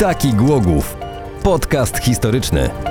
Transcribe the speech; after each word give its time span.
Taki 0.00 0.32
Głogów. 0.34 0.96
Podcast 1.42 1.98
historyczny. 1.98 2.89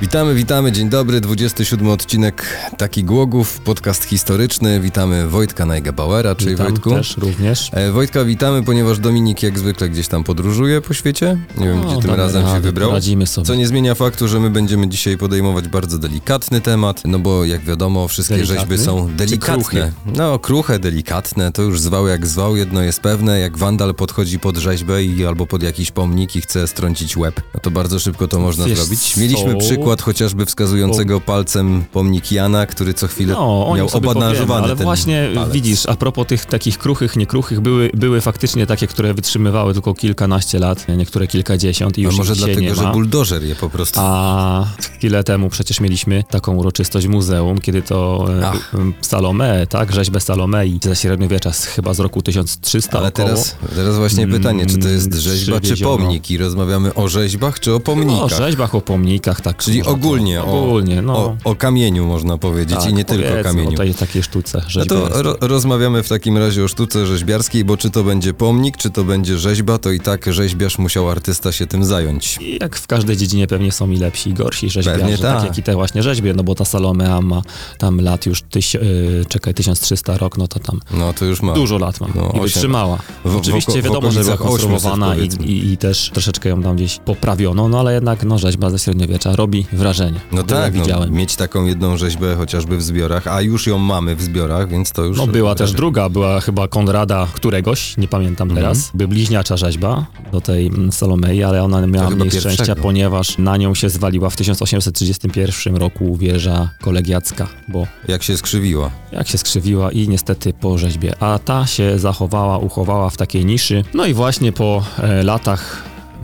Witamy, 0.00 0.34
witamy, 0.34 0.72
dzień 0.72 0.88
dobry, 0.88 1.20
27 1.20 1.88
odcinek 1.88 2.56
Taki 2.78 3.04
Głogów, 3.04 3.60
podcast 3.60 4.04
historyczny. 4.04 4.80
Witamy 4.80 5.28
Wojtka 5.28 5.64
Najga-Bauera, 5.66 6.36
czyli 6.36 6.50
Witam 6.50 6.66
Wojtku. 6.66 6.90
też 6.90 7.16
również. 7.16 7.70
E, 7.72 7.90
Wojtka 7.92 8.24
witamy, 8.24 8.62
ponieważ 8.62 8.98
Dominik 8.98 9.42
jak 9.42 9.58
zwykle 9.58 9.88
gdzieś 9.88 10.08
tam 10.08 10.24
podróżuje 10.24 10.80
po 10.80 10.94
świecie. 10.94 11.38
Nie 11.58 11.66
wiem, 11.66 11.80
No, 11.80 11.92
gdzie 11.92 12.02
tym 12.02 12.14
razem 12.14 12.46
się 12.46 12.60
wybrał. 12.60 12.90
sobie. 13.26 13.46
Co 13.46 13.54
nie 13.54 13.66
zmienia 13.66 13.94
faktu, 13.94 14.28
że 14.28 14.40
my 14.40 14.50
będziemy 14.50 14.88
dzisiaj 14.88 15.18
podejmować 15.18 15.68
bardzo 15.68 15.98
delikatny 15.98 16.60
temat, 16.60 17.02
no 17.04 17.18
bo 17.18 17.44
jak 17.44 17.64
wiadomo, 17.64 18.08
wszystkie 18.08 18.34
Delikatny? 18.34 18.60
rzeźby 18.76 18.84
są 18.84 19.10
delikatne. 19.16 19.92
No, 20.06 20.38
kruche, 20.38 20.78
delikatne, 20.78 21.52
to 21.52 21.62
już 21.62 21.80
zwał 21.80 22.08
jak 22.08 22.26
zwał, 22.26 22.56
jedno 22.56 22.82
jest 22.82 23.00
pewne, 23.00 23.40
jak 23.40 23.58
wandal 23.58 23.94
podchodzi 23.94 24.38
pod 24.38 24.56
rzeźbę 24.56 25.04
i 25.04 25.26
albo 25.26 25.46
pod 25.46 25.62
jakiś 25.62 25.90
pomnik 25.90 26.36
i 26.36 26.40
chce 26.40 26.66
strącić 26.68 27.16
łeb, 27.16 27.40
no 27.54 27.60
to 27.60 27.70
bardzo 27.70 27.98
szybko 27.98 28.28
to 28.28 28.40
można 28.40 28.64
Wiesz 28.64 28.78
zrobić. 28.78 29.16
Mieliśmy 29.16 29.56
przykład 29.56 29.89
chociażby 30.02 30.46
wskazującego 30.46 31.20
palcem 31.20 31.84
pomnik 31.92 32.32
Jana, 32.32 32.66
który 32.66 32.94
co 32.94 33.08
chwilę 33.08 33.32
No, 33.34 33.66
o 33.66 33.74
miał 33.76 33.88
obandażowany 33.92 34.64
ale 34.64 34.74
właśnie 34.76 35.30
palec. 35.34 35.52
widzisz, 35.52 35.86
a 35.88 35.94
propos 35.96 36.26
tych 36.26 36.44
takich 36.46 36.78
kruchych, 36.78 37.16
niekruchych, 37.16 37.60
były, 37.60 37.90
były 37.94 38.20
faktycznie 38.20 38.66
takie, 38.66 38.86
które 38.86 39.14
wytrzymywały 39.14 39.72
tylko 39.72 39.94
kilkanaście 39.94 40.58
lat, 40.58 40.86
niektóre 40.96 41.26
kilkadziesiąt 41.26 41.98
i 41.98 42.00
A 42.00 42.04
już 42.04 42.16
może 42.16 42.32
ich 42.32 42.38
dzisiaj 42.38 42.54
dlatego, 42.56 42.74
że 42.86 42.92
buldożer 42.92 43.42
je 43.42 43.54
po 43.54 43.70
prostu... 43.70 44.00
A 44.02 44.66
chwilę 44.98 45.24
temu 45.24 45.48
przecież 45.50 45.80
mieliśmy 45.80 46.24
taką 46.30 46.56
uroczystość 46.56 47.06
w 47.06 47.10
muzeum, 47.10 47.58
kiedy 47.60 47.82
to 47.82 48.26
e, 48.40 48.46
Ach. 48.48 48.72
Salome, 49.00 49.66
tak, 49.66 49.92
rzeźbę 49.92 50.20
Salomei 50.20 50.80
ze 50.82 50.96
średniowiecza 50.96 51.50
chyba 51.50 51.94
z 51.94 52.00
roku 52.00 52.22
1300 52.22 52.98
Ale 52.98 53.08
około. 53.08 53.28
teraz, 53.28 53.56
teraz 53.74 53.96
właśnie 53.96 54.24
Mm, 54.24 54.36
pytanie, 54.38 54.66
czy 54.66 54.78
to 54.78 54.88
jest 54.88 55.14
rzeźba, 55.14 55.60
czy 55.60 55.76
pomnik? 55.76 56.30
I 56.30 56.38
rozmawiamy 56.38 56.94
o 56.94 57.08
rzeźbach, 57.08 57.60
czy 57.60 57.72
o 57.72 57.76
O 57.76 57.80
pomnikach? 57.80 58.38
rzeźbach, 58.38 58.74
o 58.74 58.80
pomnikach, 58.80 59.40
tak. 59.40 59.56
Czyli 59.56 59.79
ogólnie, 59.86 60.42
o, 60.42 60.62
ogólnie, 60.64 61.02
no. 61.02 61.16
o, 61.18 61.36
o 61.44 61.54
kamieniu 61.54 62.06
można 62.06 62.38
powiedzieć 62.38 62.78
tak, 62.78 62.90
i 62.90 62.94
nie 62.94 63.04
tylko 63.04 63.24
powiedzmy 63.28 63.42
kamieniu. 63.44 63.72
O 63.74 63.76
tej 63.76 63.94
takiej 63.94 64.22
sztuce 64.22 64.58
No 64.64 64.68
rzeźbiarskiej. 64.70 65.12
to 65.12 65.22
ro 65.22 65.36
rozmawiamy 65.40 66.02
w 66.02 66.08
takim 66.08 66.38
razie 66.38 66.64
o 66.64 66.68
sztuce 66.68 67.06
rzeźbiarskiej, 67.06 67.64
bo 67.64 67.76
czy 67.76 67.90
to 67.90 68.04
będzie 68.04 68.34
pomnik, 68.34 68.76
czy 68.76 68.90
to 68.90 69.04
będzie 69.04 69.38
rzeźba, 69.38 69.78
to 69.78 69.90
i 69.90 70.00
tak 70.00 70.32
rzeźbiarz 70.32 70.78
musiał 70.78 71.10
artysta 71.10 71.52
się 71.52 71.66
tym 71.66 71.84
zająć. 71.84 72.38
I 72.40 72.58
jak 72.60 72.76
w 72.76 72.86
każdej 72.86 73.16
dziedzinie 73.16 73.46
pewnie 73.46 73.72
są 73.72 73.90
i 73.90 73.96
lepsi, 73.96 74.30
i 74.30 74.34
gorsi 74.34 74.70
rzeźbiarze, 74.70 74.98
Pewnie 75.00 75.18
tak. 75.18 75.36
tak 75.36 75.44
jak 75.48 75.58
i 75.58 75.62
te 75.62 75.74
właśnie 75.74 76.02
rzeźbie, 76.02 76.34
no 76.34 76.42
bo 76.44 76.54
ta 76.54 76.64
Salomea 76.64 77.20
ma 77.20 77.42
tam 77.78 78.00
lat 78.00 78.26
już, 78.26 78.42
tyś, 78.42 78.74
yy, 78.74 78.80
czekaj, 79.28 79.54
1300 79.54 80.16
rok, 80.18 80.38
no 80.38 80.48
to 80.48 80.58
tam 80.60 80.80
No 80.92 81.12
to 81.12 81.24
już 81.24 81.42
ma. 81.42 81.52
dużo 81.52 81.78
lat 81.78 82.00
ma 82.00 82.06
No, 82.14 82.32
i 82.36 82.40
wytrzymała. 82.40 82.98
W- 83.24 83.36
Oczywiście 83.36 83.72
w 83.82 83.84
wiadomo, 83.84 84.10
że 84.10 84.20
była 84.20 84.34
okolicach 84.34 84.54
800 84.54 84.70
konserwowana 84.82 85.16
i, 85.16 85.28
i, 85.50 85.72
i 85.72 85.76
też 85.76 86.10
troszeczkę 86.12 86.48
ją 86.48 86.62
tam 86.62 86.76
gdzieś 86.76 86.98
poprawiono, 86.98 87.68
no 87.68 87.80
ale 87.80 87.94
jednak 87.94 88.24
no, 88.24 88.38
rzeźba 88.38 88.70
ze 88.70 88.78
średniowiecza 88.78 89.36
robi 89.36 89.66
wrażenie. 89.72 90.20
No 90.32 90.42
tak, 90.42 90.74
no, 90.74 90.80
widziałem. 90.80 91.12
mieć 91.12 91.36
taką 91.36 91.64
jedną 91.66 91.96
rzeźbę 91.96 92.36
chociażby 92.36 92.76
w 92.76 92.82
zbiorach, 92.82 93.26
a 93.26 93.40
już 93.42 93.66
ją 93.66 93.78
mamy 93.78 94.16
w 94.16 94.22
zbiorach, 94.22 94.68
więc 94.68 94.92
to 94.92 95.02
już... 95.04 95.16
No 95.18 95.26
była 95.26 95.50
też 95.54 95.58
wrażenie. 95.58 95.76
druga, 95.76 96.08
była 96.08 96.40
chyba 96.40 96.68
Konrada 96.68 97.26
któregoś, 97.32 97.96
nie 97.96 98.08
pamiętam 98.08 98.48
Mhm. 98.50 98.64
teraz. 98.66 98.90
By 98.94 99.08
bliźniacza 99.08 99.56
rzeźba 99.56 100.06
do 100.32 100.40
tej 100.40 100.66
mm, 100.66 100.92
Salomei, 100.92 101.42
ale 101.42 101.62
ona 101.62 101.86
miała 101.86 102.10
mniej 102.10 102.30
pierwszego. 102.30 102.54
szczęścia, 102.54 102.74
ponieważ 102.76 103.38
na 103.38 103.56
nią 103.56 103.74
się 103.74 103.90
zwaliła 103.90 104.30
w 104.30 104.36
1831 104.36 105.76
roku 105.76 106.16
wieża 106.16 106.70
kolegiacka, 106.80 107.46
bo 107.68 107.86
Jak 108.08 108.22
się 108.22 108.36
skrzywiła. 108.36 108.90
jak 109.12 109.28
się 109.28 109.38
skrzywiła 109.38 109.92
i 109.92 110.08
niestety 110.08 110.52
po 110.52 110.78
rzeźbie. 110.78 111.14
A 111.22 111.38
ta 111.38 111.66
się 111.66 111.98
zachowała, 111.98 112.58
uchowała 112.58 113.10
w 113.10 113.16
takiej 113.16 113.44
niszy. 113.44 113.84
No 113.94 114.06
i 114.06 114.14
właśnie 114.14 114.52
po 114.52 114.82
e, 114.98 115.22
latach 115.22 115.82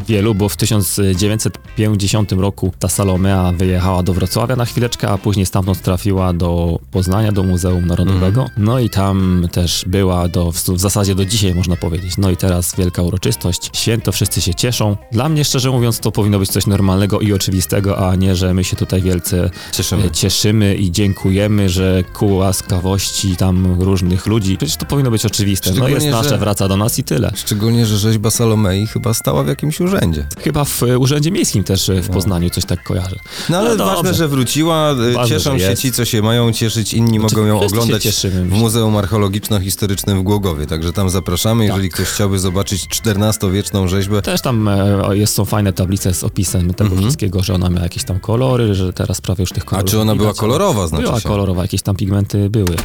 wielu, 0.09 0.35
bo 0.35 0.49
w 0.49 0.57
1950 0.57 2.33
roku 2.33 2.73
ta 2.79 2.89
Salomea 2.89 3.53
wyjechała 3.53 4.03
do 4.03 4.13
Wrocławia 4.15 4.57
na 4.57 4.65
chwileczkę, 4.65 5.09
a 5.09 5.19
później 5.19 5.47
stamtąd 5.47 5.83
trafiła 5.83 6.33
do 6.33 6.79
Poznania, 6.91 7.33
do 7.33 7.43
Muzeum 7.43 7.87
Narodowego. 7.87 8.47
No 8.57 8.79
i 8.79 8.91
tam 8.91 9.49
też 9.53 9.85
była 9.87 10.29
do, 10.29 10.53
w, 10.53 10.79
zasadzie 10.79 11.15
do 11.15 11.25
dzisiaj 11.25 11.55
można 11.55 11.77
powiedzieć. 11.77 12.13
No 12.19 12.31
i 12.31 12.37
teraz 12.37 12.77
wielka 12.79 13.03
uroczystość, 13.03 13.71
święto, 13.73 14.13
wszyscy 14.13 14.41
się 14.41 14.55
cieszą. 14.55 14.97
Dla 15.13 15.29
mnie 15.29 15.45
szczerze 15.45 15.71
mówiąc 15.71 16.01
to 16.01 16.13
powinno 16.13 16.39
być 16.39 16.51
coś 16.51 16.67
normalnego 16.67 17.21
i 17.21 17.33
oczywistego, 17.33 18.09
a 18.09 18.15
nie, 18.17 18.37
że 18.37 18.55
my 18.55 18.65
się 18.65 18.77
tutaj 18.77 19.03
wielce 19.03 19.51
Cieszymy. 19.73 20.05
e, 20.05 20.11
cieszymy 20.11 20.75
i 20.77 20.91
dziękujemy, 20.91 21.69
że 21.69 22.05
ku 22.13 22.37
łaskawości 22.37 23.37
tam 23.37 23.81
różnych 23.81 24.27
ludzi. 24.27 24.57
Przecież 24.57 24.77
to 24.77 24.87
powinno 24.87 25.11
być 25.11 25.27
oczywiste. 25.27 25.71
No 25.79 25.89
jest 25.89 26.07
nasze, 26.07 26.29
że- 26.29 26.39
wraca 26.39 26.69
do 26.69 26.77
nas 26.77 26.99
i 26.99 27.05
tyle. 27.05 27.33
Szczególnie, 27.35 27.87
że 27.87 27.99
rzeźba 27.99 28.31
Salomei 28.31 28.87
chyba 28.87 29.15
stała 29.15 29.45
w 29.45 29.49
jakimś 29.49 29.81
urzędzie. 29.87 30.27
Chyba 30.41 30.65
w 30.65 30.83
e, 30.83 30.99
Urzędzie 30.99 31.31
Miejskim 31.31 31.65
też 31.65 31.89
e, 31.89 32.03
w 32.03 32.09
Poznaniu 32.09 32.51
coś 32.51 32.65
tak 32.65 32.83
kojarzę. 32.83 33.17
No 33.49 33.59
ale 33.59 33.77
No 33.77 33.85
ważne, 33.85 34.03
dobrze. 34.03 34.15
że 34.15 34.29
wróciła, 34.29 34.93
y, 34.93 35.13
Ważne, 35.13 35.37
cieszą 35.37 35.59
że 35.59 35.67
się 35.67 35.77
ci, 35.77 35.93
co 35.93 36.05
się 36.05 36.23
mają 36.23 36.53
cieszyć, 36.53 36.95
inni 36.95 37.19
mogą 37.19 37.47
ją 37.47 37.61
oglądać 37.61 38.03
w. 38.07 38.51
Muzeum 38.51 38.95
Archeologiczno-Historycznym 38.97 40.19
w 40.21 40.23
Głogowie, 40.23 40.67
także 40.67 40.93
tam 40.93 41.11
zapraszamy, 41.11 41.65
jeżeli 41.67 41.91
ktoś 41.91 42.07
chciałby 42.07 42.39
zobaczyć 42.39 42.87
XIV-wieczną 43.07 43.89
rzeźbę. 43.89 44.23
Też 44.23 44.41
tam 44.41 44.69
e, 44.69 45.01
jest, 45.13 45.35
są 45.35 45.45
fajne 45.45 45.73
tablice 45.73 46.15
z 46.15 46.25
opisem 46.25 46.75
tego 46.75 46.85
Mhm. 46.91 47.03
wszystkiego, 47.03 47.43
że 47.43 47.55
ona 47.55 47.71
miała 47.71 47.83
jakieś 47.83 48.05
tam 48.05 48.21
kolory, 48.21 48.75
że 48.75 48.93
teraz 48.93 49.21
prawie 49.21 49.43
już 49.43 49.51
tych 49.53 49.63
A 49.63 49.67
kolorów 49.67 49.91
czy 49.91 50.01
ona 50.01 50.15
była 50.15 50.35
kolorowa, 50.35 50.87
znaczy 50.87 51.05
Była 51.05 51.21
kolorowa, 51.21 51.63
jakieś 51.63 51.83
tam 51.83 51.97
pigmenty 51.97 52.51
były. 52.51 52.77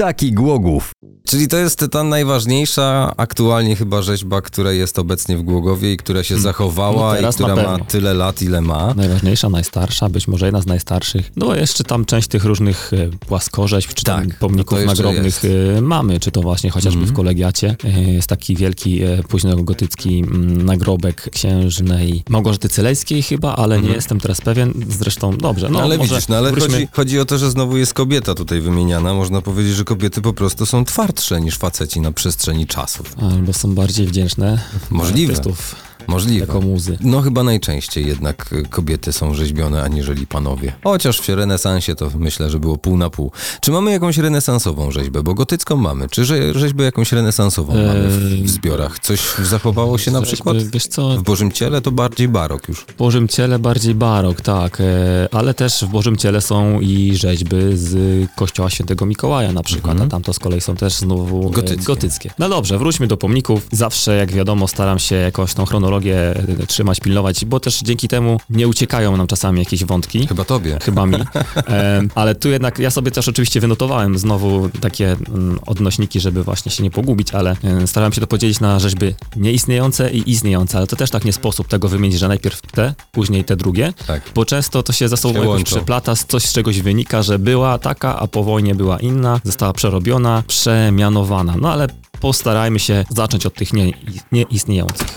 Taki 0.00 0.32
Głogów. 0.32 0.92
Czyli 1.26 1.48
to 1.48 1.56
jest 1.56 1.84
ta 1.90 2.04
najważniejsza 2.04 3.14
aktualnie 3.16 3.76
chyba 3.76 4.02
rzeźba, 4.02 4.40
która 4.40 4.72
jest 4.72 4.98
obecnie 4.98 5.36
w 5.36 5.42
Głogowie 5.42 5.92
i 5.92 5.96
która 5.96 6.22
się 6.22 6.34
No 6.34 6.40
zachowała 6.40 7.14
i 7.14 7.16
teraz 7.16 7.34
która 7.34 7.56
ma 7.56 7.78
tyle 7.78 8.14
lat, 8.14 8.42
ile 8.42 8.60
ma. 8.60 8.94
Najważniejsza, 8.94 9.48
najstarsza, 9.48 10.08
być 10.08 10.28
może 10.28 10.46
jedna 10.46 10.60
z 10.62 10.66
najstarszych. 10.66 11.30
No 11.36 11.54
jeszcze 11.54 11.84
tam 11.84 12.04
część 12.04 12.28
tych 12.28 12.44
różnych 12.44 12.92
e, 12.92 13.08
płaskorzeźb, 13.26 13.94
czy 13.94 14.04
Tak, 14.04 14.16
tam 14.16 14.28
no 14.28 14.34
pomników 14.40 14.78
to 14.78 14.80
jeszcze 14.84 15.02
nagrobnych 15.02 15.42
e, 15.76 15.80
mamy, 15.80 16.20
czy 16.20 16.30
to 16.30 16.40
właśnie 16.40 16.70
chociażby 16.70 17.06
w 17.06 17.12
kolegiacie. 17.12 17.76
E, 17.84 18.12
Jest 18.12 18.28
taki 18.28 18.56
wielki, 18.56 19.00
późnogotycki 19.28 20.18
mm, 20.18 20.64
nagrobek 20.64 21.30
księżnej 21.30 22.24
Małgorzaty 22.28 22.68
Celejskiej 22.68 23.22
chyba, 23.22 23.56
ale 23.56 23.80
nie 23.80 23.90
jestem 23.92 24.20
teraz 24.20 24.40
pewien. 24.40 24.72
Zresztą 24.88 25.36
dobrze, 25.36 25.68
no 25.68 25.78
No, 25.78 25.84
ale 25.84 25.98
widzisz, 25.98 26.28
no 26.28 26.36
ale 26.36 26.52
wróćmy- 26.52 26.72
chodzi, 26.72 26.88
chodzi 26.92 27.20
o 27.20 27.24
to, 27.24 27.38
że 27.38 27.50
znowu 27.50 27.76
jest 27.76 27.94
kobieta 27.94 28.34
tutaj 28.34 28.60
wymieniana. 28.60 29.14
Można 29.14 29.40
powiedzieć, 29.40 29.74
że 29.74 29.84
kobiety 29.90 30.20
po 30.22 30.32
prostu 30.32 30.66
są 30.66 30.84
twardsze 30.84 31.40
niż 31.40 31.56
faceci 31.58 32.00
na 32.00 32.12
przestrzeni 32.12 32.66
czasów. 32.66 33.14
Albo 33.22 33.52
są 33.52 33.74
bardziej 33.74 34.06
wdzięczne 34.06 34.60
Możliwe. 34.90 35.32
artystów 35.32 35.74
Możliwe. 36.06 36.46
jako 36.46 36.60
muzy. 36.60 36.98
No 37.00 37.20
chyba 37.20 37.42
najczęściej 37.42 38.06
jednak 38.06 38.52
y, 38.52 38.62
kobiety 38.70 39.12
są 39.12 39.34
rzeźbione, 39.34 39.82
aniżeli 39.82 40.26
panowie. 40.26 40.72
Chociaż 40.84 41.20
w 41.20 41.28
renesansie 41.28 41.94
to 41.94 42.10
myślę, 42.18 42.50
że 42.50 42.58
było 42.60 42.78
pół 42.78 42.96
na 42.96 43.10
pół. 43.10 43.32
Czy 43.60 43.70
mamy 43.70 43.90
jakąś 43.90 44.18
renesansową 44.18 44.90
rzeźbę? 44.90 45.22
Bo 45.22 45.34
gotycką 45.34 45.76
mamy. 45.76 46.08
Czy 46.08 46.24
rzeźbę 46.54 46.84
jakąś 46.84 47.12
renesansową 47.12 47.72
mamy 47.72 48.08
w, 48.08 48.42
w 48.44 48.50
zbiorach? 48.50 48.98
Coś 48.98 49.20
zachowało 49.44 49.98
się 49.98 50.10
na 50.10 50.22
przykład? 50.22 50.56
Wiesz 50.62 50.86
co, 50.86 51.08
W 51.16 51.22
Bożym 51.22 51.52
Ciele 51.52 51.80
to 51.80 51.90
bardziej 51.90 52.28
barok 52.28 52.68
już. 52.68 52.80
W 52.80 52.96
Bożym 52.96 53.28
Ciele 53.28 53.58
bardziej 53.58 53.94
barok, 53.94 54.40
tak, 54.40 54.80
e, 54.80 54.84
ale 55.32 55.54
też 55.54 55.84
w 55.84 55.88
Bożym 55.88 56.16
Ciele 56.16 56.40
są 56.40 56.80
i 56.80 57.16
rzeźby 57.16 57.56
z 57.74 57.96
kościoła 58.36 58.70
świętego 58.70 59.06
Mikołaja 59.06 59.52
na 59.52 59.62
przykład, 59.62 60.00
a 60.00 60.06
tam 60.06 60.22
to 60.22 60.32
z 60.32 60.38
kolei 60.38 60.60
są 60.60 60.76
też 60.76 60.94
znowu 60.94 61.36
e, 61.36 61.50
Mhm. 61.50 61.52
Gotyckie. 61.52 61.84
gotyckie. 61.84 62.30
No 62.38 62.48
dobrze, 62.48 62.78
wróćmy 62.78 63.06
do 63.06 63.16
pomników. 63.16 63.66
Zawsze, 63.72 64.16
jak 64.16 64.32
wiadomo, 64.32 64.68
staram 64.68 64.98
się 64.98 65.14
jakąś 65.16 65.54
tą 65.54 65.64
chronologię 65.66 65.89
e, 65.98 66.66
trzymać, 66.66 67.00
pilnować, 67.00 67.44
bo 67.44 67.60
też 67.60 67.80
dzięki 67.80 68.08
temu 68.08 68.40
nie 68.50 68.68
uciekają 68.68 69.16
nam 69.16 69.26
czasami 69.26 69.58
jakieś 69.58 69.84
wątki. 69.84 70.26
Chyba 70.26 70.44
tobie. 70.44 70.78
Chyba 70.82 71.06
mi. 71.06 71.16
E, 71.68 72.02
ale 72.14 72.34
tu 72.34 72.48
jednak 72.48 72.78
ja 72.78 72.90
sobie 72.90 73.10
też 73.10 73.28
oczywiście 73.28 73.60
wynotowałem 73.60 74.18
znowu 74.18 74.68
takie 74.80 75.12
mm, 75.12 75.58
odnośniki, 75.66 76.20
żeby 76.20 76.44
właśnie 76.44 76.72
się 76.72 76.82
nie 76.82 76.90
pogubić, 76.90 77.34
ale 77.34 77.56
starałem 77.86 78.12
się 78.12 78.20
to 78.20 78.26
podzielić 78.26 78.60
na 78.60 78.78
rzeźby 78.78 79.14
nieistniejące 79.36 80.10
i 80.10 80.30
istniejące, 80.30 80.78
ale 80.78 80.86
to 80.86 80.96
też 80.96 81.10
tak 81.10 81.24
nie 81.24 81.32
sposób 81.32 81.68
tego 81.68 81.88
wymienić, 81.88 82.18
że 82.18 82.28
najpierw 82.28 82.60
te, 82.62 82.94
później 83.12 83.44
te 83.44 83.56
drugie, 83.56 83.92
Tak. 84.06 84.22
bo 84.34 84.44
często 84.44 84.82
to 84.82 84.92
się 84.92 85.08
ze 85.08 85.16
sobą 85.16 85.58
Się 85.58 85.64
przeplata, 85.64 86.14
coś 86.28 86.44
z 86.44 86.52
czegoś 86.52 86.80
wynika, 86.80 87.22
że 87.22 87.38
była 87.38 87.78
taka, 87.78 88.18
a 88.18 88.26
po 88.26 88.44
wojnie 88.44 88.74
była 88.74 88.98
inna, 88.98 89.40
została 89.44 89.72
przerobiona, 89.72 90.42
przemianowana. 90.46 91.54
No 91.60 91.72
ale 91.72 91.86
postarajmy 92.20 92.78
się 92.78 93.04
zacząć 93.10 93.46
od 93.46 93.54
tych 93.54 93.72
nie, 93.72 93.92
nieistniejących. 94.32 95.08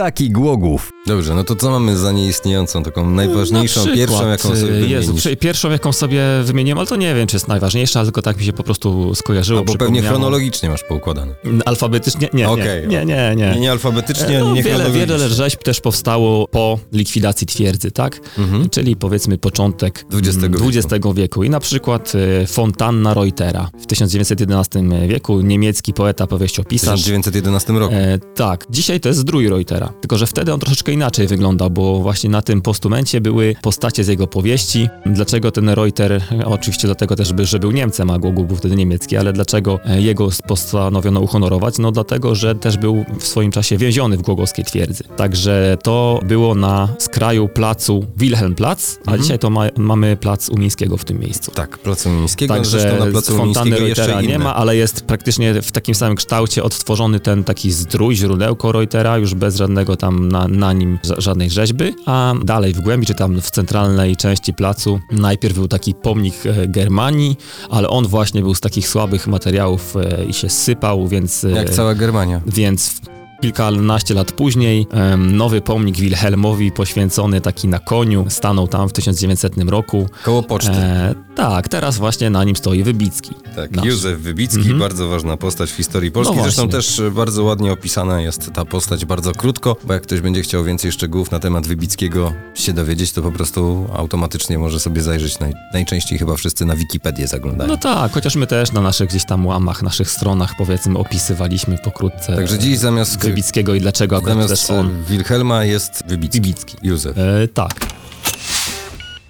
Taki 0.00 0.30
Głogów. 0.30 0.92
Dobrze, 1.06 1.34
no 1.34 1.44
to 1.44 1.56
co 1.56 1.70
mamy 1.70 1.96
za 1.96 2.12
nieistniejącą, 2.12 2.82
taką 2.82 3.10
najważniejszą, 3.10 3.80
przykład, 3.80 3.96
pierwszą, 3.98 4.28
jaką 4.28 4.48
sobie 4.56 4.72
y, 4.72 4.80
Jezu, 4.88 5.06
wymienisz? 5.06 5.22
przy- 5.24 5.36
pierwszą 5.36 5.70
jaką 5.70 5.92
sobie 5.92 6.22
wymieniłem, 6.44 6.78
ale 6.78 6.86
to 6.86 6.96
nie 6.96 7.14
wiem, 7.14 7.26
czy 7.26 7.36
jest 7.36 7.48
najważniejsza, 7.48 8.04
tylko 8.04 8.22
tak 8.22 8.38
mi 8.38 8.44
się 8.44 8.52
po 8.52 8.62
prostu 8.62 9.14
skojarzyło. 9.14 9.60
No 9.60 9.64
bo 9.64 9.74
pewnie 9.74 10.02
chronologicznie 10.02 10.68
masz 10.70 10.82
poukładane. 10.84 11.34
Alfabetycznie? 11.66 12.28
Nie, 12.32 12.48
Okej. 12.48 12.88
nie, 12.88 13.04
nie, 13.04 13.04
nie, 13.04 13.32
nie. 13.36 13.50
Nie, 13.54 13.60
nie 13.60 13.70
alfabetycznie, 13.70 14.38
No, 14.40 14.46
ani 14.46 14.52
nie 14.54 14.62
wiele, 14.62 14.90
wiele 14.90 15.28
rzeźb 15.28 15.62
też 15.62 15.80
powstało 15.80 16.48
po 16.48 16.78
likwidacji 16.92 17.46
twierdzy, 17.46 17.90
tak? 17.90 18.20
Mhm. 18.38 18.70
Czyli 18.70 18.96
powiedzmy 18.96 19.38
początek 19.38 20.04
XX 20.12 20.38
wieku. 20.42 20.68
XX 20.68 21.06
wieku. 21.14 21.44
I 21.44 21.50
na 21.50 21.60
przykład 21.60 22.12
e, 22.42 22.46
fontanna 22.46 23.14
Reutera. 23.14 23.70
W 23.82 23.86
1911 23.86 24.82
wieku 25.08 25.40
niemiecki 25.40 25.92
poeta, 25.92 26.26
W 26.26 26.28
powieściopisarz. 26.28 27.00
1911 27.00 27.72
roku. 27.72 27.94
E, 27.94 28.18
tak, 28.34 28.66
dzisiaj 28.70 29.00
to 29.00 29.08
jest 29.08 29.20
zdrój 29.20 29.48
Reutera. 29.48 29.92
Tylko, 30.00 30.18
że 30.18 30.26
wtedy 30.26 30.52
on 30.54 30.60
troszeczkę 30.60 30.89
inaczej 30.90 31.26
wygląda, 31.26 31.68
bo 31.68 31.98
właśnie 32.00 32.30
na 32.30 32.42
tym 32.42 32.60
postumencie 32.62 33.20
były 33.20 33.54
postacie 33.62 34.04
z 34.04 34.08
jego 34.08 34.26
powieści. 34.26 34.88
Dlaczego 35.06 35.50
ten 35.52 35.68
Reuter, 35.68 36.22
oczywiście 36.44 36.88
dlatego 36.88 37.16
też, 37.16 37.32
że 37.38 37.58
był 37.58 37.70
Niemcem, 37.70 38.10
a 38.10 38.18
Głogów 38.18 38.46
był 38.46 38.56
wtedy 38.56 38.76
niemiecki, 38.76 39.16
ale 39.16 39.32
dlaczego 39.32 39.80
e, 39.84 40.02
jego 40.02 40.28
postanowiono 40.46 41.20
uhonorować? 41.20 41.78
No 41.78 41.92
dlatego, 41.92 42.34
że 42.34 42.54
też 42.54 42.76
był 42.76 43.04
w 43.18 43.26
swoim 43.26 43.52
czasie 43.52 43.76
więziony 43.76 44.16
w 44.16 44.22
głogowskiej 44.22 44.64
twierdzy. 44.64 45.04
Także 45.16 45.76
to 45.82 46.20
było 46.24 46.54
na 46.54 46.88
skraju 46.98 47.48
placu 47.48 48.04
Wilhelmplatz, 48.16 48.96
a 48.98 49.00
Mhm. 49.00 49.22
dzisiaj 49.22 49.38
to 49.38 49.50
ma, 49.50 49.62
mamy 49.76 50.16
plac 50.16 50.48
Umińskiego 50.48 50.96
w 50.96 51.04
tym 51.04 51.20
miejscu. 51.20 51.50
Tak, 51.50 51.78
Placu 51.78 52.10
Mińskiego, 52.10 52.54
zresztą 52.64 52.88
Także 52.88 53.04
na 53.04 53.10
Placu 53.10 53.46
jeszcze 53.46 54.06
Reutera 54.06 54.20
nie 54.22 54.38
ma, 54.38 54.54
ale 54.56 54.76
jest 54.76 55.04
praktycznie 55.04 55.62
w 55.62 55.72
takim 55.72 55.94
samym 55.94 56.16
kształcie 56.16 56.62
odtworzony 56.62 57.20
ten 57.20 57.44
taki 57.44 57.70
zdrój, 57.72 58.16
źródełko 58.16 58.72
Reutera, 58.72 59.18
już 59.18 59.34
bez 59.34 59.56
żadnego 59.56 59.96
tam 59.96 60.28
na, 60.28 60.48
na 60.48 60.72
nim 60.80 60.98
ża- 61.04 61.20
żadnej 61.20 61.50
rzeźby, 61.50 61.94
a 62.06 62.34
dalej 62.44 62.72
w 62.72 62.80
głębi, 62.80 63.06
czy 63.06 63.14
tam 63.14 63.40
w 63.40 63.50
centralnej 63.50 64.16
części 64.16 64.54
placu, 64.54 65.00
najpierw 65.12 65.54
był 65.54 65.68
taki 65.68 65.94
pomnik 65.94 66.34
e, 66.46 66.68
Germanii, 66.68 67.36
ale 67.70 67.88
on 67.88 68.06
właśnie 68.06 68.42
był 68.42 68.54
z 68.54 68.60
takich 68.60 68.88
słabych 68.88 69.26
materiałów 69.26 69.96
e, 69.96 70.24
i 70.24 70.32
się 70.32 70.48
sypał, 70.48 71.08
więc... 71.08 71.44
e, 71.44 71.50
Jak 71.50 71.70
cała 71.70 71.94
Germania. 71.94 72.40
więc 72.46 73.00
kilkanaście 73.40 74.14
lat 74.14 74.32
później 74.32 74.86
nowy 75.18 75.60
pomnik 75.60 75.96
Wilhelmowi 75.96 76.72
poświęcony 76.72 77.40
taki 77.40 77.68
na 77.68 77.78
koniu 77.78 78.24
stanął 78.28 78.68
tam 78.68 78.88
w 78.88 78.92
1900 78.92 79.58
roku. 79.68 80.08
Koło 80.24 80.42
poczty. 80.42 80.70
E, 80.72 81.14
tak, 81.36 81.68
teraz 81.68 81.98
właśnie 81.98 82.30
na 82.30 82.44
nim 82.44 82.56
stoi 82.56 82.82
Wybicki. 82.82 83.30
Tak, 83.56 83.70
nasz. 83.70 83.84
Józef 83.84 84.20
Wybicki, 84.20 84.58
Mhm. 84.58 84.78
bardzo 84.78 85.08
ważna 85.08 85.36
postać 85.36 85.70
w 85.70 85.74
historii 85.76 86.10
Polski. 86.12 86.36
No 86.36 86.42
Zresztą 86.42 86.68
też 86.68 87.00
e, 87.00 87.10
bardzo 87.10 87.44
ładnie 87.44 87.72
opisana 87.72 88.20
jest 88.20 88.50
ta 88.52 88.64
postać, 88.64 89.04
bardzo 89.04 89.32
krótko, 89.32 89.76
bo 89.84 89.92
jak 89.92 90.02
ktoś 90.02 90.20
będzie 90.20 90.42
chciał 90.42 90.64
więcej 90.64 90.92
szczegółów 90.92 91.30
na 91.30 91.38
temat 91.38 91.66
Wybickiego 91.66 92.32
się 92.54 92.72
dowiedzieć, 92.72 93.12
to 93.12 93.22
po 93.22 93.32
prostu 93.32 93.86
automatycznie 93.96 94.58
może 94.58 94.80
sobie 94.80 95.02
zajrzeć. 95.02 95.38
Naj, 95.38 95.52
najczęściej 95.72 96.18
chyba 96.18 96.36
wszyscy 96.36 96.64
na 96.64 96.76
Wikipedię 96.76 97.26
zaglądają. 97.26 97.70
No 97.70 97.76
tak, 97.76 98.12
chociaż 98.12 98.36
my 98.36 98.46
też 98.46 98.72
na 98.72 98.80
naszych 98.80 99.08
gdzieś 99.08 99.24
tam 99.26 99.46
łamach, 99.46 99.82
naszych 99.82 100.10
stronach 100.10 100.54
powiedzmy 100.58 100.98
opisywaliśmy 100.98 101.78
pokrótce 101.78 102.36
Także 102.36 102.58
dziś 102.58 102.78
zamiast, 102.78 103.16
Wybickiego 103.30 103.74
i 103.74 103.80
dlaczego 103.80 104.16
akurat 104.16 104.34
zamiast 104.34 104.66
też 104.66 104.70
on. 104.78 104.86
e, 104.86 104.90
Wilhelma 105.08 105.64
jest 105.64 106.02
Wybicki. 106.08 106.40
Wybicki. 106.40 106.76
Józef. 106.82 107.18
E, 107.18 107.48
tak. 107.48 107.86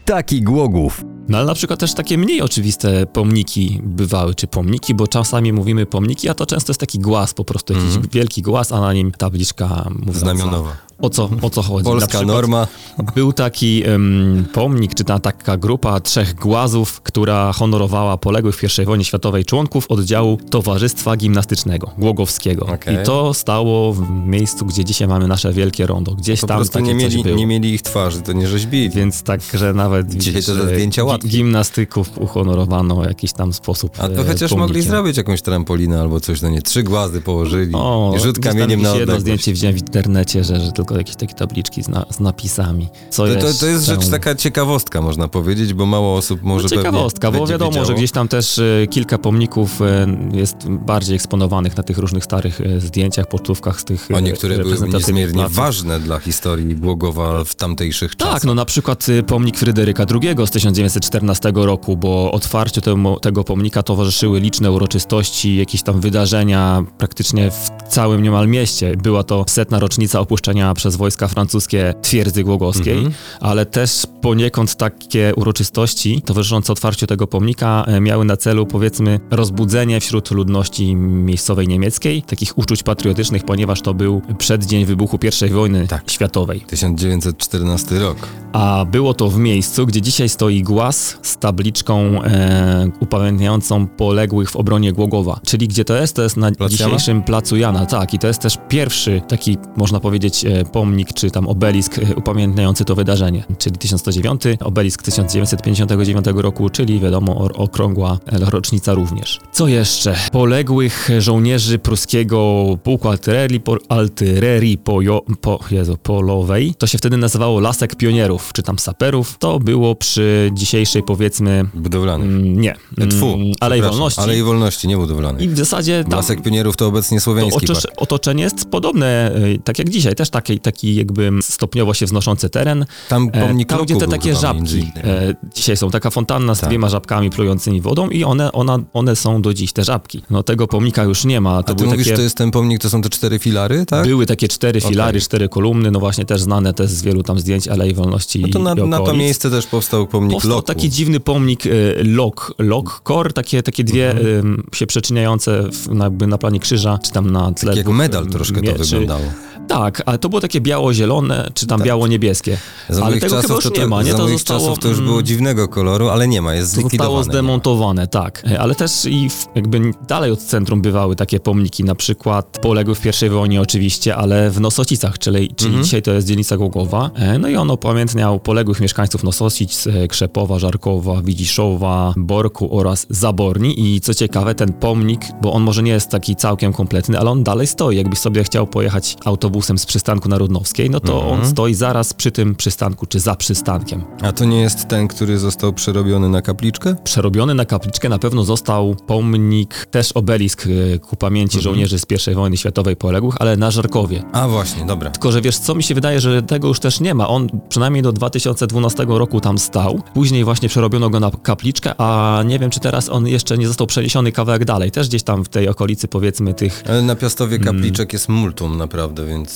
Taki 0.05 0.43
Głogów. 0.43 1.05
No 1.29 1.39
ale 1.39 1.47
na 1.47 1.55
przykład 1.55 1.81
też 1.81 1.95
takie 1.95 2.19
mniej 2.19 2.43
oczywiste 2.43 3.07
pomniki 3.07 3.81
bywały, 3.85 4.35
czy 4.35 4.47
pomniki, 4.47 4.95
bo 4.95 5.07
czasami 5.09 5.53
mówimy 5.53 5.87
pomniki, 5.87 6.29
a 6.29 6.35
to 6.35 6.47
często 6.47 6.71
jest 6.71 6.81
taki 6.81 6.99
głaz, 6.99 7.35
po 7.35 7.45
prostu 7.45 7.73
jakiś 7.73 7.89
Mhm. 7.89 8.09
wielki 8.13 8.43
głaz, 8.43 8.73
a 8.73 8.81
na 8.81 8.93
nim 8.93 9.13
tabliczka 9.13 9.87
mówiąca 9.99 10.19
Znamionowa. 10.21 10.77
O 11.03 11.11
co, 11.11 11.31
o 11.43 11.51
co 11.51 11.63
chodzi. 11.63 11.85
Na 11.85 11.91
Polska 11.91 12.23
norma. 12.23 12.67
Był 13.15 13.33
taki 13.33 13.83
em, 13.87 14.47
pomnik, 14.53 14.95
czy 14.95 15.05
ta 15.05 15.19
taka 15.19 15.57
grupa 15.57 16.01
trzech 16.01 16.35
głazów, 16.35 17.01
która 17.01 17.53
honorowała 17.53 18.17
poległych 18.17 18.57
w 18.57 18.79
I 18.79 18.85
wojnie 18.85 19.05
światowej 19.05 19.45
członków 19.45 19.87
oddziału 19.91 20.39
Towarzystwa 20.51 21.17
Gimnastycznego 21.17 21.91
Głogowskiego. 21.99 22.67
Okej. 22.67 22.95
I 22.95 22.99
to 23.05 23.35
stało 23.35 23.93
w 23.93 24.11
miejscu, 24.27 24.67
gdzie 24.67 24.85
dzisiaj 24.85 25.09
mamy 25.09 25.29
nasze 25.29 25.53
wielkie 25.53 25.87
rondo. 25.87 26.15
Gdzieś 26.15 26.41
Po 26.41 26.47
tam 26.47 26.57
prostu 26.57 26.79
takie 26.79 26.95
nie 26.95 27.05
coś 27.05 27.17
mieli, 27.17 27.35
nie 27.37 27.47
mieli 27.47 27.75
ich 27.75 27.83
twarzy, 27.83 28.23
to 28.23 28.33
nie 28.33 28.49
rzeźbili. 28.49 28.91
Więc 28.91 29.23
tak, 29.23 29.41
że 29.55 29.75
nawet 29.75 30.09
Dzisiaj 30.09 30.35
widzisz, 30.35 30.47
to 30.47 30.55
że 30.55 30.75
zdjęcia 30.75 31.05
łatwiej. 31.05 31.31
gimnastyków 31.31 32.19
uhonorowano 32.19 32.97
w 32.97 33.05
jakiś 33.05 33.33
tam 33.33 33.53
sposób. 33.53 33.93
A 33.99 34.09
to 34.09 34.21
e, 34.21 34.25
chociaż 34.25 34.51
mogli 34.51 34.67
pomnikiem. 34.67 34.91
zrobić 34.91 35.17
jakąś 35.17 35.43
trampolinę 35.43 36.01
albo 36.01 36.21
coś, 36.21 36.43
no 36.43 36.49
nie, 36.49 36.63
trzy 36.63 36.83
głazy 36.83 37.21
położyli 37.21 37.75
O, 37.75 38.13
i 38.17 38.21
rzut 38.21 38.39
kamieniem 38.39 38.83
na 38.83 38.97
jedno 38.97 39.21
zdjęcie 39.21 39.53
widziałem 39.53 39.77
w 39.77 39.81
internecie, 39.81 40.45
że, 40.45 40.61
że 40.61 40.73
tylko 40.73 40.90
jakieś 40.99 41.17
takie 41.17 41.35
tabliczki 41.35 41.83
z, 41.83 41.89
na, 41.89 42.05
z 42.11 42.21
napisami. 42.21 42.89
Co 43.11 43.27
To, 43.27 43.35
to, 43.35 43.55
to 43.61 43.67
jest 43.67 43.85
rzecz 43.87 44.09
taka 44.09 44.35
ciekawostka, 44.35 45.03
można 45.03 45.29
powiedzieć, 45.29 45.75
bo 45.75 45.87
mało 45.87 46.17
osób 46.17 46.43
może 46.43 46.63
No, 46.71 46.77
ciekawostka, 46.77 47.31
bo 47.33 47.47
wiadomo, 47.47 47.71
wiedziało. 47.71 47.87
że 47.87 47.95
gdzieś 47.95 48.11
tam 48.11 48.29
też 48.29 48.59
e, 48.59 48.87
kilka 48.91 49.19
pomników 49.19 49.83
e, 49.83 50.07
jest 50.33 50.57
bardziej 50.69 51.17
eksponowanych 51.17 51.77
na 51.77 51.83
tych 51.83 51.99
różnych 51.99 52.25
starych 52.25 52.61
e, 52.61 52.81
zdjęciach, 52.81 53.29
pocztówkach 53.29 53.81
z 53.81 53.85
tych 53.85 54.09
A 54.17 54.21
niektóre 54.21 54.59
były 54.59 54.89
niezmiernie 54.89 55.35
placów. 55.35 55.57
ważne 55.57 56.01
dla 56.01 56.19
historii 56.19 56.77
Głogowa 56.77 57.45
w 57.45 57.55
tamtejszych 57.55 58.17
czasach. 58.17 58.35
Tak, 58.35 58.45
no 58.45 58.55
na 58.55 58.65
przykład 58.65 59.09
y, 59.09 59.23
pomnik 59.23 59.59
Fryderyka 59.59 60.07
II 60.23 60.47
z 60.47 60.51
1914 60.51 61.53
roku, 61.55 61.97
bo 61.97 62.33
otwarciu 62.33 62.81
temu, 62.81 63.21
tego 63.21 63.45
pomnika 63.45 63.83
towarzyszyły 63.83 64.41
liczne 64.41 64.71
uroczystości, 64.73 65.57
jakieś 65.57 65.83
tam 65.83 66.01
wydarzenia 66.01 66.85
praktycznie 66.99 67.51
w 67.51 67.71
całym 67.91 68.23
niemal 68.23 68.49
mieście. 68.49 68.97
Była 68.97 69.23
to 69.23 69.45
setna 69.49 69.79
rocznica 69.79 70.21
opuszczenia 70.21 70.75
przez 70.75 70.97
wojska 70.97 71.29
francuskie 71.29 71.95
twierdzy 72.03 72.45
głogowskiej, 72.45 72.95
Mhm. 72.97 73.15
ale 73.41 73.67
też 73.67 74.07
poniekąd 74.23 74.75
takie 74.77 75.33
uroczystości 75.37 76.23
towarzyszące 76.23 76.73
otwarciu 76.73 77.07
tego 77.07 77.27
pomnika 77.27 77.85
e, 77.87 78.01
miały 78.01 78.25
na 78.25 78.37
celu 78.37 78.67
powiedzmy 78.67 79.21
rozbudzenie 79.31 80.01
wśród 80.01 80.31
ludności 80.31 80.95
miejscowej 80.97 81.69
niemieckiej 81.69 82.23
takich 82.23 82.59
uczuć 82.59 82.83
patriotycznych, 82.83 83.45
ponieważ 83.45 83.83
to 83.83 83.95
był 83.95 84.23
przeddzień 84.39 84.85
wybuchu 84.85 85.19
I 85.47 85.51
wojny 85.51 85.87
Tak. 85.89 86.11
światowej. 86.11 86.61
1914 86.61 87.99
rok. 87.99 88.17
A 88.53 88.85
było 88.91 89.15
to 89.15 89.29
w 89.31 89.39
miejscu, 89.39 89.87
gdzie 89.87 90.01
dzisiaj 90.03 90.29
stoi 90.29 90.63
głaz 90.63 91.17
z 91.23 91.37
tabliczką 91.37 92.23
e, 92.25 92.91
upamiętniającą 93.01 93.87
poległych 93.87 94.51
w 94.51 94.57
obronie 94.57 94.93
Głogowa. 94.93 95.41
Czyli 95.47 95.69
gdzie 95.69 95.85
to 95.85 95.97
jest? 95.97 96.17
To 96.17 96.23
jest 96.23 96.37
na 96.37 96.51
Plac 96.53 96.71
dzisiejszym 96.73 97.23
placu 97.23 97.57
Jana, 97.57 97.80
tak. 97.87 98.15
I 98.15 98.19
to 98.19 98.27
jest 98.27 98.41
też 98.41 98.59
pierwszy 98.69 99.23
taki, 99.29 99.59
można 99.77 100.01
powiedzieć, 100.01 100.45
e, 100.45 100.65
pomnik, 100.65 101.13
czy 101.13 101.31
tam 101.31 101.49
obelisk 101.49 101.99
e, 101.99 102.15
upamiętniający 102.15 102.85
to 102.85 102.95
wydarzenie. 102.95 103.45
Czyli 103.59 103.79
1109, 103.79 104.43
obelisk 104.61 105.03
1959 105.03 106.27
roku, 106.35 106.71
czyli 106.71 107.01
wiadomo, 107.01 107.35
okrągła 107.55 108.19
e, 108.27 108.51
rocznica 108.51 108.95
również. 108.95 109.41
Co 109.53 109.69
jeszcze? 109.69 110.17
Poległych 110.33 111.09
żołnierzy 111.19 111.79
pruskiego 111.79 112.65
pułku 112.83 113.09
artylerii, 113.09 113.61
po, 113.61 113.77
artylerii 113.89 114.79
pojo, 114.79 115.23
po, 115.41 115.61
Jezu, 115.71 115.97
polowej. 116.03 116.75
To 116.79 116.87
się 116.87 116.99
wtedy 116.99 117.17
nazywało 117.17 117.61
Lasek 117.61 117.95
Pionierów, 117.95 118.53
czy 118.53 118.63
tam 118.63 118.79
saperów. 118.79 119.39
To 119.39 119.59
było 119.59 119.95
przy 119.95 120.51
dzisiejszej, 120.55 121.03
powiedzmy, 121.03 121.65
Budowlany. 121.75 122.25
mm, 122.25 122.61
nie, 122.61 122.75
Tfu, 123.11 123.27
mm, 123.27 123.53
Alei 123.61 123.83
Wolności. 123.83 124.21
Alei 124.21 124.43
Wolności, 124.43 124.89
nie 124.89 124.97
budowlany. 124.97 125.45
I 125.45 125.49
w 125.49 125.59
zasadzie 125.59 126.05
tam 126.05 126.13
Lasek 126.13 126.43
Pionierów 126.43 126.77
to 126.77 126.87
obecnie 126.87 127.21
słowiański 127.21 127.67
park. 127.75 127.95
otoczenie 127.97 128.43
jest 128.43 128.71
podobne, 128.71 129.33
y, 129.37 129.59
tak 129.65 129.79
jak 129.79 129.89
dzisiaj, 129.89 130.15
też 130.15 130.31
taki, 130.31 130.61
taki 130.61 130.95
jakby 130.95 131.31
stopniowo 131.43 131.95
się 131.95 132.07
wznoszący 132.07 132.51
teren. 132.51 132.87
Tam 133.09 133.29
E, 133.33 133.41
pomnik 133.47 133.69
Tam, 133.69 133.85
gdzie 133.85 133.97
te 133.97 134.09
takie 134.09 134.35
żabki 134.37 134.93
e, 134.97 135.35
dzisiaj 135.57 135.77
są. 135.77 135.91
Taka 135.91 136.11
fontanna 136.11 136.55
z 136.55 136.61
Tak. 136.61 136.69
dwiema 136.71 136.89
żabkami 136.89 137.31
plującymi 137.31 137.81
wodą 137.81 138.09
i 138.09 138.25
one, 138.25 138.53
ona, 138.53 138.79
one 138.93 139.17
są 139.17 139.43
do 139.43 139.55
dziś, 139.55 139.73
te 139.73 139.85
żabki. 139.85 140.23
No 140.31 140.43
tego 140.43 140.67
pomnika 140.67 141.03
już 141.05 141.25
nie 141.25 141.41
ma. 141.41 141.63
To 141.63 141.73
A 141.73 141.75
ty 141.75 141.85
mówisz, 141.85 142.05
takie, 142.05 142.17
to 142.17 142.23
jest 142.23 142.37
ten 142.37 142.51
pomnik, 142.51 142.81
to 142.81 142.91
są 142.91 143.03
te 143.03 143.09
cztery 143.11 143.39
filary, 143.39 143.87
tak? 143.87 144.07
Były 144.07 144.27
takie 144.27 144.49
cztery 144.49 144.81
filary, 144.81 145.11
Okej. 145.11 145.21
cztery 145.21 145.49
kolumny, 145.49 145.91
no 145.91 146.01
właśnie 146.01 146.25
też 146.25 146.41
znane 146.43 146.75
też 146.75 146.91
z 146.91 147.03
wielu 147.03 147.23
tam 147.23 147.39
zdjęć 147.39 147.69
Alei 147.69 147.95
Wolności 147.95 148.41
No 148.41 148.49
to 148.49 148.59
na, 148.59 148.75
na 148.75 148.99
to 148.99 149.15
miejsce 149.15 149.51
też 149.51 149.67
powstał 149.67 150.07
pomnik 150.07 150.33
Powstał 150.33 150.51
Loku. 150.51 150.63
taki 150.63 150.91
dziwny 150.91 151.21
pomnik 151.21 151.67
e, 151.67 151.71
lok, 152.05 152.55
lok 152.59 153.03
core, 153.09 153.33
takie, 153.33 153.63
takie 153.63 153.85
dwie 153.85 154.11
Mhm. 154.11 154.63
się 154.75 154.87
przeczyniające 154.87 155.63
w, 155.73 155.89
na, 155.95 156.05
jakby 156.05 156.27
na 156.27 156.39
planie 156.39 156.61
krzyża, 156.61 156.99
czy 156.99 157.11
tam 157.13 157.31
na 157.31 157.50
tle 157.55 157.71
Tak 157.71 157.77
jak 157.77 157.89
medal 157.89 158.27
troszkę 158.27 158.61
to 158.61 158.73
mieczy. 158.73 158.79
wyglądało. 158.79 159.33
Tak, 159.71 160.03
ale 160.07 160.19
to 160.19 160.29
było 160.29 160.41
takie 160.41 160.61
biało-zielone, 160.61 161.49
czy 161.55 161.67
tam 161.67 161.79
Tak. 161.79 161.87
biało-niebieskie. 161.87 162.57
Ale 163.03 163.17
tego 163.21 163.41
chyba 163.43 163.55
już 163.55 163.65
to, 163.65 163.71
nie 163.81 163.87
ma, 163.87 164.03
nie? 164.03 164.11
Za 164.13 164.17
To 164.17 164.23
moich 164.25 164.39
zostało, 164.39 164.61
czasów 164.61 164.79
to 164.79 164.89
już 164.89 165.01
było 165.01 165.13
mm, 165.13 165.27
dziwnego 165.27 165.69
koloru, 165.69 166.09
ale 166.09 166.29
nie 166.29 166.43
ma, 166.43 166.55
jest 166.55 166.67
To 166.75 166.75
zostało 166.75 166.89
zlikwidowane. 166.91 167.25
zdemontowane, 167.25 168.07
tak. 168.07 168.43
Ale 168.59 168.75
też 168.75 169.05
i 169.05 169.31
w, 169.31 169.47
jakby 169.55 169.81
dalej 170.09 170.31
od 170.31 170.41
centrum 170.41 170.83
bywały 170.83 171.17
takie 171.17 171.41
pomniki, 171.41 171.85
na 171.85 171.95
przykład 171.95 172.59
poległy 172.63 172.95
w 172.95 173.23
I 173.23 173.29
wojnie 173.29 173.61
oczywiście, 173.61 174.17
ale 174.17 174.51
w 174.51 174.61
Nosocicach, 174.61 175.19
czyli, 175.19 175.49
czyli 175.55 175.69
Mhm. 175.69 175.85
dzisiaj 175.85 176.03
to 176.03 176.11
jest 176.13 176.27
dzielnica 176.27 176.57
Głogowa. 176.57 177.11
No 177.39 177.49
i 177.49 177.57
on 177.57 177.71
upamiętniał 177.71 178.41
poległych 178.41 178.81
mieszkańców 178.81 179.25
Nosocic, 179.25 179.85
Krzepowa, 180.09 180.59
Żarkowa, 180.59 181.23
Widziszowa, 181.23 182.15
Borku 182.17 182.79
oraz 182.79 183.07
Zaborni. 183.11 183.95
I 183.95 184.01
co 184.01 184.15
ciekawe, 184.15 184.55
ten 184.55 184.73
pomnik, 184.73 185.21
bo 185.43 185.53
on 185.53 185.63
może 185.63 185.83
nie 185.83 185.93
jest 185.93 186.09
taki 186.11 186.37
całkiem 186.37 186.73
kompletny, 186.73 187.19
ale 187.19 187.31
on 187.31 187.45
dalej 187.45 187.67
stoi. 187.67 187.97
Jakbyś 187.97 188.19
sobie 188.19 188.45
chciał 188.45 188.67
pojechać 188.67 189.17
autobusem 189.25 189.60
autobusem 189.61 189.79
z 189.79 189.87
przystanku 189.87 190.29
Narodnowskiej, 190.29 190.91
no 190.91 191.01
to 191.01 191.15
Mhm. 191.23 191.41
on 191.41 191.47
stoi 191.47 191.75
zaraz 191.75 192.15
przy 192.15 192.31
tym 192.31 192.55
przystanku, 192.55 193.07
czy 193.07 193.21
za 193.21 193.35
przystankiem. 193.37 194.03
A 194.23 194.33
to 194.33 194.45
nie 194.45 194.61
jest 194.61 194.89
ten, 194.89 195.09
który 195.09 195.39
został 195.39 195.73
przerobiony 195.73 196.29
na 196.29 196.43
kapliczkę? 196.43 196.97
Przerobiony 197.05 197.55
na 197.55 197.65
kapliczkę 197.65 198.09
na 198.09 198.19
pewno 198.19 198.45
został 198.45 198.95
pomnik, 199.07 199.87
też 199.91 200.13
obelisk 200.13 200.67
e, 200.95 200.99
ku 200.99 201.17
pamięci 201.17 201.57
Mhm. 201.59 201.63
żołnierzy 201.63 201.99
z 201.99 202.07
I 202.29 202.35
wojny 202.35 202.57
światowej 202.57 202.97
poległych, 202.97 203.35
ale 203.39 203.57
na 203.57 203.71
Żarkowie. 203.71 204.23
A 204.33 204.49
właśnie, 204.49 204.85
dobra. 204.87 205.11
Tylko, 205.11 205.33
że 205.33 205.41
wiesz 205.41 205.59
co, 205.59 205.75
mi 205.75 205.83
się 205.83 205.95
wydaje, 205.95 206.21
że 206.21 206.43
tego 206.43 206.69
już 206.69 206.81
też 206.81 207.01
nie 207.01 207.15
ma. 207.15 207.29
On 207.29 207.47
przynajmniej 207.69 208.03
do 208.03 208.13
2012 208.13 209.05
roku 209.09 209.41
tam 209.41 209.59
stał. 209.59 210.01
Później 210.15 210.45
właśnie 210.45 210.69
przerobiono 210.69 211.11
go 211.11 211.21
na 211.21 211.31
kapliczkę, 211.31 211.95
a 211.99 212.43
nie 212.47 212.59
wiem, 212.59 212.71
czy 212.71 212.81
teraz 212.81 213.09
on 213.09 213.27
jeszcze 213.27 213.59
nie 213.59 213.69
został 213.69 213.87
przeniesiony 213.87 214.33
kawałek 214.33 214.65
dalej. 214.65 214.91
Też 214.91 215.09
gdzieś 215.09 215.23
tam 215.23 215.45
w 215.45 215.49
tej 215.49 215.69
okolicy, 215.69 216.09
powiedzmy, 216.09 216.55
tych 216.55 216.83
Ale 216.89 217.03
na 217.03 217.17
Piastowie 217.17 217.57
Mm. 217.57 217.75
kapliczek 217.75 218.13
jest 218.13 218.29
multum 218.29 218.77
naprawdę, 218.79 219.27
więc... 219.27 219.50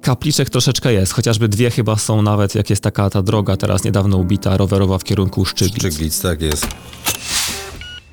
kapliczek 0.00 0.50
troszeczkę 0.50 0.92
jest. 0.92 1.12
Chociażby 1.12 1.48
dwie 1.48 1.70
chyba 1.70 1.96
są 1.96 2.22
nawet, 2.22 2.54
jak 2.54 2.70
jest 2.70 2.82
taka 2.82 3.10
ta 3.10 3.22
droga 3.22 3.56
teraz 3.56 3.84
niedawno 3.84 4.16
ubita, 4.16 4.56
rowerowa 4.56 4.98
w 4.98 5.04
kierunku 5.04 5.44
Szczyglic. 5.44 5.76
Szczyglic, 5.78 6.20
tak 6.20 6.42
jest. 6.42 6.66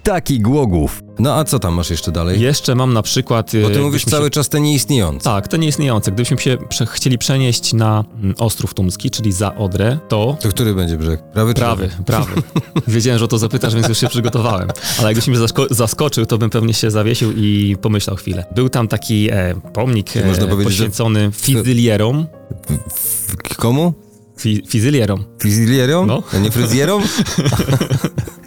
Taki 0.04 0.40
Głogów. 0.40 1.04
No 1.20 1.36
a 1.36 1.44
co 1.44 1.60
tam 1.60 1.74
masz 1.74 1.90
jeszcze 1.90 2.12
dalej? 2.12 2.42
Jeszcze 2.42 2.76
mam 2.76 2.94
na 2.94 3.02
przykład... 3.02 3.52
Bo 3.64 3.70
ty 3.70 3.80
e, 3.80 3.82
mówisz 3.82 4.06
cały 4.06 4.26
się... 4.26 4.30
czas 4.30 4.50
te 4.50 4.62
nieistniejące. 4.62 5.24
Tak, 5.24 5.48
te 5.48 5.58
nieistniejące. 5.58 6.12
Gdybyśmy 6.12 6.38
się 6.38 6.58
prze... 6.70 6.86
chcieli 6.86 7.18
przenieść 7.18 7.74
na 7.74 8.04
mm, 8.22 8.36
Ostrów 8.38 8.74
Tumski, 8.74 9.10
czyli 9.12 9.32
za 9.32 9.56
Odrę, 9.56 9.98
to 10.10 10.38
To 10.42 10.50
który 10.50 10.76
będzie 10.76 10.98
brzeg? 10.98 11.24
Prawy 11.34 11.54
czy 11.54 11.60
Prawy, 11.62 11.84
lewy? 11.84 12.04
prawy. 12.04 12.42
Wiedziałem, 12.88 13.20
że 13.20 13.26
o 13.26 13.28
to 13.28 13.38
zapytasz, 13.38 13.76
więc 13.76 13.88
już 13.90 13.98
się 13.98 14.08
przygotowałem. 14.08 14.70
Ale 15.00 15.08
jakbyś 15.08 15.28
mnie 15.28 15.38
zasko- 15.38 15.74
zaskoczył, 15.74 16.26
to 16.26 16.38
bym 16.38 16.50
pewnie 16.50 16.74
się 16.74 16.92
zawiesił 16.92 17.32
i 17.36 17.78
pomyślał 17.82 18.16
chwilę. 18.16 18.46
Był 18.56 18.70
tam 18.70 18.88
taki 18.88 19.30
e, 19.32 19.56
pomnik 19.74 20.18
e, 20.18 20.26
Można 20.26 20.48
powiedzieć, 20.48 20.74
że- 20.74 20.84
poświęcony 20.84 21.32
fizylierom. 21.34 22.28
W- 22.90 23.56
Komu? 23.56 23.94
Fi- 24.44 24.62
fizylierom. 24.68 25.24
Fryzjerą? 25.40 26.06
No. 26.06 26.24
A 26.34 26.38
nie 26.38 26.52
fryzjerą? 26.52 27.02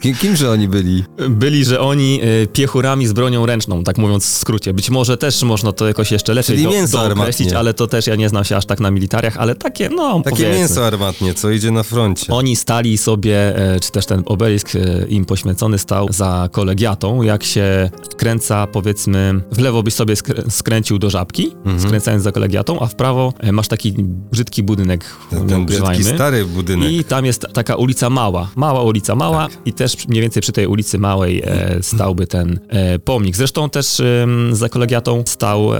Kim, 0.00 0.14
kimże 0.14 0.50
oni 0.50 0.68
byli? 0.68 1.04
Byli, 1.30 1.64
że 1.64 1.80
oni 1.80 2.20
e, 2.42 2.46
piechurami 2.46 3.06
z 3.06 3.12
bronią 3.12 3.46
ręczną, 3.46 3.84
tak 3.84 3.98
mówiąc 3.98 4.24
w 4.24 4.28
skrócie. 4.28 4.74
Być 4.74 4.90
może 4.90 5.16
też 5.16 5.42
można 5.42 5.72
to 5.72 5.86
jakoś 5.88 6.12
jeszcze 6.12 6.34
lepiej 6.34 6.46
Czyli 6.56 6.64
do, 6.64 6.70
mięso 6.70 6.98
dookreślić, 7.08 7.48
armatnie. 7.48 7.58
ale 7.58 7.74
to 7.74 7.86
też 7.86 8.06
ja 8.06 8.16
nie 8.16 8.28
znam 8.28 8.44
się 8.44 8.56
aż 8.56 8.66
tak 8.66 8.80
na 8.80 8.90
militariach, 8.90 9.36
ale 9.36 9.54
takie, 9.54 9.88
no 9.88 10.16
Takie 10.22 10.30
powiedzmy. 10.36 10.54
mięso 10.58 10.86
armatnie, 10.86 11.34
co 11.34 11.50
idzie 11.50 11.70
na 11.70 11.82
froncie. 11.82 12.32
Oni 12.32 12.56
stali 12.56 12.98
sobie, 12.98 13.56
e, 13.74 13.80
czy 13.80 13.90
też 13.92 14.06
ten 14.06 14.22
obelisk 14.26 14.76
e, 14.76 15.06
im 15.08 15.24
poświęcony 15.24 15.78
stał 15.78 16.08
za 16.12 16.48
kolegiatą. 16.52 17.22
Jak 17.22 17.44
się 17.44 17.90
kręca, 18.16 18.66
powiedzmy, 18.66 19.40
w 19.52 19.58
lewo 19.58 19.82
byś 19.82 19.94
sobie 19.94 20.14
skrę- 20.14 20.50
skręcił 20.50 20.98
do 20.98 21.10
żabki, 21.10 21.50
Mhm. 21.56 21.80
skręcając 21.80 22.22
za 22.24 22.32
kolegiatą, 22.32 22.80
a 22.80 22.86
w 22.86 22.94
prawo 22.94 23.32
e, 23.38 23.52
masz 23.52 23.68
taki 23.68 23.94
brzydki 24.32 24.62
budynek, 24.62 25.04
Ten, 25.30 25.46
ten 25.48 25.66
ukrywajmy. 25.84 26.02
brzydki 26.02 26.16
stary 26.18 26.44
budynek. 26.44 26.90
I 26.92 27.04
tam 27.04 27.24
jest 27.24 27.46
taka 27.52 27.76
ulica 27.76 28.10
Mała. 28.10 28.50
Mała 28.56 28.82
ulica 28.82 29.14
Mała 29.14 29.48
Tak. 29.48 29.58
i 29.64 29.72
też 29.72 30.08
mniej 30.08 30.22
więcej 30.22 30.42
przy 30.42 30.52
tej 30.52 30.66
ulicy 30.66 30.98
Małej 30.98 31.42
e, 31.44 31.78
stałby 31.82 32.26
ten 32.26 32.60
e, 32.68 32.98
pomnik. 32.98 33.36
Zresztą 33.36 33.70
też 33.70 34.00
em, 34.00 34.56
za 34.56 34.68
kolegiatą 34.68 35.22
stał 35.26 35.74
e, 35.74 35.78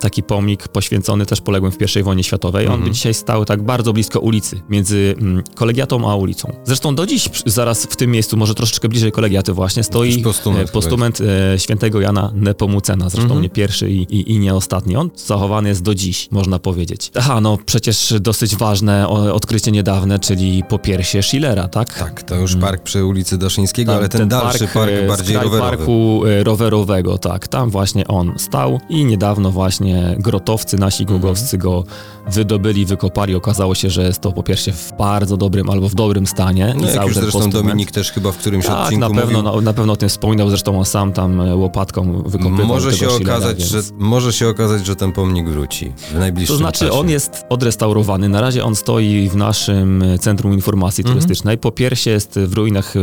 taki 0.00 0.22
pomnik 0.22 0.68
poświęcony 0.68 1.26
też 1.26 1.40
poległym 1.40 1.72
w 1.72 1.96
I 1.96 2.02
wojnie 2.02 2.22
światowej. 2.24 2.66
On 2.66 2.72
Mhm. 2.72 2.88
by 2.90 2.94
dzisiaj 2.94 3.14
stał 3.14 3.44
tak 3.44 3.62
bardzo 3.62 3.92
blisko 3.92 4.20
ulicy, 4.20 4.60
między 4.68 5.14
mm, 5.20 5.42
kolegiatą 5.54 6.10
a 6.10 6.14
ulicą. 6.16 6.52
Zresztą 6.64 6.94
do 6.94 7.06
dziś 7.06 7.28
zaraz 7.46 7.84
w 7.86 7.96
tym 7.96 8.10
miejscu, 8.10 8.36
może 8.36 8.54
troszeczkę 8.54 8.88
bliżej 8.88 9.12
kolegiaty 9.12 9.52
właśnie, 9.52 9.84
stoi 9.84 10.22
postument 10.22 10.68
e, 10.68 10.72
postument 10.72 11.18
e, 11.20 11.58
świętego 11.58 12.00
Jana 12.00 12.32
Nepomucena. 12.34 13.08
Zresztą 13.08 13.22
Mhm. 13.24 13.42
nie 13.42 13.50
pierwszy 13.50 13.90
i, 13.90 14.02
i, 14.02 14.32
i 14.32 14.38
nie 14.38 14.54
ostatni. 14.54 14.96
On 14.96 15.10
zachowany 15.16 15.68
jest 15.68 15.82
do 15.82 15.94
dziś, 15.94 16.28
można 16.30 16.58
powiedzieć. 16.58 17.10
Aha, 17.14 17.40
no 17.40 17.58
przecież 17.66 18.14
dosyć 18.20 18.56
ważne 18.56 19.08
o, 19.08 19.29
odkrycie 19.32 19.72
niedawne, 19.72 20.18
czyli 20.18 20.64
popiersie 20.68 21.22
Schillera, 21.22 21.68
tak? 21.68 21.94
Tak, 21.94 22.22
to 22.22 22.34
już 22.36 22.56
park 22.56 22.82
przy 22.82 23.04
ulicy 23.04 23.38
Daszyńskiego, 23.38 23.94
ale 23.94 24.08
ten, 24.08 24.28
dalszy 24.28 24.68
park, 24.68 24.90
e, 24.92 25.06
bardziej 25.06 25.36
rowerowy. 25.36 25.58
parku 25.76 26.22
e, 26.26 26.44
rowerowego, 26.44 27.18
tak. 27.18 27.48
Tam 27.48 27.70
właśnie 27.70 28.06
on 28.06 28.32
stał 28.38 28.80
i 28.88 29.04
niedawno 29.04 29.50
właśnie 29.50 30.14
grotowcy 30.18 30.76
nasi 30.78 31.02
Mhm. 31.02 31.20
głogowscy 31.20 31.58
go 31.58 31.84
wydobyli, 32.26 32.86
wykopali. 32.86 33.34
Okazało 33.34 33.74
się, 33.74 33.90
że 33.90 34.02
jest 34.02 34.20
to 34.20 34.32
po 34.32 34.42
pierwsze 34.42 34.72
w 34.72 34.92
bardzo 34.98 35.36
dobrym 35.36 35.70
albo 35.70 35.88
w 35.88 35.94
dobrym 35.94 36.26
stanie. 36.26 36.74
No 36.80 36.90
jak 36.90 37.04
już 37.06 37.14
zresztą 37.14 37.32
postument. 37.38 37.66
Dominik 37.68 37.90
też 37.90 38.12
chyba 38.12 38.32
w 38.32 38.36
którymś 38.36 38.66
Tak, 38.66 38.78
odcinku 38.84 39.00
na 39.00 39.20
pewno, 39.20 39.42
mówił. 39.42 39.60
na, 39.60 39.60
na 39.60 39.72
pewno 39.72 39.92
o 39.92 39.96
tym 39.96 40.08
wspominał, 40.08 40.48
zresztą 40.48 40.78
on 40.78 40.84
sam 40.84 41.12
tam 41.12 41.40
e, 41.40 41.56
łopatką 41.56 42.22
wykopywał 42.26 42.66
Może 42.66 42.92
się, 42.92 43.08
okazać, 43.08 43.58
więc... 43.58 43.70
że, 43.70 43.80
może 43.98 44.32
się 44.32 44.48
okazać, 44.48 44.86
że 44.86 44.96
ten 44.96 45.12
pomnik 45.12 45.48
wróci 45.48 45.92
w 46.10 46.18
najbliższym 46.18 46.54
To 46.54 46.58
znaczy, 46.58 46.78
czasie. 46.84 46.92
on 46.92 47.08
jest 47.10 47.44
odrestaurowany. 47.48 48.28
Na 48.28 48.40
razie 48.40 48.64
on 48.64 48.74
stoi 48.76 49.28
w 49.28 49.36
naszym 49.36 50.02
e, 50.02 50.18
Centrum 50.18 50.52
Informacji 50.52 51.02
Mhm. 51.02 51.14
Turystycznej. 51.14 51.58
Po 51.58 51.70
piersie 51.72 52.10
jest 52.10 52.38
w 52.38 52.52
ruinach 52.54 52.96
e, 52.96 53.00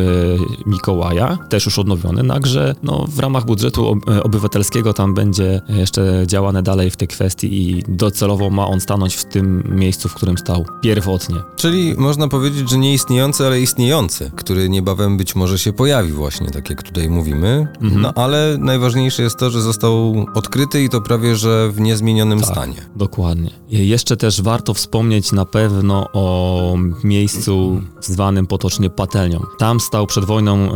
Mikołaja, 0.66 1.38
też 1.50 1.66
już 1.66 1.80
odnowiony, 1.80 2.28
także 2.28 2.76
no, 2.84 3.06
w 3.10 3.20
ramach 3.20 3.46
budżetu 3.46 3.88
ob- 3.90 4.00
obywatelskiego 4.24 4.94
tam 4.94 5.14
będzie 5.14 5.62
jeszcze 5.70 6.24
działane 6.28 6.64
dalej 6.64 6.90
w 6.92 6.96
tej 6.98 7.08
kwestii 7.08 7.62
i 7.70 7.84
docelowo 7.88 8.50
ma 8.50 8.68
on 8.68 8.80
stanąć 8.82 9.07
w 9.16 9.26
tym 9.26 9.64
miejscu, 9.76 10.10
w 10.10 10.14
którym 10.14 10.38
stał 10.38 10.66
pierwotnie. 10.82 11.36
Czyli 11.56 11.96
można 11.98 12.28
powiedzieć, 12.28 12.70
że 12.70 12.78
nie 12.78 12.94
istniejący, 12.94 13.46
ale 13.46 13.62
istniejący, 13.62 14.32
który 14.36 14.70
niebawem 14.70 15.18
być 15.18 15.36
może 15.36 15.60
się 15.60 15.74
pojawi 15.74 16.12
właśnie, 16.12 16.48
tak 16.52 16.70
jak 16.70 16.84
tutaj 16.84 17.10
mówimy. 17.10 17.68
Mhm. 17.82 18.02
No 18.02 18.14
ale 18.16 18.58
najważniejsze 18.60 19.24
jest 19.24 19.38
to, 19.38 19.50
że 19.50 19.62
został 19.62 20.26
odkryty 20.34 20.84
i 20.84 20.90
to 20.90 21.02
prawie, 21.02 21.36
że 21.36 21.72
w 21.72 21.80
niezmienionym 21.80 22.40
Tak. 22.42 22.50
stanie. 22.50 22.76
Dokładnie. 22.96 23.52
Jeszcze 23.70 24.18
też 24.18 24.42
warto 24.42 24.74
wspomnieć 24.74 25.32
na 25.32 25.46
pewno 25.46 26.08
o 26.14 26.76
miejscu 27.04 27.82
zwanym 28.02 28.48
potocznie 28.48 28.90
patelnią. 28.90 29.40
Tam 29.60 29.80
stał 29.80 30.08
przed 30.08 30.26
wojną 30.26 30.70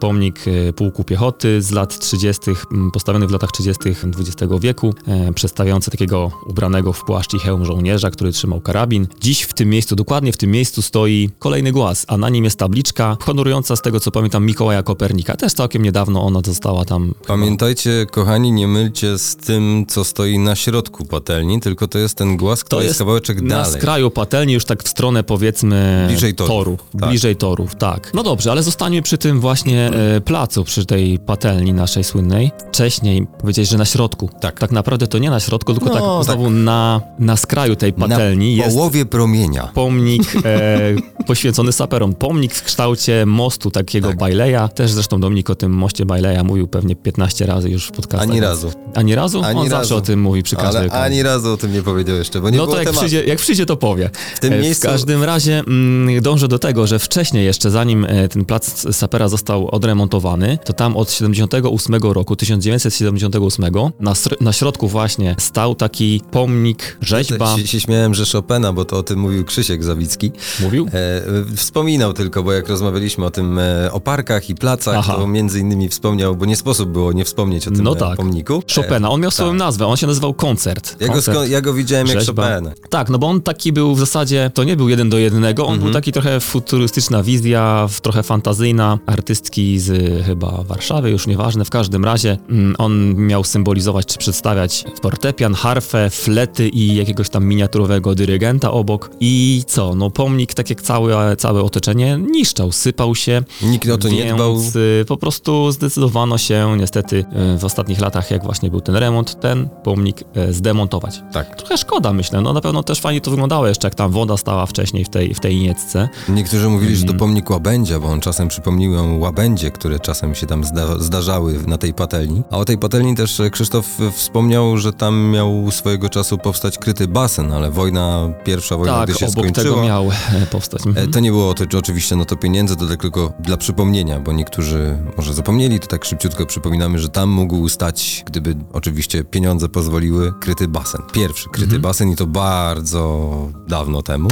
pomnik 0.00 0.40
e, 0.48 0.72
pułku 0.72 1.04
piechoty 1.04 1.62
z 1.62 1.70
lat 1.70 1.98
30., 1.98 2.50
m, 2.72 2.90
postawiony 2.92 3.26
w 3.26 3.30
latach 3.30 3.50
30. 3.52 3.82
XX 3.88 4.52
wieku, 4.60 4.94
e, 5.06 5.32
przedstawiający 5.32 5.90
takiego 5.90 6.30
ubranego 6.46 6.92
w 6.92 7.04
płaszcz 7.04 7.34
i 7.34 7.38
hełm 7.38 7.63
żołnierza, 7.64 8.10
który 8.10 8.32
trzymał 8.32 8.60
karabin. 8.60 9.06
Dziś 9.20 9.42
w 9.42 9.52
tym 9.52 9.68
miejscu, 9.70 9.96
dokładnie 9.96 10.32
w 10.32 10.36
tym 10.36 10.50
miejscu 10.50 10.82
stoi 10.82 11.30
kolejny 11.38 11.72
głaz, 11.72 12.04
a 12.08 12.16
na 12.16 12.28
nim 12.28 12.44
jest 12.44 12.58
tabliczka 12.58 13.16
honorująca 13.20 13.76
z 13.76 13.82
tego 13.82 14.00
co 14.00 14.10
pamiętam 14.10 14.46
Mikołaja 14.46 14.82
Kopernika. 14.82 15.36
Też 15.36 15.52
całkiem 15.52 15.82
niedawno 15.82 16.22
ona 16.22 16.40
została 16.44 16.84
tam 16.84 17.14
Pamiętajcie, 17.26 18.06
kochani, 18.10 18.52
nie 18.52 18.68
mylcie 18.68 19.18
z 19.18 19.36
tym, 19.36 19.84
co 19.88 20.04
stoi 20.04 20.38
na 20.38 20.56
środku 20.56 21.04
patelni, 21.04 21.60
tylko 21.60 21.88
to 21.88 21.98
jest 21.98 22.14
ten 22.18 22.36
głaz, 22.36 22.64
który 22.64 22.78
To 22.78 22.82
jest, 22.82 22.90
jest 22.90 22.98
kawałeczek 22.98 23.40
na 23.42 23.62
dalej. 23.62 23.80
skraju 23.80 24.10
patelni, 24.10 24.52
już 24.52 24.64
tak 24.64 24.82
w 24.82 24.88
stronę 24.88 25.24
powiedzmy 25.24 26.04
Bliżej 26.08 26.34
torów. 26.34 26.48
toru. 26.50 26.78
Tak. 27.00 27.08
Bliżej 27.08 27.36
torów, 27.36 27.74
tak. 27.74 28.10
No 28.14 28.22
dobrze, 28.22 28.50
ale 28.50 28.62
zostańmy 28.62 29.02
przy 29.02 29.18
tym 29.18 29.40
właśnie 29.40 29.90
e, 30.16 30.20
placu, 30.20 30.64
przy 30.64 30.86
tej 30.86 31.18
patelni 31.18 31.72
naszej 31.72 32.04
słynnej. 32.04 32.50
Wcześniej 32.68 33.26
powiedziałeś, 33.40 33.68
że 33.68 33.78
na 33.78 33.84
środku. 33.84 34.30
Tak. 34.40 34.58
Tak 34.60 34.70
naprawdę 34.72 35.06
to 35.06 35.18
nie 35.18 35.30
na 35.30 35.40
środku, 35.40 35.74
tylko 35.74 35.88
No, 35.88 35.94
tak 35.94 36.02
tak. 36.02 36.24
znowu 36.24 36.50
na, 36.50 37.00
na 37.18 37.36
skraju 37.36 37.53
tej 37.78 37.92
patelni 37.92 38.56
na 38.56 38.64
jest 38.64 38.76
połowie 38.76 39.04
promienia. 39.06 39.68
pomnik 39.74 40.22
e, 40.44 40.80
poświęcony 41.26 41.72
saperom. 41.72 42.14
Pomnik 42.14 42.54
w 42.54 42.62
kształcie 42.62 43.26
mostu 43.26 43.70
takiego 43.70 44.08
Tak. 44.08 44.16
Bajleja. 44.18 44.68
Też 44.68 44.90
zresztą 44.90 45.20
Dominik 45.20 45.50
o 45.50 45.54
tym 45.54 45.72
moście 45.72 46.06
Bajleja 46.06 46.44
mówił 46.44 46.68
pewnie 46.68 46.96
15 46.96 47.46
razy 47.46 47.70
już 47.70 47.86
w 47.86 47.90
podcastach. 47.92 48.30
Ani 48.30 48.40
razu. 48.40 48.72
Ani 48.94 49.14
razu? 49.14 49.42
Ani 49.44 49.58
On 49.60 49.64
razu. 49.66 49.76
zawsze 49.76 49.94
o 49.96 50.00
tym 50.00 50.20
mówi 50.20 50.42
przy 50.42 50.56
każdej 50.56 50.78
Ale 50.80 50.86
okazji. 50.88 51.04
ani 51.06 51.22
razu 51.22 51.52
o 51.52 51.56
tym 51.56 51.72
nie 51.72 51.82
powiedział 51.82 52.16
jeszcze, 52.16 52.40
bo 52.40 52.50
nie 52.50 52.56
No 52.58 52.64
było 52.64 52.76
to 52.76 52.82
jak 52.82 52.88
tematu. 52.88 53.06
przyjdzie, 53.06 53.24
jak 53.28 53.38
przyjdzie, 53.38 53.66
to 53.66 53.76
powie. 53.76 54.10
W 54.36 54.40
tym 54.40 54.52
E, 54.52 54.60
miejscu- 54.60 54.88
W 54.88 54.90
każdym 54.90 55.22
razie 55.24 55.58
mm, 55.58 56.22
dążę 56.22 56.48
do 56.48 56.58
tego, 56.58 56.86
że 56.86 56.98
wcześniej 56.98 57.44
jeszcze, 57.44 57.70
zanim 57.70 58.04
e, 58.08 58.28
ten 58.28 58.44
plac 58.44 58.86
Sapera 58.96 59.28
został 59.28 59.68
odremontowany, 59.74 60.58
to 60.64 60.72
tam 60.72 60.96
od 60.96 61.10
78 61.10 61.94
roku, 62.02 62.36
1978, 62.36 63.64
na, 64.00 64.12
na 64.40 64.52
środku 64.52 64.88
właśnie 64.88 65.36
stał 65.38 65.74
taki 65.74 66.20
pomnik, 66.30 66.96
rzeźba. 67.00 67.43
Się, 67.56 67.66
się 67.66 67.80
śmiałem, 67.80 68.14
że 68.14 68.24
Chopina, 68.32 68.72
bo 68.72 68.84
to 68.84 68.98
o 68.98 69.02
tym 69.02 69.18
mówił 69.18 69.44
Krzysiek 69.44 69.84
Zawicki. 69.84 70.32
Mówił? 70.60 70.86
E, 70.92 71.22
wspominał 71.56 72.12
tylko, 72.12 72.42
bo 72.42 72.52
jak 72.52 72.68
rozmawialiśmy 72.68 73.24
o 73.24 73.30
tym, 73.30 73.58
e, 73.58 73.92
o 73.92 74.00
parkach 74.00 74.50
i 74.50 74.54
placach, 74.54 74.96
Aha. 74.98 75.14
to 75.16 75.26
między 75.26 75.60
innymi 75.60 75.88
wspomniał, 75.88 76.36
bo 76.36 76.46
nie 76.46 76.56
sposób 76.56 76.90
było 76.90 77.12
nie 77.12 77.24
wspomnieć 77.24 77.68
o 77.68 77.70
tym 77.70 77.82
No 77.82 77.92
e, 77.92 77.96
tak. 77.96 78.16
pomniku. 78.16 78.62
Chopina. 78.74 79.10
On 79.10 79.20
miał 79.20 79.30
swoją 79.30 79.50
tak. 79.50 79.58
nazwę, 79.58 79.86
on 79.86 79.96
się 79.96 80.06
nazywał 80.06 80.34
Koncert. 80.34 80.96
Ja 81.00 81.06
go, 81.06 81.12
Koncert. 81.12 81.38
sko- 81.38 81.46
ja 81.50 81.60
go 81.60 81.74
widziałem 81.74 82.06
jak 82.06 82.18
Rzeźba. 82.20 82.48
Chopina. 82.54 82.70
Tak, 82.90 83.10
no 83.10 83.18
bo 83.18 83.26
on 83.28 83.40
taki 83.42 83.72
był 83.72 83.94
w 83.94 83.98
zasadzie, 83.98 84.50
to 84.54 84.64
nie 84.64 84.76
był 84.76 84.88
jeden 84.88 85.10
do 85.10 85.18
jednego. 85.18 85.66
On 85.66 85.78
był 85.80 85.90
taki 85.90 86.12
trochę 86.12 86.40
futurystyczna 86.40 87.22
wizja, 87.22 87.88
trochę 88.02 88.22
fantazyjna, 88.22 88.98
artystki 89.06 89.78
z 89.80 89.90
y, 89.90 90.22
chyba 90.26 90.62
Warszawy, 90.62 91.10
już 91.10 91.26
nieważne. 91.26 91.64
W 91.64 91.70
każdym 91.70 92.04
razie 92.04 92.38
mm, 92.50 92.74
on 92.78 93.14
miał 93.14 93.44
symbolizować 93.44 94.06
czy 94.06 94.18
przedstawiać 94.18 94.84
fortepian, 95.02 95.54
harfę, 95.54 96.10
flety 96.10 96.68
i 96.68 96.94
jakiegoś 96.96 97.28
tam 97.34 97.44
miniaturowego 97.44 98.14
dyrygenta 98.14 98.70
obok. 98.70 99.10
I 99.20 99.62
co? 99.66 99.94
No 99.94 100.10
pomnik, 100.10 100.54
tak 100.54 100.70
jak 100.70 100.82
całe, 100.82 101.36
całe 101.36 101.62
otoczenie, 101.62 102.18
niszczał, 102.30 102.72
sypał 102.72 103.14
się. 103.14 103.42
Nikt 103.62 103.88
o 103.90 103.98
to 103.98 104.08
nie 104.08 104.24
Więc, 104.24 104.36
dbał. 104.36 104.56
y, 105.00 105.04
po 105.04 105.16
prostu 105.16 105.72
zdecydowano 105.72 106.38
się 106.38 106.76
niestety 106.78 107.24
y, 107.54 107.58
w 107.58 107.64
ostatnich 107.64 108.00
latach, 108.00 108.30
jak 108.30 108.44
właśnie 108.44 108.70
był 108.70 108.80
ten 108.80 108.96
remont, 108.96 109.40
ten 109.40 109.68
pomnik 109.84 110.24
y, 110.48 110.52
zdemontować. 110.52 111.22
Tak. 111.32 111.56
Trochę 111.56 111.78
szkoda, 111.78 112.12
myślę. 112.12 112.40
No 112.40 112.52
na 112.52 112.60
pewno 112.60 112.82
też 112.82 113.00
fajnie 113.00 113.20
to 113.20 113.30
wyglądało 113.30 113.66
jeszcze, 113.66 113.86
jak 113.86 113.94
tam 113.94 114.12
woda 114.12 114.36
stała 114.36 114.66
wcześniej 114.66 115.04
w 115.04 115.08
tej, 115.08 115.34
w 115.34 115.40
tej 115.40 115.60
niecce. 115.60 116.08
Niektórzy 116.28 116.68
mówili, 116.68 116.96
że 116.96 117.04
to 117.04 117.14
pomnik 117.14 117.50
łabędzia, 117.50 118.00
bo 118.00 118.08
on 118.08 118.20
czasem 118.20 118.48
przypomnił 118.48 118.92
łabędzie, 119.20 119.70
które 119.70 120.00
czasem 120.00 120.34
się 120.34 120.46
tam 120.46 120.64
zda 120.64 120.98
zdarzały 120.98 121.58
na 121.66 121.78
tej 121.78 121.94
patelni. 121.94 122.42
A 122.50 122.56
o 122.58 122.64
tej 122.64 122.78
patelni 122.78 123.14
też 123.14 123.40
e, 123.40 123.50
Krzysztof 123.50 124.00
e, 124.00 124.10
wspomniał, 124.10 124.78
że 124.78 124.92
tam 124.92 125.30
miał 125.30 125.70
swojego 125.70 126.08
czasu 126.08 126.38
powstać 126.38 126.78
kryty 126.78 127.08
basen, 127.24 127.52
ale 127.52 127.70
wojna, 127.70 128.28
pierwsza 128.44 128.76
wojna, 128.76 128.98
tak, 128.98 129.08
gdy 129.10 129.18
się 129.18 129.26
obok 129.26 129.44
skończyła... 129.44 129.64
tego 129.64 129.82
miał 129.86 130.10
e, 130.10 130.46
powstać. 130.50 130.86
E, 130.86 130.88
Mhm. 130.88 131.10
To 131.10 131.20
nie 131.20 131.30
było 131.30 131.54
to 131.54 131.78
oczywiście 131.78 132.16
no 132.16 132.24
to 132.24 132.36
pieniędzy, 132.36 132.76
to 132.76 132.86
tak 132.86 133.00
tylko 133.00 133.32
dla 133.40 133.56
przypomnienia, 133.56 134.20
bo 134.20 134.32
niektórzy 134.32 134.98
może 135.16 135.34
zapomnieli, 135.34 135.80
to 135.80 135.86
tak 135.86 136.04
szybciutko 136.04 136.46
przypominamy, 136.46 136.98
że 136.98 137.08
tam 137.08 137.28
mógł 137.30 137.68
stać, 137.68 138.22
gdyby 138.26 138.56
oczywiście 138.72 139.24
pieniądze 139.24 139.68
pozwoliły, 139.68 140.32
kryty 140.40 140.68
basen. 140.68 141.00
Pierwszy 141.12 141.48
kryty 141.48 141.64
Mhm. 141.64 141.82
basen 141.82 142.10
i 142.10 142.16
to 142.16 142.26
bardzo 142.26 143.30
dawno 143.68 144.02
temu. 144.02 144.28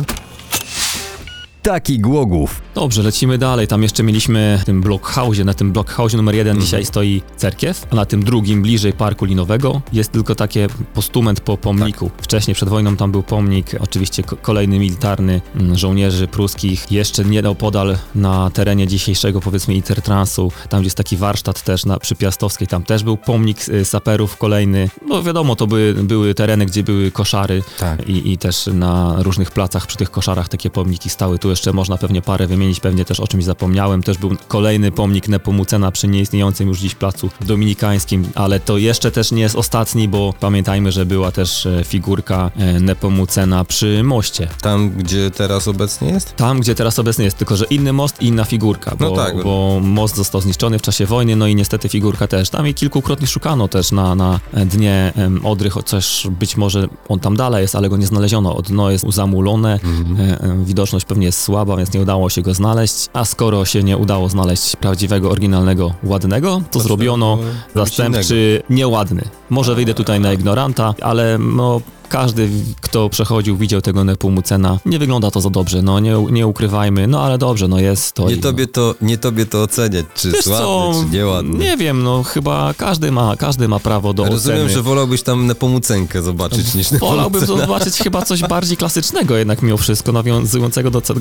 Taki 1.62 1.98
Głogów. 1.98 2.62
Dobrze, 2.74 3.02
lecimy 3.02 3.38
dalej. 3.38 3.66
Tam 3.68 3.82
jeszcze 3.82 4.02
mieliśmy 4.02 4.58
w 4.62 4.64
tym 4.64 4.80
blockhouse, 4.80 5.38
na 5.38 5.54
tym 5.54 5.72
blockhouse 5.72 6.14
numer 6.14 6.34
jeden 6.34 6.60
dzisiaj 6.60 6.84
stoi 6.84 7.22
cerkiew, 7.36 7.86
a 7.90 7.94
na 7.94 8.06
tym 8.06 8.24
drugim, 8.24 8.62
bliżej 8.62 8.92
parku 8.92 9.24
linowego, 9.24 9.82
jest 9.92 10.12
tylko 10.12 10.34
takie 10.34 10.68
postument 10.94 11.40
po 11.40 11.56
pomniku. 11.56 12.10
Wcześniej, 12.22 12.54
przed 12.54 12.68
wojną, 12.68 12.96
tam 12.96 13.12
był 13.12 13.22
pomnik, 13.22 13.66
oczywiście 13.80 14.22
ko- 14.22 14.36
kolejny 14.36 14.78
militarny 14.78 15.40
mm, 15.54 15.78
żołnierzy 15.78 16.28
pruskich. 16.28 16.86
Jeszcze 16.92 17.24
nieopodal 17.24 17.96
na 18.14 18.50
terenie 18.50 18.86
dzisiejszego, 18.86 19.40
powiedzmy, 19.40 19.74
Intertransu, 19.74 20.52
tam 20.68 20.80
gdzie 20.80 20.86
jest 20.86 20.96
taki 20.96 21.16
warsztat 21.16 21.62
też 21.62 21.84
na, 21.84 21.98
przy 21.98 22.14
Piastowskiej, 22.14 22.68
tam 22.68 22.82
też 22.82 23.04
był 23.04 23.16
pomnik 23.16 23.68
y, 23.68 23.84
saperów 23.84 24.36
kolejny. 24.36 24.90
No 25.08 25.22
wiadomo, 25.22 25.56
to 25.56 25.66
były, 25.66 25.94
były 25.94 26.34
tereny, 26.34 26.66
gdzie 26.66 26.82
były 26.82 27.10
koszary 27.10 27.62
Tak. 27.78 28.08
i, 28.08 28.32
i 28.32 28.38
też 28.38 28.66
na 28.72 29.14
różnych 29.18 29.50
placach 29.50 29.86
przy 29.86 29.96
tych 29.96 30.10
koszarach 30.10 30.48
takie 30.48 30.70
pomniki 30.70 31.10
stały. 31.10 31.38
Tu 31.38 31.51
jeszcze 31.52 31.72
można 31.72 31.96
pewnie 31.98 32.22
parę 32.22 32.46
wymienić, 32.46 32.80
pewnie 32.80 33.04
też 33.04 33.20
o 33.20 33.28
czymś 33.28 33.44
zapomniałem. 33.44 34.02
Też 34.02 34.18
był 34.18 34.36
kolejny 34.48 34.92
pomnik 34.92 35.28
Nepomucena 35.28 35.90
przy 35.92 36.08
nieistniejącym 36.08 36.68
już 36.68 36.78
dziś 36.78 36.94
placu 36.94 37.30
dominikańskim, 37.40 38.24
ale 38.34 38.60
to 38.60 38.78
jeszcze 38.78 39.10
też 39.10 39.32
nie 39.32 39.42
jest 39.42 39.56
ostatni, 39.56 40.08
bo 40.08 40.34
pamiętajmy, 40.40 40.92
że 40.92 41.06
była 41.06 41.32
też 41.32 41.66
e, 41.66 41.84
figurka 41.84 42.50
e, 42.56 42.80
Nepomucena 42.80 43.64
przy 43.64 44.02
moście. 44.02 44.48
Tam, 44.62 44.90
gdzie 44.90 45.30
teraz 45.30 45.68
obecnie 45.68 46.08
jest? 46.08 46.36
Tam, 46.36 46.60
gdzie 46.60 46.74
teraz 46.74 46.98
obecny 46.98 47.24
jest, 47.24 47.38
tylko 47.38 47.56
że 47.56 47.64
inny 47.64 47.92
most 47.92 48.22
i 48.22 48.26
inna 48.26 48.44
figurka, 48.44 48.96
bo, 48.98 49.10
No 49.10 49.16
tak. 49.16 49.42
bo 49.42 49.80
most 49.82 50.16
został 50.16 50.40
zniszczony 50.40 50.78
w 50.78 50.82
czasie 50.82 51.06
wojny, 51.06 51.36
no 51.36 51.46
i 51.46 51.54
niestety 51.54 51.88
figurka 51.88 52.26
też. 52.26 52.50
Tam 52.50 52.68
i 52.68 52.74
kilkukrotnie 52.74 53.26
szukano 53.26 53.68
też 53.68 53.92
na, 53.92 54.14
na 54.14 54.40
dnie 54.52 55.12
em, 55.16 55.46
Odry, 55.46 55.70
chociaż 55.70 56.26
być 56.30 56.56
może 56.56 56.88
on 57.08 57.20
tam 57.20 57.36
dalej 57.36 57.62
jest, 57.62 57.76
ale 57.76 57.88
go 57.88 57.96
nie 57.96 58.06
znaleziono. 58.06 58.62
Dno 58.62 58.90
jest 58.90 59.04
zamulone, 59.08 59.80
e, 60.18 60.40
e, 60.40 60.64
widoczność 60.64 61.04
pewnie 61.04 61.26
jest 61.26 61.41
słaba, 61.42 61.76
więc 61.76 61.92
nie 61.94 62.00
udało 62.00 62.30
się 62.30 62.42
go 62.42 62.54
znaleźć, 62.54 63.08
a 63.12 63.24
skoro 63.24 63.64
się 63.64 63.82
nie 63.82 63.96
udało 63.96 64.28
znaleźć 64.28 64.76
prawdziwego, 64.76 65.30
oryginalnego, 65.30 65.94
ładnego, 66.04 66.62
to 66.70 66.80
zrobiono 66.80 67.38
zastępczy 67.74 68.62
nieładny. 68.70 69.22
Może 69.50 69.74
wyjdę 69.74 69.94
tutaj 69.94 70.20
na 70.20 70.32
ignoranta, 70.32 70.94
ale 71.00 71.38
no 71.38 71.80
każdy, 72.12 72.48
kto 72.80 73.08
przechodził, 73.08 73.56
widział 73.56 73.80
tego 73.80 74.04
Nepomucena. 74.04 74.78
Nie 74.86 74.98
wygląda 74.98 75.30
to 75.30 75.40
za 75.40 75.50
dobrze, 75.50 75.82
no 75.82 76.00
nie, 76.00 76.26
nie 76.30 76.46
ukrywajmy, 76.46 77.06
no 77.06 77.20
ale 77.22 77.38
dobrze, 77.38 77.68
no 77.68 77.78
jest 77.80 78.12
to. 78.12 78.28
Nie 78.28 78.34
i- 78.34 78.38
tobie 78.40 78.66
to, 78.66 78.94
nie 79.02 79.18
tobie 79.18 79.46
to 79.46 79.62
oceniać, 79.62 80.06
czy 80.14 80.28
Wiesz 80.28 80.36
jest 80.36 80.48
ładny, 80.48 80.66
co, 80.66 81.04
czy 81.10 81.16
nieładny. 81.16 81.58
Nie 81.58 81.76
wiem, 81.76 82.02
no 82.02 82.22
chyba 82.22 82.74
każdy 82.76 83.12
ma, 83.12 83.36
każdy 83.36 83.68
ma 83.68 83.78
prawo 83.80 84.12
do 84.14 84.24
Rozumiem, 84.24 84.58
oceny. 84.58 84.74
że 84.74 84.82
wolałbyś 84.82 85.22
tam 85.22 85.46
Nepomucenkę 85.46 86.22
zobaczyć 86.22 86.74
niż 86.74 86.90
Wolałbym 87.00 87.40
Nepomucena. 87.40 87.66
zobaczyć 87.74 87.94
chyba 87.98 88.22
coś 88.22 88.42
bardziej 88.54 88.76
klasycznego 88.76 89.36
jednak 89.36 89.62
mimo 89.62 89.76
wszystko, 89.76 90.12
nawiązującego 90.12 90.90
do, 90.90 91.00
do 91.00 91.14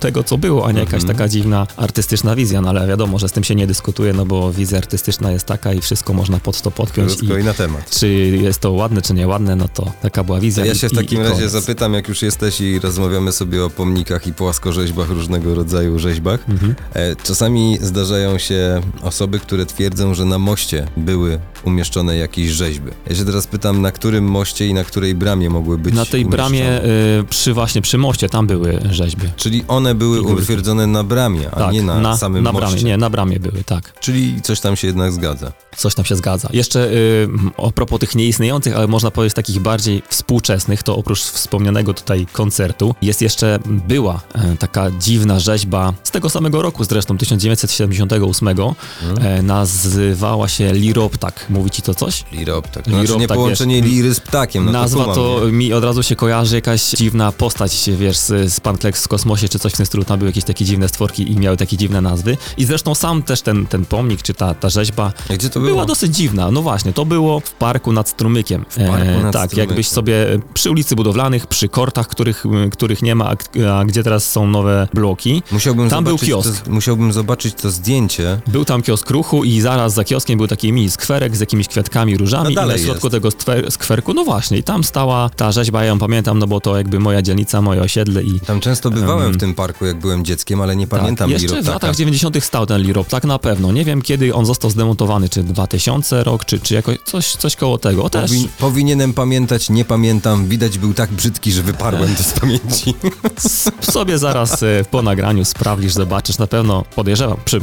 tego, 0.00 0.24
co 0.24 0.38
było, 0.38 0.66
a 0.66 0.72
nie 0.72 0.80
jakaś 0.80 0.94
Mhm. 1.02 1.16
taka 1.16 1.28
dziwna 1.28 1.66
artystyczna 1.76 2.36
wizja, 2.36 2.60
no 2.60 2.68
ale 2.70 2.86
wiadomo, 2.86 3.18
że 3.18 3.28
z 3.28 3.32
tym 3.32 3.44
się 3.44 3.54
nie 3.54 3.66
dyskutuje, 3.66 4.12
no 4.12 4.26
bo 4.26 4.52
wizja 4.52 4.78
artystyczna 4.78 5.30
jest 5.30 5.46
taka 5.46 5.72
i 5.72 5.80
wszystko 5.80 6.12
można 6.12 6.38
pod 6.40 6.62
to 6.62 6.70
podpiąć 6.70 7.12
i 7.12 7.16
Krótko 7.16 7.38
i 7.38 7.44
na 7.44 7.54
temat. 7.54 7.90
czy 7.90 8.08
jest 8.42 8.60
to 8.60 8.72
ładne, 8.72 9.02
czy 9.02 9.14
nieładne, 9.14 9.56
no 9.56 9.68
to 9.74 9.92
taka 10.02 10.24
była 10.24 10.37
Ja 10.64 10.74
się 10.74 10.88
w 10.88 10.92
takim 10.92 11.20
razie 11.20 11.34
koniec. 11.34 11.50
zapytam, 11.52 11.94
jak 11.94 12.08
już 12.08 12.22
jesteś 12.22 12.60
i 12.60 12.78
rozmawiamy 12.78 13.32
sobie 13.32 13.64
o 13.64 13.70
pomnikach 13.70 14.26
i 14.26 14.32
płaskorzeźbach, 14.32 15.08
różnego 15.08 15.54
rodzaju 15.54 15.98
rzeźbach. 15.98 16.40
Mhm. 16.48 16.74
E, 16.94 17.16
Czasami 17.16 17.78
zdarzają 17.82 18.38
się 18.38 18.80
osoby, 19.02 19.38
które 19.38 19.66
twierdzą, 19.66 20.14
że 20.14 20.24
na 20.24 20.38
moście 20.38 20.86
były 20.96 21.38
umieszczone 21.64 22.16
jakieś 22.16 22.50
rzeźby. 22.50 22.90
Ja 23.10 23.16
się 23.16 23.24
teraz 23.24 23.46
pytam, 23.46 23.82
na 23.82 23.92
którym 23.92 24.24
moście 24.24 24.66
i 24.66 24.74
na 24.74 24.84
której 24.84 25.14
bramie 25.14 25.50
mogły 25.50 25.78
być 25.78 25.94
Na 25.94 26.04
tej 26.06 26.24
bramie 26.24 26.84
y, 26.84 27.24
przy 27.30 27.54
właśnie 27.54 27.82
przy 27.82 27.98
moście 27.98 28.28
tam 28.28 28.46
były 28.46 28.80
rzeźby. 28.90 29.26
Czyli 29.36 29.64
one 29.68 29.94
były 29.94 30.22
utwierdzone 30.22 30.86
na 30.86 31.04
bramie, 31.04 31.50
a 31.50 31.56
Tak, 31.56 31.72
nie 31.72 31.82
na, 31.82 32.16
samym 32.16 32.44
na 32.44 32.52
moście. 32.52 32.66
bramie, 32.68 32.82
nie, 32.82 32.96
na 32.96 33.10
bramie 33.10 33.40
były, 33.40 33.64
tak. 33.64 33.92
Czyli 34.00 34.42
coś 34.42 34.60
tam 34.60 34.76
się 34.76 34.86
jednak 34.86 35.12
zgadza. 35.12 35.52
Coś 35.76 35.94
tam 35.94 36.04
się 36.04 36.16
zgadza. 36.16 36.48
Jeszcze 36.52 36.90
y, 36.92 37.28
a 37.66 37.70
propos 37.70 38.00
tych 38.00 38.14
nieistniejących, 38.14 38.76
ale 38.76 38.86
można 38.86 39.10
powiedzieć 39.10 39.34
takich 39.36 39.60
bardziej 39.60 40.02
współczesnych, 40.08 40.82
to 40.82 40.96
oprócz 40.96 41.20
wspomnianego 41.20 41.94
tutaj 41.94 42.26
koncertu, 42.32 42.94
jest 43.02 43.22
jeszcze, 43.22 43.58
była 43.66 44.20
e, 44.34 44.56
taka 44.56 44.90
dziwna 44.90 45.38
rzeźba 45.40 45.92
z 46.04 46.10
tego 46.10 46.30
samego 46.30 46.62
roku 46.62 46.84
zresztą, 46.84 47.18
1978, 47.18 48.48
Mhm. 48.48 49.26
e, 49.38 49.42
nazywała 49.42 50.48
się 50.48 50.72
Liroptak. 50.72 51.46
Mówi 51.50 51.70
ci 51.70 51.82
to 51.82 51.94
coś? 51.94 52.24
Lirop, 52.32 52.68
tak. 52.68 52.86
Lirop, 52.86 53.06
Znaczy 53.06 53.20
nie 53.20 53.28
tak, 53.28 53.36
połączenie 53.36 53.82
wiesz. 53.82 53.90
liry 53.90 54.14
z 54.14 54.20
ptakiem. 54.20 54.64
No 54.64 54.72
Nazwa 54.72 55.04
to, 55.04 55.14
to, 55.14 55.46
mi 55.52 55.72
od 55.72 55.84
razu 55.84 56.02
się 56.02 56.16
kojarzy 56.16 56.54
jakaś 56.54 56.90
dziwna 56.90 57.32
postać, 57.32 57.90
wiesz, 57.98 58.16
z, 58.16 58.52
z 58.52 58.60
Pankleks 58.60 59.04
w 59.04 59.08
kosmosie, 59.08 59.48
czy 59.48 59.58
coś 59.58 59.72
w 59.72 59.76
tym 59.76 59.86
stylu, 59.86 60.04
tam 60.04 60.18
były 60.18 60.28
jakieś 60.28 60.44
takie 60.44 60.64
dziwne 60.64 60.88
stworki 60.88 61.32
i 61.32 61.36
miały 61.36 61.56
takie 61.56 61.76
dziwne 61.76 62.00
nazwy. 62.00 62.36
I 62.56 62.64
zresztą 62.64 62.94
sam 62.94 63.22
też 63.22 63.42
ten, 63.42 63.66
ten 63.66 63.84
pomnik, 63.84 64.22
czy 64.22 64.34
ta, 64.34 64.54
ta 64.54 64.68
rzeźba 64.68 65.12
Gdzie 65.30 65.50
to 65.50 65.60
było? 65.60 65.72
była 65.72 65.86
dosyć 65.86 66.16
dziwna. 66.16 66.50
No 66.50 66.62
właśnie, 66.62 66.92
to 66.92 67.04
było 67.04 67.40
w 67.40 67.50
parku 67.52 67.92
nad 67.92 68.08
strumykiem. 68.08 68.64
W 68.68 68.76
parku 68.76 69.22
nad 69.22 69.32
tak, 69.32 69.46
strumykiem. 69.46 69.58
jakbyś 69.58 69.88
sobie 69.88 70.14
przy 70.54 70.70
ulicy 70.70 70.96
budowlanych, 70.96 71.46
przy 71.46 71.68
kortach, 71.68 72.08
których, 72.08 72.44
których 72.72 73.02
nie 73.02 73.14
ma, 73.14 73.34
a, 73.70 73.84
gdzie 73.84 74.02
teraz 74.02 74.30
są 74.30 74.46
nowe 74.46 74.88
bloki. 74.94 75.42
Musiałbym 75.52 75.90
Tam 75.90 76.04
był 76.04 76.18
kiosk. 76.18 76.64
To, 76.64 76.70
musiałbym 76.70 77.12
zobaczyć 77.12 77.54
to 77.54 77.70
zdjęcie. 77.70 78.40
Był 78.46 78.64
tam 78.64 78.82
kiosk 78.82 79.10
ruchu 79.10 79.44
i 79.44 79.60
zaraz 79.60 79.94
za 79.94 80.04
kioskiem 80.04 80.38
był 80.38 80.46
taki 80.46 80.72
mini 80.72 80.90
skwerek 80.90 81.36
z 81.38 81.40
jakimiś 81.40 81.68
kwiatkami, 81.68 82.16
różami 82.16 82.58
A 82.58 82.64
i 82.64 82.68
na 82.68 82.78
środku 82.78 83.06
jest. 83.06 83.38
tego 83.46 83.70
skwerku, 83.70 84.14
no 84.14 84.24
właśnie, 84.24 84.58
i 84.58 84.62
tam 84.62 84.84
stała 84.84 85.30
ta 85.30 85.52
rzeźba, 85.52 85.82
ja 85.82 85.88
ją 85.88 85.98
pamiętam, 85.98 86.38
no 86.38 86.46
bo 86.46 86.60
to 86.60 86.76
jakby 86.76 87.00
moja 87.00 87.22
dzielnica, 87.22 87.62
moje 87.62 87.80
osiedle 87.80 88.22
i 88.22 88.40
Tam 88.40 88.60
często 88.60 88.90
bywałem 88.90 89.32
w 89.32 89.36
tym 89.36 89.54
parku, 89.54 89.86
jak 89.86 89.98
byłem 90.00 90.24
dzieckiem, 90.24 90.60
ale 90.60 90.76
nie 90.76 90.86
pamiętam 90.86 91.30
tak, 91.30 91.42
jeszcze 91.42 91.62
w 91.62 91.68
latach 91.68 91.96
90. 91.96 92.44
stał 92.44 92.66
ten 92.66 92.82
Lirop, 92.82 93.08
tak 93.08 93.24
na 93.24 93.38
pewno. 93.38 93.72
Nie 93.72 93.84
wiem 93.84 94.02
kiedy 94.02 94.34
on 94.34 94.46
został 94.46 94.70
zdemontowany, 94.70 95.28
czy 95.28 95.42
2000 95.42 96.24
rok, 96.24 96.44
czy, 96.44 96.60
czy 96.60 96.74
jakoś 96.74 96.98
coś, 97.04 97.32
coś 97.32 97.56
koło 97.56 97.78
tego. 97.78 98.10
Też 98.10 98.30
powinienem 98.58 99.12
pamiętać, 99.12 99.70
nie 99.70 99.84
pamiętam. 99.84 100.46
Widać 100.46 100.78
był 100.78 100.94
tak 100.94 101.12
brzydki, 101.12 101.52
że 101.52 101.62
wyparłem 101.62 102.16
to 102.16 102.22
z 102.22 102.32
pamięci. 102.32 102.94
sobie 103.92 104.18
zaraz 104.18 104.62
e, 104.62 104.84
po 104.90 105.02
nagraniu 105.02 105.44
sprawdzisz, 105.44 105.92
zobaczysz. 105.92 106.38
Na 106.38 106.46
pewno 106.46 106.84
podejrzewam, 106.94 107.36
przy, 107.44 107.60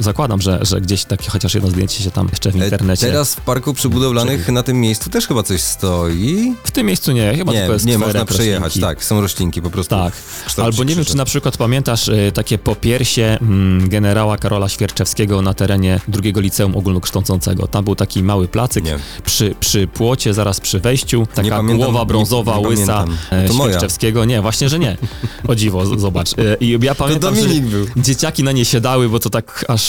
zakładam, 0.00 0.40
że, 0.40 0.58
że 0.62 0.80
gdzieś 0.80 1.04
takie 1.04 1.30
chociaż 1.30 1.54
jedno 1.54 1.70
zdjęcie 1.70 2.02
się 2.04 2.10
tam 2.10 2.28
jeszcze 2.30 2.50
w 2.50 2.56
E, 2.56 2.64
internecie. 2.64 3.09
Teraz 3.10 3.34
w 3.34 3.40
parku 3.40 3.74
przybudowlanych 3.74 4.48
na 4.48 4.62
tym 4.62 4.80
miejscu 4.80 5.10
też 5.10 5.26
chyba 5.26 5.42
coś 5.42 5.60
stoi. 5.60 6.54
W 6.64 6.70
tym 6.70 6.86
miejscu 6.86 7.12
nie, 7.12 7.34
chyba 7.36 7.52
Nie, 7.52 7.58
tylko 7.58 7.72
jest 7.72 7.86
nie 7.86 7.98
można 7.98 8.24
przejechać, 8.24 8.62
roślinki. 8.62 8.80
tak, 8.80 9.04
są 9.04 9.20
roślinki 9.20 9.62
po 9.62 9.70
prostu. 9.70 9.94
Tak. 9.94 10.12
Albo 10.64 10.84
nie 10.84 10.94
wiem, 10.94 11.04
czy 11.04 11.16
na 11.16 11.24
przykład 11.24 11.56
pamiętasz 11.56 12.08
e, 12.08 12.32
takie 12.32 12.58
popiersie 12.58 13.38
mm, 13.42 13.88
generała 13.88 14.38
Karola 14.38 14.68
Świerczewskiego 14.68 15.42
na 15.42 15.54
terenie 15.54 16.00
drugiego 16.08 16.40
liceum 16.40 16.76
ogólnokształcącego. 16.76 17.66
Tam 17.66 17.84
był 17.84 17.94
taki 17.96 18.22
mały 18.22 18.48
placyk 18.48 18.84
Nie. 18.84 18.98
przy, 19.24 19.54
przy 19.60 19.86
płocie, 19.86 20.34
zaraz 20.34 20.60
przy 20.60 20.80
wejściu. 20.80 21.26
Taka 21.34 21.48
pamiętam, 21.48 21.76
głowa 21.76 22.00
nie- 22.00 22.06
brązowa, 22.06 22.58
nie 22.58 22.68
łysa 22.68 22.86
pamiętam. 23.04 23.16
e, 23.30 23.48
To. 23.48 23.54
Świerczewskiego. 23.54 24.24
Nie, 24.24 24.42
właśnie, 24.42 24.68
że 24.68 24.78
nie. 24.78 24.96
O 25.48 25.54
dziwo, 25.54 25.86
z- 25.86 26.00
zobacz. 26.00 26.32
E, 26.38 26.56
I 26.60 26.78
ja 26.82 26.94
pamiętam, 26.94 27.36
że 27.36 27.42
był. 27.48 27.86
dzieciaki 27.96 28.42
na 28.44 28.52
nie 28.52 28.64
siadały, 28.64 29.08
bo 29.08 29.18
to 29.18 29.30
tak 29.30 29.64
aż 29.68 29.82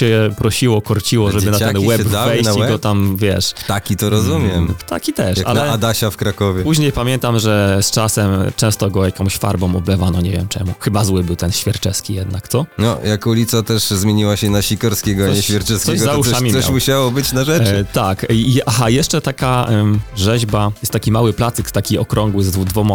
się 0.00 0.30
prosiło, 0.38 0.82
korciło, 0.82 1.32
żeby 1.32 1.50
na 1.50 1.58
ten 1.58 1.78
łeb 1.86 2.02
wejść 2.02 2.48
małe? 2.60 2.72
go 2.72 2.78
tam, 2.78 3.16
wiesz... 3.16 3.52
Taki 3.66 3.96
to 3.96 4.10
rozumiem. 4.10 4.74
Taki 4.88 5.12
też, 5.12 5.38
Jak 5.38 5.46
ale... 5.46 5.60
na 5.66 5.72
Adasia 5.72 6.10
w 6.10 6.16
Krakowie. 6.16 6.62
Później 6.62 6.92
pamiętam, 6.92 7.38
że 7.38 7.78
z 7.82 7.90
czasem 7.90 8.30
często 8.56 8.90
go 8.90 9.04
jakąś 9.04 9.36
farbą 9.36 9.76
oblewano, 9.76 10.20
nie 10.20 10.30
wiem 10.30 10.48
czemu. 10.48 10.72
Chyba 10.80 11.04
zły 11.04 11.24
był 11.24 11.36
ten 11.36 11.52
Świerczewski 11.52 12.14
jednak, 12.14 12.48
co? 12.48 12.66
No, 12.78 12.96
jak 13.04 13.26
ulica 13.26 13.62
też 13.62 13.82
zmieniła 13.82 14.36
się 14.36 14.50
na 14.50 14.62
Sikorskiego, 14.62 15.24
a 15.24 15.28
nie 15.28 15.34
Coś- 15.34 15.44
Świerczewskiego, 15.44 15.98
coś 15.98 16.06
za 16.06 16.12
to 16.14 16.22
coś, 16.40 16.52
coś 16.52 16.68
musiało 16.70 17.10
być 17.10 17.32
na 17.32 17.44
rzeczy. 17.44 17.76
E, 17.78 17.84
tak. 17.84 18.26
I, 18.30 18.60
aha, 18.66 18.90
jeszcze 18.90 19.20
taka 19.20 19.66
em, 19.68 20.00
rzeźba, 20.16 20.72
jest 20.82 20.92
taki 20.92 21.12
mały 21.12 21.32
placyk, 21.32 21.70
taki 21.70 21.98
okrągły 21.98 22.44
z 22.44 22.50
dwoma 22.50 22.94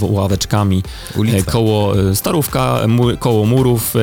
ławeczkami 0.00 0.82
Ulica. 1.16 1.38
e, 1.38 1.42
koło 1.42 2.00
e, 2.00 2.16
Starówka, 2.16 2.80
mu, 2.88 3.16
koło 3.16 3.46
murów 3.46 3.94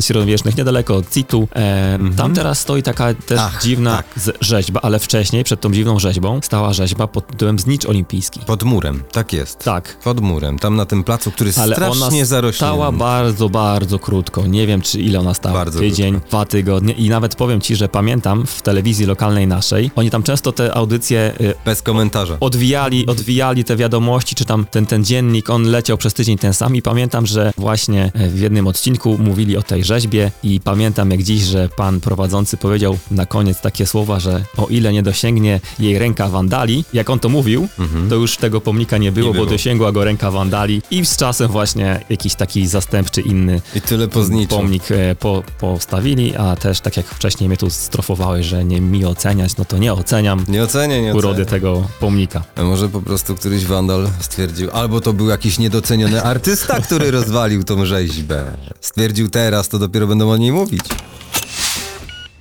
średniowiecznych, 0.00 0.56
niedaleko 0.56 0.96
od 0.96 1.10
Citu. 1.10 1.48
E, 1.56 1.98
Tam 2.16 2.34
teraz 2.34 2.58
stoi 2.60 2.82
taka 2.82 3.14
też 3.14 3.40
Ach, 3.40 3.62
dziwna 3.62 3.96
tak. 3.96 4.06
z- 4.16 4.36
rzeźba, 4.58 4.80
ale 4.82 4.98
wcześniej, 4.98 5.44
przed 5.44 5.60
tą 5.60 5.72
dziwną 5.72 5.98
rzeźbą, 5.98 6.40
stała 6.42 6.72
rzeźba 6.72 7.06
pod 7.06 7.26
tytułem 7.26 7.58
Znicz 7.58 7.86
Olimpijski. 7.86 8.40
Pod 8.46 8.62
murem, 8.62 9.02
tak 9.12 9.32
jest. 9.32 9.58
Tak. 9.58 9.96
Pod 10.04 10.20
murem, 10.20 10.58
tam 10.58 10.76
na 10.76 10.86
tym 10.86 11.04
placu, 11.04 11.30
który 11.30 11.50
Ale 11.56 11.74
strasznie 11.76 12.16
ona 12.18 12.24
zarośnięty. 12.26 12.56
stała 12.56 12.92
bardzo, 12.92 13.48
bardzo 13.48 13.98
krótko. 13.98 14.46
Nie 14.46 14.66
wiem, 14.66 14.82
czy 14.82 15.00
ile 15.00 15.20
ona 15.20 15.34
stała. 15.34 15.54
Bardzo 15.54 15.78
Tydzień, 15.78 16.20
dwa 16.28 16.44
tygodnie. 16.44 16.92
I 16.94 17.08
nawet 17.08 17.34
powiem 17.34 17.60
ci, 17.60 17.76
że 17.76 17.88
pamiętam 17.88 18.46
w 18.46 18.62
telewizji 18.62 19.06
lokalnej 19.06 19.46
naszej, 19.46 19.90
oni 19.96 20.10
tam 20.10 20.22
często 20.22 20.52
te 20.52 20.74
audycje 20.74 21.32
y, 21.40 21.54
Bez 21.64 21.82
komentarza. 21.82 22.36
odwijali, 22.40 23.06
odwijali 23.06 23.64
te 23.64 23.76
wiadomości, 23.76 24.34
czy 24.34 24.44
tam 24.44 24.66
ten, 24.70 24.86
ten 24.86 25.04
dziennik, 25.04 25.50
on 25.50 25.62
leciał 25.62 25.98
przez 25.98 26.14
tydzień 26.14 26.38
ten 26.38 26.54
sam 26.54 26.76
i 26.76 26.82
pamiętam, 26.82 27.26
że 27.26 27.52
właśnie 27.56 28.10
e, 28.14 28.28
w 28.28 28.40
jednym 28.40 28.66
odcinku 28.66 29.18
mówili 29.18 29.56
o 29.56 29.62
tej 29.62 29.84
rzeźbie 29.84 30.30
i 30.42 30.60
pamiętam 30.60 31.10
jak 31.10 31.22
dziś, 31.22 31.42
że 31.42 31.68
pan 31.76 32.00
prowadzący 32.00 32.56
powiedział 32.56 32.98
na 33.10 33.26
koniec 33.26 33.60
takie 33.60 33.86
słowa, 33.86 34.20
że 34.20 34.44
o 34.56 34.66
ile 34.66 34.92
nie 34.92 35.02
dosięgnie 35.02 35.60
jej 35.78 35.98
ręka 35.98 36.28
wandali, 36.28 36.84
jak 36.92 37.10
on 37.10 37.18
to 37.20 37.28
mówił, 37.28 37.68
to 38.08 38.14
już 38.14 38.36
tego 38.36 38.60
pomnika 38.60 38.98
nie 38.98 39.12
było, 39.12 39.26
Nie 39.26 39.32
bo 39.38 39.44
było. 39.44 39.46
dosięgła 39.56 39.92
go 39.92 40.04
ręka 40.04 40.30
wandali 40.30 40.82
i 40.90 41.06
z 41.06 41.16
czasem 41.16 41.48
właśnie 41.48 42.00
jakiś 42.08 42.34
taki 42.34 42.66
zastępczy 42.66 43.20
inny 43.20 43.60
I 43.74 43.80
tyle 43.80 44.08
pomnik 44.48 44.90
e, 44.90 45.14
po, 45.14 45.42
postawili, 45.60 46.36
a 46.36 46.56
też 46.56 46.80
tak 46.80 46.96
jak 46.96 47.06
wcześniej 47.06 47.48
mnie 47.48 47.56
tu 47.56 47.70
strofowałeś, 47.70 48.46
że 48.46 48.64
nie 48.64 48.80
mi 48.80 49.04
oceniać, 49.04 49.56
no 49.56 49.64
to 49.64 49.78
nie 49.78 49.92
oceniam 49.92 50.44
Nie 50.48 50.62
ocenię, 50.62 51.02
nie 51.02 51.14
urody 51.14 51.42
ocenię. 51.42 51.46
tego 51.50 51.88
pomnika. 52.00 52.42
A 52.56 52.62
może 52.62 52.88
po 52.88 53.00
prostu 53.02 53.34
któryś 53.34 53.64
wandal 53.64 54.08
stwierdził, 54.20 54.70
albo 54.70 55.00
to 55.00 55.12
był 55.12 55.28
jakiś 55.28 55.58
niedoceniony 55.58 56.22
artysta, 56.22 56.80
który 56.80 57.10
rozwalił 57.18 57.64
tą 57.64 57.86
rzeźbę. 57.86 58.44
Stwierdził 58.80 59.28
teraz, 59.28 59.68
to 59.68 59.78
dopiero 59.78 60.06
będą 60.06 60.30
o 60.30 60.36
niej 60.36 60.52
mówić. 60.52 60.84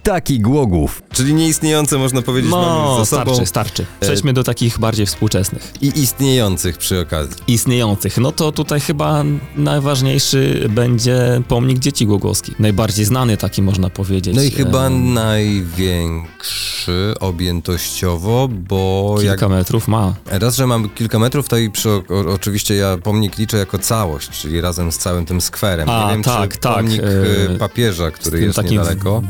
Taki 0.04 0.40
Głogów. 0.40 1.02
Czyli 1.18 1.34
nieistniejące 1.34 1.98
można 1.98 2.22
powiedzieć 2.22 2.52
mamy 2.52 2.66
No, 2.66 3.06
sobą 3.06 3.24
starczy, 3.26 3.46
starczy. 3.46 3.86
Przejdźmy 4.00 4.34
do 4.34 4.44
takich 4.44 4.80
bardziej 4.80 5.06
współczesnych. 5.06 5.74
i 5.82 5.88
istniejących 6.00 6.78
przy 6.78 7.00
okazji. 7.00 7.36
Istniejących. 7.48 8.18
No 8.18 8.32
to 8.32 8.52
tutaj 8.52 8.80
chyba 8.80 9.24
najważniejszy 9.56 10.66
będzie 10.70 11.42
pomnik 11.48 11.80
dzieci 11.80 12.06
Głogowskich. 12.06 12.60
Najbardziej 12.60 13.06
znany 13.06 13.38
taki 13.38 13.62
można 13.62 13.90
powiedzieć. 13.90 14.36
No 14.36 14.42
i 14.44 14.52
chyba 14.52 14.90
największy 14.90 17.14
objętościowo, 17.20 18.48
bo 18.52 19.16
jak 19.22 19.34
Kilka 19.40 19.50
metrów 19.50 19.88
ma. 19.88 20.14
raz, 20.26 20.56
że 20.56 20.68
mamy 20.68 20.90
kilka 20.90 21.20
metrów, 21.20 21.48
to 21.50 21.58
i 21.58 21.70
przy, 21.70 21.90
o, 21.90 22.04
oczywiście 22.34 22.76
ja 22.76 22.98
pomnik 23.04 23.38
liczę 23.38 23.58
jako 23.58 23.80
całość, 23.80 24.30
czyli 24.30 24.62
razem 24.62 24.92
z 24.92 24.98
całym 24.98 25.26
tym 25.26 25.42
skwerem. 25.42 25.90
A, 25.90 26.06
Nie 26.08 26.14
wiem, 26.14 26.24
tak, 26.24 26.54
czy 26.54 26.60
tak, 26.60 26.76
pomnik 26.76 27.02
e, 27.02 27.06
e, 27.54 27.58
papieża, 27.58 28.12
który 28.12 28.42
jest 28.42 28.56
takim 28.56 28.72
niedaleko. 28.72 29.24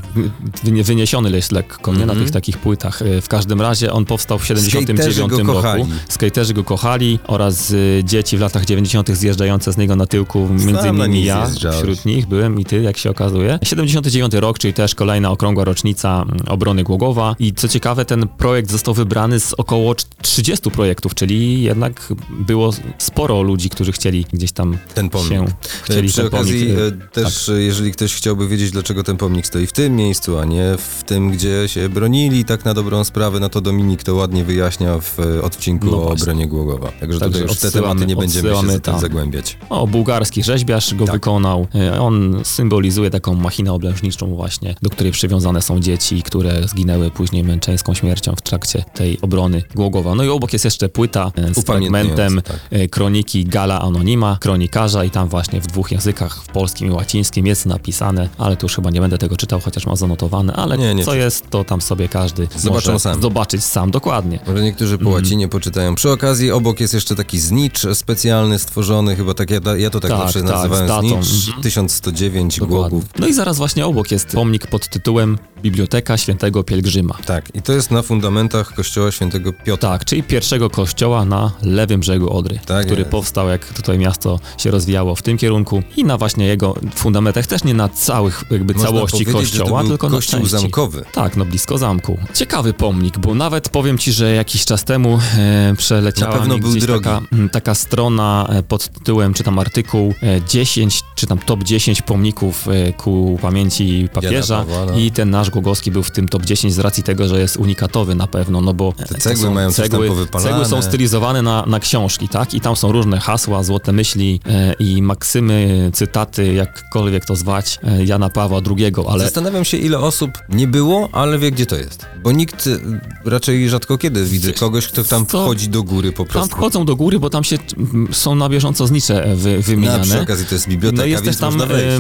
wyniesiony 0.64 1.32
jest 1.32 1.52
lekko, 1.52 1.77
nie? 1.86 1.98
Na 1.98 2.04
Mhm. 2.04 2.20
tych 2.20 2.32
takich 2.32 2.58
płytach. 2.58 3.02
Y, 3.02 3.22
W 3.22 3.28
każdym 3.28 3.62
razie 3.62 3.94
on 3.94 4.06
powstał 4.06 4.40
w 4.40 4.46
79 4.46 5.00
Skaterzy 5.00 5.28
go 5.46 5.54
kochali. 5.54 5.82
roku. 5.84 5.94
Skaterzy 6.10 6.54
go 6.54 6.64
kochali 6.64 7.20
oraz 7.28 7.72
y, 7.72 8.02
dzieci 8.04 8.38
w 8.38 8.42
latach 8.42 8.66
90. 8.66 9.10
zjeżdżające 9.16 9.74
z 9.74 9.78
niego 9.78 9.96
na 9.96 10.06
tyłku, 10.06 10.48
między 10.50 10.88
innymi 10.90 11.24
ja, 11.26 11.46
zjeżdżałeś. 11.46 11.78
wśród 11.78 12.06
nich 12.06 12.26
byłem 12.28 12.60
i 12.60 12.66
ty, 12.66 12.82
jak 12.82 12.98
się 12.98 13.10
okazuje. 13.10 13.60
79 13.64 14.34
rok, 14.34 14.60
czyli 14.60 14.74
też 14.74 14.96
kolejna 14.96 15.32
okrągła 15.32 15.64
rocznica 15.64 16.22
mm, 16.30 16.38
obrony 16.48 16.84
Głogowa 16.84 17.36
i 17.40 17.54
co 17.54 17.68
ciekawe, 17.68 18.06
ten 18.06 18.28
projekt 18.28 18.72
został 18.72 18.94
wybrany 18.94 19.40
z 19.40 19.54
około 19.54 19.94
cz- 19.94 20.06
30 20.22 20.72
projektów, 20.72 21.16
czyli 21.16 21.62
jednak 21.62 22.14
było 22.40 22.74
sporo 22.98 23.42
ludzi, 23.42 23.70
którzy 23.70 23.92
chcieli 23.92 24.26
gdzieś 24.34 24.52
tam 24.52 24.78
Ten 24.94 25.10
pomnik. 25.10 25.32
się, 25.32 25.46
chcieli 25.84 26.08
Przy 26.08 26.18
ten 26.18 26.26
okazji 26.28 26.66
pomnik, 26.66 26.80
y, 26.80 27.10
też, 27.24 27.50
e, 27.50 27.62
jeżeli 27.62 27.92
ktoś 27.92 28.16
chciałby 28.16 28.48
wiedzieć, 28.48 28.72
dlaczego 28.72 29.04
ten 29.04 29.18
pomnik 29.18 29.48
stoi 29.48 29.68
w 29.68 29.72
tym 29.74 29.96
miejscu, 29.96 30.38
a 30.40 30.46
nie 30.46 30.76
w 30.78 31.04
tym, 31.04 31.32
gdzie 31.32 31.67
się 31.68 31.90
bronili, 31.90 32.46
tak 32.46 32.66
na 32.66 32.74
dobrą 32.74 33.04
sprawę, 33.04 33.40
no 33.40 33.50
to 33.50 33.62
Dominik 33.62 34.04
to 34.04 34.16
ładnie 34.16 34.44
wyjaśnia 34.44 35.00
w 35.00 35.20
e, 35.20 35.42
odcinku 35.42 35.86
No 35.86 35.98
o 35.98 36.12
obronie 36.12 36.48
Głogowa. 36.48 36.92
Także, 37.00 37.20
Także 37.20 37.40
tutaj 37.40 37.42
już 37.42 37.58
te 37.58 37.72
tematy 37.72 38.06
nie 38.06 38.16
będziemy 38.16 38.50
się 38.50 38.68
za 38.68 38.80
tam. 38.80 39.00
zagłębiać. 39.00 39.58
O, 39.70 39.88
bułgarski 39.88 40.44
rzeźbiarz 40.44 40.94
go 40.96 41.06
Tak. 41.06 41.16
wykonał. 41.16 41.68
E, 41.76 42.02
On 42.02 42.42
symbolizuje 42.44 43.10
taką 43.10 43.34
machinę 43.34 43.74
oblężniczą 43.74 44.36
właśnie, 44.36 44.76
do 44.82 44.90
której 44.90 45.12
przywiązane 45.12 45.62
są 45.62 45.80
dzieci, 45.80 46.24
które 46.24 46.68
zginęły 46.68 47.12
później 47.12 47.44
męczeńską 47.44 47.94
śmiercią 47.94 48.36
w 48.36 48.42
trakcie 48.42 48.84
tej 48.94 49.22
obrony 49.22 49.64
Głogowa. 49.76 50.16
No 50.16 50.24
i 50.24 50.30
obok 50.30 50.54
jest 50.54 50.66
jeszcze 50.66 50.90
płyta 50.90 51.32
e, 51.36 51.54
z 51.54 51.66
fragmentem 51.66 52.42
tak. 52.42 52.90
kroniki 52.92 53.46
Gala 53.46 53.82
Anonima, 53.82 54.38
kronikarza 54.42 55.04
i 55.04 55.10
tam 55.10 55.28
właśnie 55.30 55.62
w 55.62 55.68
dwóch 55.68 55.92
językach, 55.92 56.44
w 56.44 56.48
polskim 56.48 56.88
i 56.88 56.92
łacińskim 56.92 57.48
jest 57.48 57.66
napisane, 57.66 58.30
ale 58.38 58.58
tu 58.58 58.66
już 58.66 58.76
chyba 58.76 58.90
nie 58.90 59.02
będę 59.02 59.18
tego 59.18 59.36
czytał, 59.38 59.60
chociaż 59.60 59.86
mam 59.86 59.96
zanotowane, 59.96 60.54
ale 60.54 60.78
Nie, 60.78 60.96
nie 60.96 61.06
co 61.06 61.14
jest, 61.16 61.50
to 61.50 61.57
tam 61.64 61.82
sobie 61.82 62.08
każdy 62.10 62.48
Zobaczą 62.58 62.92
może 62.92 63.00
sam. 63.00 63.22
zobaczyć 63.22 63.64
sam, 63.64 63.92
dokładnie. 63.92 64.40
Może 64.48 64.64
niektórzy 64.64 64.94
Mhm. 64.94 65.06
po 65.12 65.16
łacinie 65.16 65.48
poczytają. 65.48 65.96
Przy 65.96 66.12
okazji 66.12 66.52
obok 66.52 66.80
jest 66.80 66.94
jeszcze 66.94 67.16
taki 67.16 67.40
znicz 67.40 67.82
specjalny 67.94 68.60
stworzony, 68.60 69.16
chyba 69.16 69.34
tak, 69.34 69.50
ja, 69.52 69.60
ja 69.78 69.90
to 69.90 70.00
tak, 70.00 70.12
Tak, 70.12 70.20
zawsze 70.20 70.42
tak, 70.42 70.50
nazywałem 70.52 70.88
znicz, 71.24 71.48
Mhm. 71.48 71.64
1109 71.64 72.60
Dokładnie. 72.60 72.78
głogów. 72.78 73.04
No 73.20 73.28
i 73.28 73.34
zaraz 73.34 73.58
właśnie 73.58 73.86
obok 73.86 74.12
jest 74.12 74.28
pomnik 74.28 74.68
pod 74.68 74.88
tytułem 74.90 75.38
Biblioteka 75.62 76.18
Świętego 76.18 76.64
Pielgrzyma. 76.64 77.14
Tak, 77.26 77.56
i 77.56 77.62
to 77.62 77.74
jest 77.74 77.92
na 77.92 78.02
fundamentach 78.02 78.74
kościoła 78.74 79.12
świętego 79.12 79.54
Piotra. 79.54 79.90
Tak, 79.90 80.06
czyli 80.06 80.24
pierwszego 80.24 80.70
kościoła 80.70 81.26
na 81.26 81.52
lewym 81.62 82.00
brzegu 82.00 82.30
Odry, 82.30 82.60
Tak 82.66 82.86
który 82.86 83.00
jest. 83.00 83.12
powstał, 83.12 83.48
jak 83.50 83.66
tutaj 83.74 83.98
miasto 84.00 84.40
się 84.58 84.72
rozwijało 84.72 85.16
w 85.16 85.22
tym 85.22 85.38
kierunku 85.38 85.84
i 85.98 86.04
na 86.04 86.18
właśnie 86.18 86.46
jego 86.46 86.76
fundamentach, 86.96 87.48
też 87.48 87.64
nie 87.64 87.74
na 87.74 87.90
całych, 87.90 88.44
jakby 88.52 88.74
Można 88.74 88.90
całości 88.90 89.26
kościoła, 89.26 89.82
to 89.84 89.88
tylko 89.90 90.10
kościół 90.10 90.40
na 90.40 90.46
części. 90.46 90.62
zamkowy. 90.62 91.06
Tak, 91.14 91.38
no 91.38 91.46
blisko 91.48 91.78
zamku. 91.78 92.18
Ciekawy 92.34 92.74
pomnik, 92.74 93.18
bo 93.18 93.36
nawet 93.36 93.70
powiem 93.70 93.98
ci, 93.98 94.12
że 94.12 94.34
jakiś 94.34 94.66
czas 94.66 94.84
temu 94.84 95.20
e, 95.38 95.74
przeleciała 95.78 96.32
Na 96.34 96.40
pewno 96.40 96.58
był 96.60 96.76
drogi. 96.76 97.04
taka, 97.04 97.22
mm, 97.32 97.50
taka 97.50 97.76
strona 97.76 98.48
e, 98.50 98.64
pod 98.64 98.88
tytułem, 98.88 99.34
czy 99.34 99.44
tam 99.44 99.60
artykuł 99.60 100.14
e, 100.24 100.42
10, 100.50 101.04
czy 101.16 101.28
tam 101.28 101.38
top 101.38 101.64
10 101.64 102.02
pomników 102.02 102.68
e, 102.68 102.94
ku 102.94 103.40
pamięci 103.42 104.10
papieża 104.14 104.58
Pawła, 104.58 104.86
no. 104.86 104.98
i 105.00 105.12
ten 105.12 105.30
nasz 105.30 105.50
Głogowski 105.50 105.92
był 105.92 106.04
w 106.04 106.12
tym 106.12 106.28
top 106.28 106.46
10 106.46 106.74
z 106.74 106.80
racji 106.80 107.04
tego, 107.04 107.28
że 107.28 107.40
jest 107.40 107.58
unikatowy 107.58 108.16
na 108.16 108.28
pewno, 108.28 108.62
no 108.62 108.74
bo 108.74 108.94
Te 108.94 109.16
cegły 109.16 109.52
mają 109.52 109.72
cegły, 109.72 110.10
cegły 110.40 110.66
są 110.66 110.82
stylizowane 110.82 111.42
na, 111.42 111.64
na 111.68 111.80
książki, 111.80 112.30
tak? 112.30 112.54
I 112.54 112.62
tam 112.62 112.76
są 112.76 112.92
różne 112.92 113.20
hasła, 113.20 113.64
złote 113.64 113.92
myśli 113.92 114.42
e, 114.46 114.74
i 114.74 115.02
maksymy, 115.02 115.90
cytaty, 115.94 116.54
jakkolwiek 116.54 117.26
to 117.26 117.36
zwać, 117.36 117.80
e, 117.84 118.06
Jana 118.06 118.30
Pawła 118.30 118.62
II, 118.78 118.92
ale 119.10 119.24
Zastanawiam 119.24 119.66
się, 119.66 119.78
ile 119.78 120.00
osób 120.00 120.32
nie 120.50 120.68
było, 120.68 121.10
ale 121.12 121.27
wie, 121.40 121.52
gdzie 121.52 121.66
to 121.66 121.76
jest. 121.76 122.06
Bo 122.24 122.32
nikt 122.32 122.68
y, 122.68 122.80
raczej 123.26 123.70
rzadko 123.70 123.98
kiedy 123.98 124.26
widzę 124.26 124.54
kogoś, 124.54 124.88
kto 124.88 125.04
tam 125.04 125.26
wchodzi 125.26 125.70
do 125.70 125.84
góry 125.84 126.12
po 126.12 126.24
tam 126.24 126.32
prostu. 126.34 126.56
wchodzą 126.56 126.86
do 126.86 126.96
góry, 126.96 127.20
bo 127.20 127.30
tam 127.30 127.44
się 127.44 127.58
mm, 127.78 128.08
są 128.12 128.36
na 128.36 128.50
bieżąco 128.50 128.88
znicze 128.88 129.26
e, 129.26 129.36
wy, 129.36 129.50
No, 129.52 129.58
a 129.58 129.62
przy 129.62 129.72
wymieniane. 129.76 130.22
okazji 130.22 130.46
to 130.46 130.56
jest 130.56 130.68
biblioteka, 130.68 131.02
No 131.02 131.06
jest 131.08 131.24
więc 131.24 131.36
też 131.38 131.42
tam 131.42 131.54
można 131.58 131.66
wejść. 131.76 131.98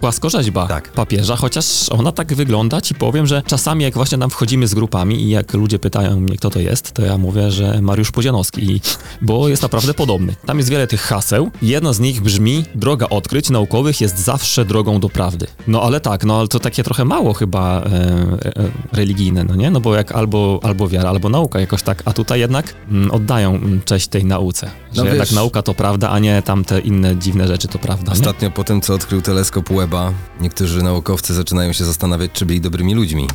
Płaskorzeźba 0.00 0.66
Tak. 0.66 0.92
papieża, 0.92 1.36
chociaż 1.36 1.88
ona 1.90 2.12
tak 2.12 2.34
wygląda, 2.34 2.80
ci 2.80 2.94
powiem, 2.94 3.26
że 3.26 3.42
czasami 3.46 3.84
jak 3.84 3.94
właśnie 3.94 4.18
tam 4.18 4.30
wchodzimy 4.30 4.66
z 4.68 4.74
grupami 4.74 5.22
i 5.22 5.28
jak 5.30 5.54
ludzie 5.54 5.78
pytają 5.78 6.20
mnie, 6.20 6.36
kto 6.36 6.50
to 6.50 6.58
jest, 6.60 6.92
to 6.92 7.02
ja 7.02 7.18
mówię, 7.18 7.50
że 7.50 7.82
Mariusz 7.82 8.10
Podzianowski, 8.10 8.70
I- 8.72 8.80
bo 9.22 9.48
jest 9.48 9.62
naprawdę 9.62 9.94
podobny. 9.94 10.34
Tam 10.46 10.56
jest 10.58 10.70
wiele 10.70 10.86
tych 10.86 11.00
haseł. 11.00 11.50
Jedno 11.62 11.92
z 11.94 12.00
nich 12.00 12.20
brzmi, 12.22 12.64
droga 12.74 13.06
odkryć 13.08 13.50
naukowych 13.50 14.00
jest 14.00 14.18
zawsze 14.18 14.64
drogą 14.64 15.00
do 15.00 15.08
prawdy. 15.08 15.46
No 15.66 15.82
ale 15.82 16.00
tak, 16.00 16.24
no 16.24 16.38
ale 16.38 16.48
to 16.48 16.58
takie 16.60 16.82
trochę 16.82 17.04
mało 17.04 17.32
chyba 17.34 17.80
e, 17.80 17.84
e, 17.84 18.70
religijne, 18.92 19.44
no 19.44 19.54
nie? 19.56 19.70
No 19.70 19.80
bo 19.80 19.94
jak 19.94 20.12
albo, 20.12 20.60
albo 20.62 20.88
wiara, 20.88 21.10
albo 21.10 21.28
nauka 21.28 21.60
jakoś 21.60 21.82
tak, 21.82 22.02
a 22.04 22.12
tutaj 22.12 22.40
jednak 22.40 22.74
mm, 22.90 23.10
oddają 23.10 23.54
mm, 23.54 23.80
cześć 23.84 24.08
tej 24.08 24.24
nauce, 24.24 24.66
że 24.66 25.02
No 25.02 25.04
jednak 25.08 25.28
wiesz- 25.28 25.34
nauka 25.36 25.62
to 25.62 25.74
prawda, 25.74 26.10
a 26.10 26.18
nie 26.18 26.42
tamte 26.42 26.80
inne 26.80 27.16
dziwne 27.16 27.46
rzeczy 27.46 27.68
to 27.68 27.78
prawda, 27.78 28.12
nie? 28.12 28.18
Ostatnio 28.18 28.50
po 28.50 28.64
tym, 28.64 28.80
co 28.80 28.94
odkrył 28.94 29.22
teleskop 29.22 29.70
Niektórzy 30.40 30.82
naukowcy 30.82 31.34
zaczynają 31.34 31.72
się 31.72 31.84
zastanawiać, 31.84 32.30
czy 32.32 32.46
byli 32.46 32.60
dobrymi 32.60 32.94
ludźmi. 32.94 33.28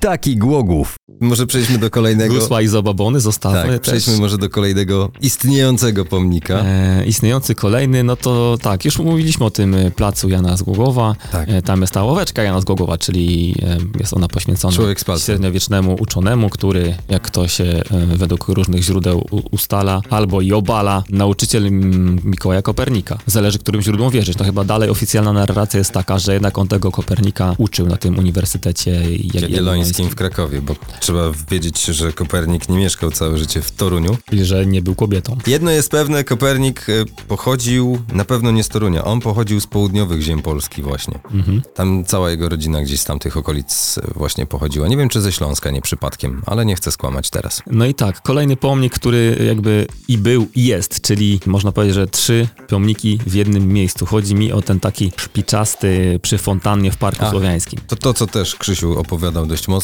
Taki 0.00 0.36
Głogów. 0.36 0.96
Może 1.20 1.46
przejdźmy 1.46 1.78
do 1.78 1.90
kolejnego. 1.90 2.34
Gusła 2.34 2.62
i 2.62 2.66
zababony 2.66 3.20
zostawmy 3.20 3.62
Tak, 3.62 3.70
też. 3.70 3.80
przejdźmy 3.80 4.18
może 4.18 4.38
do 4.38 4.50
kolejnego 4.50 5.10
istniejącego 5.20 6.04
pomnika. 6.04 6.54
E, 6.54 7.06
istniejący 7.06 7.54
kolejny, 7.54 8.04
no 8.04 8.16
to 8.16 8.58
tak, 8.62 8.84
już 8.84 8.98
mówiliśmy 8.98 9.46
o 9.46 9.50
tym 9.50 9.74
e, 9.74 9.90
placu 9.90 10.28
Jana 10.28 10.56
z 10.56 10.62
Głogowa. 10.62 11.14
Tak. 11.32 11.48
E, 11.48 11.62
tam 11.62 11.80
jest 11.80 11.92
ta 11.92 12.04
ławeczka 12.04 12.42
Jana 12.42 12.60
z 12.60 12.64
Głogowa, 12.64 12.98
czyli 12.98 13.54
e, 13.62 13.98
jest 14.00 14.14
ona 14.14 14.28
poświęcona 14.28 14.74
Człowiek 14.74 14.98
średniowiecznemu 15.18 15.96
uczonemu, 16.00 16.50
który, 16.50 16.94
jak 17.08 17.30
to 17.30 17.48
się 17.48 17.64
e, 17.64 17.82
według 18.16 18.48
różnych 18.48 18.82
źródeł 18.82 19.26
u, 19.30 19.40
ustala, 19.50 20.00
albo 20.10 20.40
i 20.40 20.52
obala, 20.52 21.02
nauczyciel 21.10 21.66
mm, 21.66 22.20
Mikołaja 22.24 22.62
Kopernika. 22.62 23.18
Zależy, 23.26 23.58
którym 23.58 23.82
źródłom 23.82 24.10
wierzyć. 24.10 24.36
To 24.36 24.44
chyba 24.44 24.64
dalej 24.64 24.90
oficjalna 24.90 25.32
narracja 25.32 25.78
jest 25.78 25.92
taka, 25.92 26.18
że 26.18 26.32
jednak 26.32 26.58
on 26.58 26.68
tego 26.68 26.90
Kopernika 26.90 27.54
uczył 27.58 27.86
na 27.86 27.96
tym 27.96 28.18
Uniwersytecie 28.18 29.02
Jagiellońskim 29.34 29.85
w 29.92 30.14
Krakowie, 30.14 30.62
bo 30.62 30.74
trzeba 31.00 31.32
wiedzieć, 31.50 31.84
że 31.84 32.12
Kopernik 32.12 32.68
nie 32.68 32.76
mieszkał 32.76 33.10
całe 33.10 33.38
życie 33.38 33.62
w 33.62 33.70
Toruniu. 33.70 34.16
I 34.32 34.44
że 34.44 34.66
nie 34.66 34.82
był 34.82 34.94
kobietą. 34.94 35.38
Jedno 35.46 35.70
jest 35.70 35.90
pewne, 35.90 36.24
Kopernik 36.24 36.86
e, 36.88 36.92
pochodził 37.28 37.98
na 38.12 38.24
pewno 38.24 38.50
nie 38.50 38.64
z 38.64 38.68
Torunia, 38.68 39.04
on 39.04 39.20
pochodził 39.20 39.60
z 39.60 39.66
południowych 39.66 40.22
ziem 40.22 40.42
Polski 40.42 40.82
właśnie. 40.82 41.18
Mhm. 41.30 41.62
Tam 41.74 42.04
cała 42.04 42.30
jego 42.30 42.48
rodzina 42.48 42.82
gdzieś 42.82 43.00
z 43.00 43.04
tamtych 43.04 43.36
okolic 43.36 43.98
e, 43.98 44.14
właśnie 44.14 44.46
pochodziła. 44.46 44.88
Nie 44.88 44.96
wiem, 44.96 45.08
czy 45.08 45.20
ze 45.20 45.32
Śląska, 45.32 45.70
nie 45.70 45.82
przypadkiem, 45.82 46.42
ale 46.46 46.64
nie 46.64 46.76
chcę 46.76 46.92
skłamać 46.92 47.30
teraz. 47.30 47.62
No 47.66 47.86
i 47.86 47.94
tak, 47.94 48.22
kolejny 48.22 48.56
pomnik, 48.56 48.94
który 48.94 49.44
jakby 49.46 49.86
i 50.08 50.18
był, 50.18 50.48
i 50.54 50.64
jest, 50.64 51.00
czyli 51.00 51.40
można 51.46 51.72
powiedzieć, 51.72 51.94
że 51.94 52.06
trzy 52.06 52.48
pomniki 52.68 53.20
w 53.26 53.34
jednym 53.34 53.68
miejscu. 53.72 54.06
Chodzi 54.06 54.34
mi 54.34 54.52
o 54.52 54.62
ten 54.62 54.80
taki 54.80 55.12
szpiczasty 55.16 56.20
przy 56.22 56.38
fontannie 56.38 56.90
w 56.90 56.96
Parku 56.96 57.24
A. 57.24 57.30
Słowiańskim. 57.30 57.80
To 57.86 57.96
to, 57.96 58.14
co 58.14 58.26
też 58.26 58.54
Krzysiu 58.54 58.98
opowiadał 58.98 59.46
dość 59.46 59.68
mocno. 59.68 59.75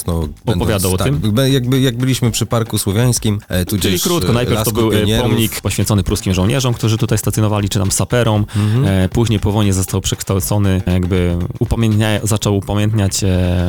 Opowiadał 0.47 0.93
o 0.95 0.97
tak, 0.97 1.07
tym? 1.07 1.19
be- 1.19 1.51
Jakby, 1.51 1.81
jak 1.81 1.97
byliśmy 1.97 2.31
przy 2.31 2.47
Parku 2.47 2.79
Słowiańskim, 2.79 3.39
e, 3.49 3.65
tudzież 3.65 3.83
Czyli 3.83 4.01
krótko, 4.01 4.31
e, 4.31 4.35
najpierw 4.35 4.65
to 4.65 4.73
był 4.73 4.93
e, 4.93 4.97
Pionierów. 4.97 5.31
pomnik 5.31 5.61
poświęcony 5.61 6.03
pruskim 6.03 6.35
żołnierzom, 6.35 6.75
którzy 6.75 6.99
tutaj 6.99 7.19
stacjonowali, 7.19 7.69
czy 7.69 7.79
tam 7.79 7.91
saperom. 7.93 8.47
Mhm. 8.57 9.09
Później 9.09 9.41
po 9.41 9.53
wojnie 9.53 9.73
został 9.73 10.01
przekształcony, 10.01 10.83
jakby 10.87 11.37
upamiętnia, 11.59 12.21
zaczął 12.23 12.57
upamiętniać 12.57 13.21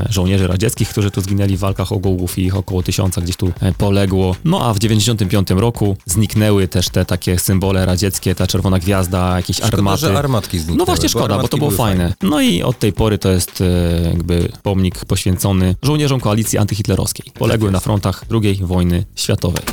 żołnierzy 0.09 0.47
radzieckich, 0.47 0.89
którzy 0.89 1.11
tu 1.11 1.21
zginęli 1.21 1.57
w 1.57 1.59
walkach 1.59 1.91
o 1.91 1.99
Gołgów 1.99 2.37
i 2.37 2.41
ich 2.41 2.55
około 2.55 2.83
tysiąca 2.83 3.21
gdzieś 3.21 3.35
tu 3.37 3.51
poległo. 3.77 4.35
No 4.45 4.65
a 4.65 4.73
w 4.73 4.79
95 4.79 5.49
roku 5.49 5.97
zniknęły 6.05 6.67
też 6.67 6.89
te 6.89 7.05
takie 7.05 7.39
symbole 7.39 7.85
radzieckie, 7.85 8.35
ta 8.35 8.47
czerwona 8.47 8.79
gwiazda, 8.79 9.35
jakieś 9.37 9.57
Szkoda, 9.57 9.77
armaty. 9.77 9.99
że 9.99 10.19
armatki 10.19 10.57
zniknęły. 10.57 10.77
No 10.77 10.85
właśnie 10.85 11.09
szkoda, 11.09 11.23
bo 11.23 11.27
to 11.29 11.35
armatki 11.35 11.57
było 11.57 11.69
były 11.69 11.77
fajne. 11.77 12.13
No 12.21 12.41
i 12.41 12.63
od 12.63 12.79
tej 12.79 12.93
pory 12.93 13.17
to 13.17 13.29
jest 13.31 13.63
jakby 14.05 14.49
pomnik 14.63 15.05
poświęcony 15.05 15.75
żołnierzom 15.83 16.12
koalicji 16.19 16.59
antyhitlerowskiej. 16.59 17.31
Poległy 17.33 17.67
Tak 17.67 17.73
na 17.73 17.79
frontach 17.79 18.25
II 18.31 18.59
wojny 18.63 19.05
światowej. 19.15 19.63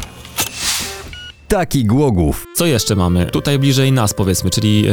Taki 1.51 1.85
Głogów. 1.85 2.47
Co 2.57 2.67
jeszcze 2.67 2.97
mamy? 2.97 3.27
Tutaj 3.27 3.59
bliżej 3.59 3.93
nas 3.93 4.15
powiedzmy, 4.15 4.51
czyli 4.51 4.85
e, 4.89 4.91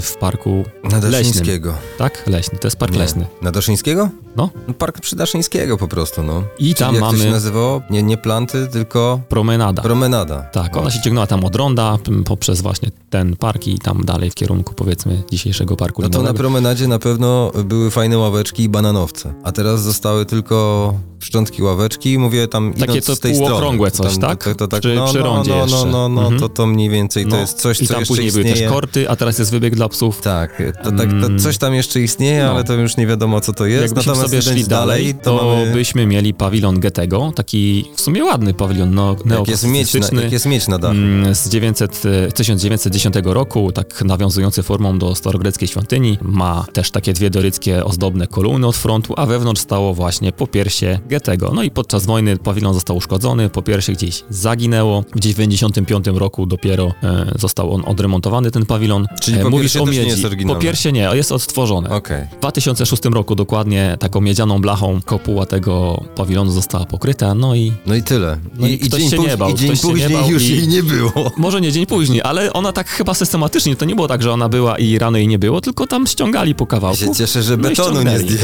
w 0.00 0.16
parku 0.20 0.64
Na 0.84 0.90
leśnym. 0.90 1.10
Daszyńskiego. 1.12 1.74
Tak? 1.98 2.22
Leśny, 2.26 2.58
to 2.58 2.66
jest 2.66 2.76
park 2.76 2.92
Nie. 2.92 2.98
leśny. 2.98 3.26
Na 3.42 3.50
Daszyńskiego? 3.52 4.08
No. 4.36 4.50
No, 4.68 4.74
Park 4.74 5.00
przy 5.00 5.16
Daszyńskiego 5.16 5.76
po 5.76 5.88
prostu, 5.88 6.22
no. 6.22 6.42
I 6.58 6.62
Czyli 6.62 6.74
tam 6.74 6.94
jak 6.94 7.04
to 7.04 7.10
się 7.10 7.16
mamy 7.18 7.30
nazywało? 7.30 7.82
Nie, 7.90 8.02
nie 8.02 8.16
planty, 8.16 8.68
tylko 8.72 9.20
promenada. 9.28 9.82
promenada. 9.82 10.42
Tak, 10.42 10.76
ona 10.76 10.90
się 10.90 11.02
ciągnęła 11.02 11.26
tam 11.26 11.44
od 11.44 11.56
ronda 11.56 11.98
poprzez 12.24 12.60
właśnie 12.60 12.90
ten 13.10 13.36
park 13.36 13.66
i 13.66 13.78
tam 13.78 14.04
dalej 14.04 14.30
w 14.30 14.34
kierunku 14.34 14.74
powiedzmy 14.74 15.22
dzisiejszego 15.30 15.76
parku 15.76 16.02
No 16.02 16.08
to 16.08 16.22
na 16.22 16.34
promenadzie 16.34 16.88
na 16.88 16.98
pewno 16.98 17.52
były 17.64 17.90
fajne 17.90 18.18
ławeczki 18.18 18.62
i 18.62 18.68
bananowce. 18.68 19.34
A 19.44 19.52
teraz 19.52 19.82
zostały 19.82 20.26
tylko 20.26 20.94
szczątki 21.20 21.62
ławeczki, 21.62 22.18
mówię 22.18 22.48
tam 22.48 22.72
Takie 22.74 23.02
to 23.02 23.16
z 23.16 23.20
tej 23.20 23.34
strony. 23.34 23.50
półokrągłe 23.50 23.90
coś, 23.90 24.12
tam, 24.12 24.20
tak? 24.30 24.44
To, 24.44 24.54
to, 24.54 24.68
tak 24.68 24.80
Przy- 24.80 24.94
no, 24.94 25.06
przy 25.06 25.18
no, 25.18 25.24
rondzie 25.24 25.50
no, 25.50 25.56
no, 25.56 25.62
jeszcze. 25.76 25.90
No, 25.98 26.08
no, 26.08 26.20
Mhm. 26.22 26.40
to, 26.40 26.48
to 26.48 26.66
mniej 26.66 26.90
więcej 26.90 27.24
to 27.24 27.30
No. 27.30 27.36
jest 27.40 27.58
coś, 27.60 27.80
I 27.82 27.86
co 27.86 27.92
tam 27.94 28.00
jeszcze 28.00 28.14
później 28.14 28.32
były 28.32 28.44
istnieje. 28.44 28.66
też 28.68 28.74
korty, 28.74 29.10
a 29.10 29.16
teraz 29.16 29.38
jest 29.38 29.50
wybieg 29.50 29.74
dla 29.76 29.88
psów. 29.88 30.20
Tak, 30.20 30.62
to, 30.84 30.90
tak 30.92 31.08
to 31.10 31.26
Mm. 31.26 31.38
coś 31.38 31.58
tam 31.58 31.74
jeszcze 31.74 32.00
istnieje, 32.00 32.44
No. 32.44 32.50
ale 32.50 32.64
to 32.64 32.74
już 32.74 32.96
nie 32.96 33.06
wiadomo 33.06 33.40
co 33.40 33.52
to 33.52 33.66
jest. 33.66 33.82
Jakbyśmy 33.82 34.12
Natomiast 34.12 34.30
sobie 34.30 34.42
szli 34.54 34.64
dalej, 34.64 35.14
to, 35.22 35.34
mamy... 35.60 35.72
byśmy 35.72 36.06
mieli 36.06 36.34
pawilon 36.34 36.80
Goethego, 36.80 37.32
taki 37.36 37.84
w 37.96 38.00
sumie 38.00 38.24
ładny 38.24 38.54
pawilon 38.54 38.94
no, 38.94 39.16
Jak 39.38 39.48
jest, 39.48 39.64
mieć 39.64 39.68
na, 39.68 39.70
neoklasystyczny. 39.70 40.22
jak 40.22 40.32
jest 40.32 40.46
mieć 40.46 40.68
na 40.68 40.78
dachu. 40.78 40.94
Mm, 40.94 41.34
z 41.34 41.48
900, 41.48 42.02
e, 42.28 42.32
1910 42.32 43.14
roku, 43.34 43.72
tak 43.72 44.02
nawiązujący 44.04 44.62
formą 44.62 44.98
do 44.98 45.14
starogreckiej 45.14 45.68
świątyni. 45.68 46.18
Ma 46.22 46.66
też 46.72 46.90
takie 46.90 47.12
dwie 47.12 47.30
doryckie 47.30 47.84
ozdobne 47.84 48.26
kolumny 48.26 48.66
od 48.66 48.76
frontu, 48.76 49.14
a 49.16 49.26
wewnątrz 49.26 49.60
stało 49.60 49.94
właśnie 49.94 50.32
popiersie 50.32 50.98
Goethego. 51.10 51.52
No 51.54 51.62
i 51.62 51.70
podczas 51.70 52.06
wojny 52.06 52.36
pawilon 52.36 52.74
został 52.74 52.96
uszkodzony, 52.96 53.50
popiersie 53.50 53.92
gdzieś 53.92 54.24
zaginęło. 54.30 55.04
W 55.14 55.20
95 55.20 55.87
roku 56.14 56.46
dopiero 56.46 56.92
e, 57.02 57.32
został 57.38 57.74
on 57.74 57.82
odremontowany, 57.86 58.50
ten 58.50 58.66
pawilon. 58.66 59.06
Czyli 59.20 59.38
E, 59.40 59.44
mówisz 59.44 59.76
o 59.76 59.84
też 59.84 59.88
nie 59.94 59.98
miedzi. 59.98 60.10
jest 60.10 60.24
oryginalne. 60.24 60.58
Popiersie 60.60 60.92
nie, 60.92 61.00
jest 61.12 61.32
odtworzone. 61.32 61.90
Okej. 61.90 62.24
W 62.36 62.40
2006 62.40 63.04
roku 63.04 63.34
dokładnie 63.34 63.96
taką 64.00 64.20
miedzianą 64.20 64.60
blachą 64.60 65.00
kopuła 65.04 65.46
tego 65.46 66.04
pawilonu 66.16 66.50
została 66.50 66.84
pokryta, 66.86 67.34
no 67.34 67.54
i 67.54 67.72
No 67.86 67.94
i 67.94 68.02
tyle. 68.02 68.38
No 68.58 68.66
i 68.66 68.78
ktoś 68.78 69.10
się 69.10 69.18
nie 69.18 69.36
bał, 69.36 69.50
I 69.50 69.54
dzień 69.54 69.76
później 69.76 70.10
bał 70.10 70.30
już 70.30 70.42
i- 70.42 70.56
jej 70.56 70.68
nie 70.68 70.82
było. 70.82 71.12
może 71.36 71.60
nie 71.60 71.72
dzień 71.72 71.86
później, 71.86 72.22
ale 72.22 72.52
ona 72.52 72.72
tak 72.72 72.88
chyba 72.88 73.14
systematycznie, 73.14 73.76
to 73.76 73.84
nie 73.84 73.94
było 73.94 74.08
tak, 74.08 74.22
że 74.22 74.32
ona 74.32 74.48
była 74.48 74.78
i 74.78 74.98
rano 74.98 75.18
jej 75.18 75.28
nie 75.28 75.38
było, 75.38 75.60
tylko 75.60 75.86
tam 75.86 76.06
ściągali 76.06 76.54
po 76.54 76.64
Ja 76.64 76.68
kawałku. 76.68 76.98
się 76.98 77.14
cieszę, 77.14 77.42
że 77.42 77.56
No 77.56 77.68
i 77.68 77.70
betonu 77.70 78.02
nie 78.02 78.18
zdjęli. 78.18 78.38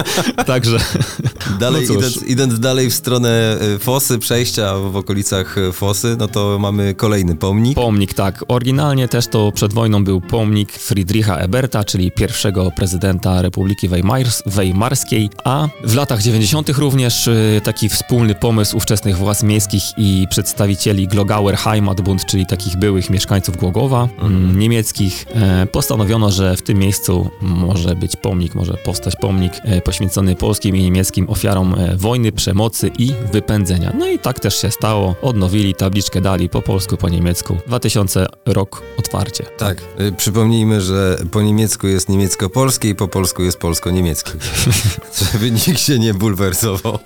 Także 0.46 0.78
Dalej, 1.60 1.86
No 1.88 1.94
idąc, 1.94 2.22
idąc 2.26 2.58
dalej 2.60 2.90
w 2.90 2.94
stronę 2.94 3.58
y, 3.76 3.78
Fosy, 3.78 4.18
przejścia 4.18 4.78
w 4.78 4.96
okolicach 4.96 5.58
y, 5.58 5.72
Fosy, 5.72 6.16
no 6.18 6.28
to 6.28 6.58
mamy 6.60 6.69
kolejny 6.96 7.36
pomnik. 7.36 7.74
pomnik, 7.74 8.14
tak. 8.14 8.44
Oryginalnie 8.48 9.08
też 9.08 9.26
to 9.26 9.52
przed 9.52 9.72
wojną 9.72 10.04
był 10.04 10.20
pomnik 10.20 10.72
Friedricha 10.72 11.36
Eberta, 11.36 11.84
czyli 11.84 12.10
pierwszego 12.10 12.70
prezydenta 12.70 13.42
Republiki 13.42 13.88
Weimars, 13.88 14.42
Weimarskiej, 14.46 15.30
a 15.44 15.68
w 15.84 15.94
latach 15.94 16.22
90. 16.22 16.68
również 16.68 17.26
y, 17.26 17.60
taki 17.64 17.88
wspólny 17.88 18.34
pomysł 18.34 18.76
ówczesnych 18.76 19.16
władz 19.16 19.42
miejskich 19.42 19.82
i 19.96 20.26
przedstawicieli 20.30 21.08
Glogauer 21.08 21.56
Heimatbund, 21.56 22.26
czyli 22.26 22.46
takich 22.46 22.76
byłych 22.76 23.10
mieszkańców 23.10 23.56
Głogowa, 23.56 24.08
mm, 24.18 24.58
niemieckich, 24.58 25.26
e, 25.34 25.66
postanowiono, 25.66 26.30
że 26.30 26.56
w 26.56 26.62
tym 26.62 26.78
miejscu 26.78 27.30
może 27.40 27.96
być 27.96 28.16
pomnik, 28.16 28.54
może 28.54 28.74
powstać 28.74 29.16
pomnik 29.16 29.52
e, 29.64 29.80
poświęcony 29.80 30.36
polskim 30.36 30.76
i 30.76 30.82
niemieckim 30.82 31.30
ofiarom 31.30 31.74
e, 31.74 31.96
wojny, 31.96 32.32
przemocy 32.32 32.90
i 32.98 33.12
wypędzenia. 33.32 33.92
No 33.98 34.08
i 34.08 34.18
tak 34.18 34.40
też 34.40 34.60
się 34.60 34.70
stało. 34.70 35.14
Odnowili 35.22 35.74
tabliczkę, 35.74 36.20
dali 36.20 36.48
po 36.48 36.59
polsku, 36.62 36.96
po 36.96 37.08
niemiecku. 37.08 37.56
2000 37.66 38.26
rok 38.46 38.82
otwarcie. 38.98 39.44
Tak, 39.58 39.82
y, 40.00 40.12
przypomnijmy, 40.12 40.80
że 40.80 41.18
po 41.30 41.42
niemiecku 41.42 41.86
jest 41.86 42.08
niemiecko-polskie 42.08 42.88
i 42.88 42.94
po 42.94 43.08
polsku 43.08 43.42
jest 43.42 43.58
polsko-niemieckie. 43.58 44.32
Żeby 45.32 45.50
nikt 45.50 45.80
się 45.80 45.98
nie 45.98 46.14
bulwersował. 46.14 46.98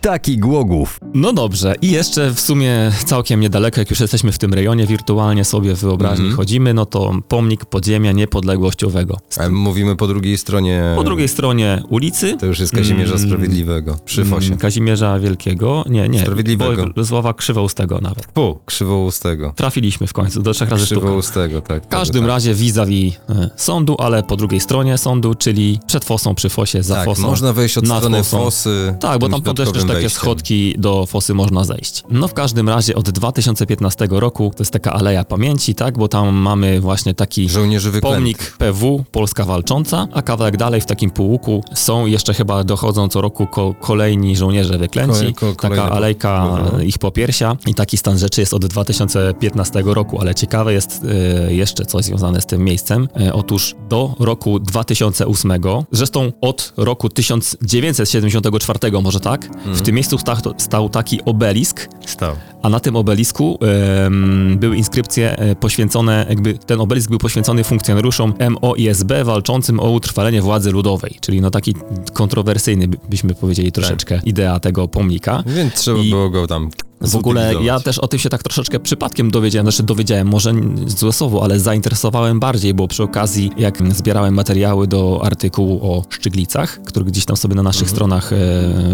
Taki 0.00 0.38
Głogów. 0.38 1.00
No 1.14 1.32
dobrze, 1.32 1.74
i 1.82 1.90
jeszcze 1.90 2.34
w 2.34 2.40
sumie 2.40 2.92
całkiem 3.06 3.40
niedaleko, 3.40 3.80
jak 3.80 3.90
już 3.90 4.00
jesteśmy 4.00 4.32
w 4.32 4.38
tym 4.38 4.54
rejonie, 4.54 4.86
wirtualnie 4.86 5.44
sobie 5.44 5.74
wyobraźni 5.74 6.24
Mhm. 6.24 6.36
chodzimy, 6.36 6.74
no 6.74 6.86
to 6.86 7.12
pomnik 7.28 7.64
podziemia 7.64 8.12
niepodległościowego. 8.12 9.16
A 9.36 9.48
mówimy 9.48 9.96
po 9.96 10.06
drugiej 10.06 10.38
stronie. 10.38 10.82
Po 10.96 11.04
drugiej 11.04 11.28
stronie 11.28 11.82
ulicy. 11.88 12.36
To 12.40 12.46
już 12.46 12.58
jest 12.60 12.72
Kazimierza 12.74 13.14
Mm. 13.14 13.28
Sprawiedliwego 13.28 13.98
przy 14.04 14.24
Fosie. 14.24 14.46
mm, 14.46 14.58
Kazimierza 14.58 15.18
Wielkiego. 15.18 15.84
Nie, 15.88 16.08
nie. 16.08 16.20
Sprawiedliwego. 16.20 16.86
Bo- 16.96 17.04
Słowa 17.04 17.34
Krzywoustego 17.34 17.98
nawet. 18.00 18.26
Pu, 18.26 18.58
krzywoustego. 18.66 19.52
Trafiliśmy 19.56 20.06
w 20.06 20.12
końcu, 20.12 20.42
do 20.42 20.52
trzech 20.54 20.70
razy. 20.70 20.84
Krzywoustego, 20.84 21.60
tak. 21.60 21.84
W 21.84 21.88
każdym 21.88 22.22
tak. 22.22 22.28
razie 22.28 22.54
vis-a-vis 22.54 23.14
e, 23.30 23.50
sądu, 23.56 23.96
ale 23.98 24.22
po 24.22 24.36
drugiej 24.36 24.60
stronie 24.60 24.98
sądu, 24.98 25.34
czyli 25.34 25.80
przed 25.86 26.04
fosą, 26.04 26.34
przy 26.34 26.48
fosie, 26.48 26.82
za 26.82 26.94
Tak, 26.94 27.04
fosą. 27.04 27.22
można 27.22 27.52
wejść 27.52 27.78
od 27.78 27.84
strony. 27.86 28.24
Fosy. 28.24 28.94
Tak, 29.00 29.18
bo 29.18 29.28
tam 29.28 29.42
też, 29.54 29.68
takie 29.88 30.00
wejściem. 30.00 30.20
schodki 30.22 30.74
do 30.78 31.06
fosy 31.06 31.34
można 31.34 31.64
zejść. 31.64 32.02
No 32.10 32.28
w 32.28 32.34
każdym 32.34 32.68
razie 32.68 32.94
od 32.94 33.10
2015 33.10 34.08
roku 34.10 34.52
to 34.56 34.62
jest 34.62 34.72
taka 34.72 34.92
aleja 34.92 35.24
pamięci, 35.24 35.74
tak, 35.74 35.98
bo 35.98 36.08
tam 36.08 36.34
mamy 36.36 36.80
właśnie 36.80 37.14
taki 37.14 37.48
Żołnierzy 37.48 38.00
pomnik 38.00 38.56
PW 38.58 39.04
Polska 39.12 39.44
Walcząca, 39.44 40.08
a 40.12 40.22
kawałek 40.22 40.56
dalej 40.56 40.80
w 40.80 40.86
takim 40.86 41.10
półłuku 41.10 41.64
są 41.74 42.06
jeszcze 42.06 42.34
chyba 42.34 42.64
dochodzą 42.64 43.08
co 43.08 43.20
roku 43.20 43.46
ko 43.46 43.74
kolejni 43.80 44.36
żołnierze 44.36 44.78
wyklęci. 44.78 45.34
Ko- 45.34 45.54
kolejne 45.54 45.82
taka 45.84 45.90
po- 45.90 45.96
alejka 45.96 46.44
Mhm. 46.58 46.82
ich 46.86 46.98
popiersia 46.98 47.56
i 47.66 47.74
taki 47.74 47.96
stan 47.96 48.18
rzeczy 48.18 48.40
jest 48.40 48.54
od 48.54 48.66
2015 48.66 49.82
roku, 49.94 50.20
ale 50.20 50.34
ciekawe 50.34 50.72
jest 50.72 51.00
e, 51.48 51.52
jeszcze 51.54 51.84
coś 51.84 52.04
związane 52.04 52.40
z 52.40 52.46
tym 52.46 52.64
miejscem. 52.64 53.08
E, 53.20 53.32
otóż 53.32 53.74
do 53.88 54.14
roku 54.18 54.58
2008, 54.58 55.52
zresztą 55.92 56.32
od 56.40 56.72
roku 56.76 57.08
1974 57.08 59.02
może 59.02 59.20
tak, 59.20 59.44
Mhm. 59.46 59.77
W 59.78 59.82
tym 59.82 59.94
miejscu 59.94 60.18
stał, 60.18 60.36
stał 60.56 60.88
taki 60.88 61.24
obelisk, 61.24 61.88
Stał. 62.06 62.34
a 62.62 62.68
na 62.68 62.80
tym 62.80 62.96
obelisku 62.96 63.58
em, 64.06 64.56
były 64.60 64.76
inskrypcje 64.76 65.38
e, 65.38 65.56
poświęcone, 65.56 66.26
jakby 66.28 66.54
ten 66.58 66.80
obelisk 66.80 67.10
był 67.10 67.18
poświęcony 67.18 67.64
funkcjonariuszom 67.64 68.34
MOISB 68.62 69.12
walczącym 69.24 69.80
o 69.80 69.90
utrwalenie 69.90 70.42
władzy 70.42 70.70
ludowej, 70.72 71.16
czyli 71.20 71.40
no 71.40 71.50
taki 71.50 71.74
kontrowersyjny, 72.12 72.88
by- 72.88 72.98
byśmy 73.10 73.34
powiedzieli 73.34 73.72
troszeczkę, 73.72 74.20
idea 74.24 74.60
tego 74.60 74.88
pomnika. 74.88 75.42
Więc 75.46 75.74
trzeba 75.74 75.98
I- 76.00 76.10
było 76.10 76.30
go 76.30 76.46
tam 76.46 76.70
W 77.00 77.16
ogóle 77.16 77.54
ja 77.62 77.80
też 77.80 77.98
o 77.98 78.08
tym 78.08 78.18
się 78.18 78.28
tak 78.28 78.42
troszeczkę 78.42 78.80
przypadkiem 78.80 79.30
dowiedziałem, 79.30 79.64
znaczy 79.64 79.82
dowiedziałem, 79.82 80.28
może 80.28 80.52
złe 80.86 81.12
słowo, 81.12 81.44
ale 81.44 81.60
zainteresowałem 81.60 82.40
bardziej, 82.40 82.74
bo 82.74 82.88
przy 82.88 83.02
okazji 83.02 83.50
jak 83.56 83.94
zbierałem 83.94 84.34
materiały 84.34 84.86
do 84.86 85.20
artykułu 85.24 85.92
o 85.92 86.04
Szczyglicach, 86.08 86.80
który 86.82 87.04
gdzieś 87.04 87.24
tam 87.24 87.36
sobie 87.36 87.54
na 87.54 87.62
naszych 87.62 87.90
stronach 87.90 88.32
e, 88.32 88.36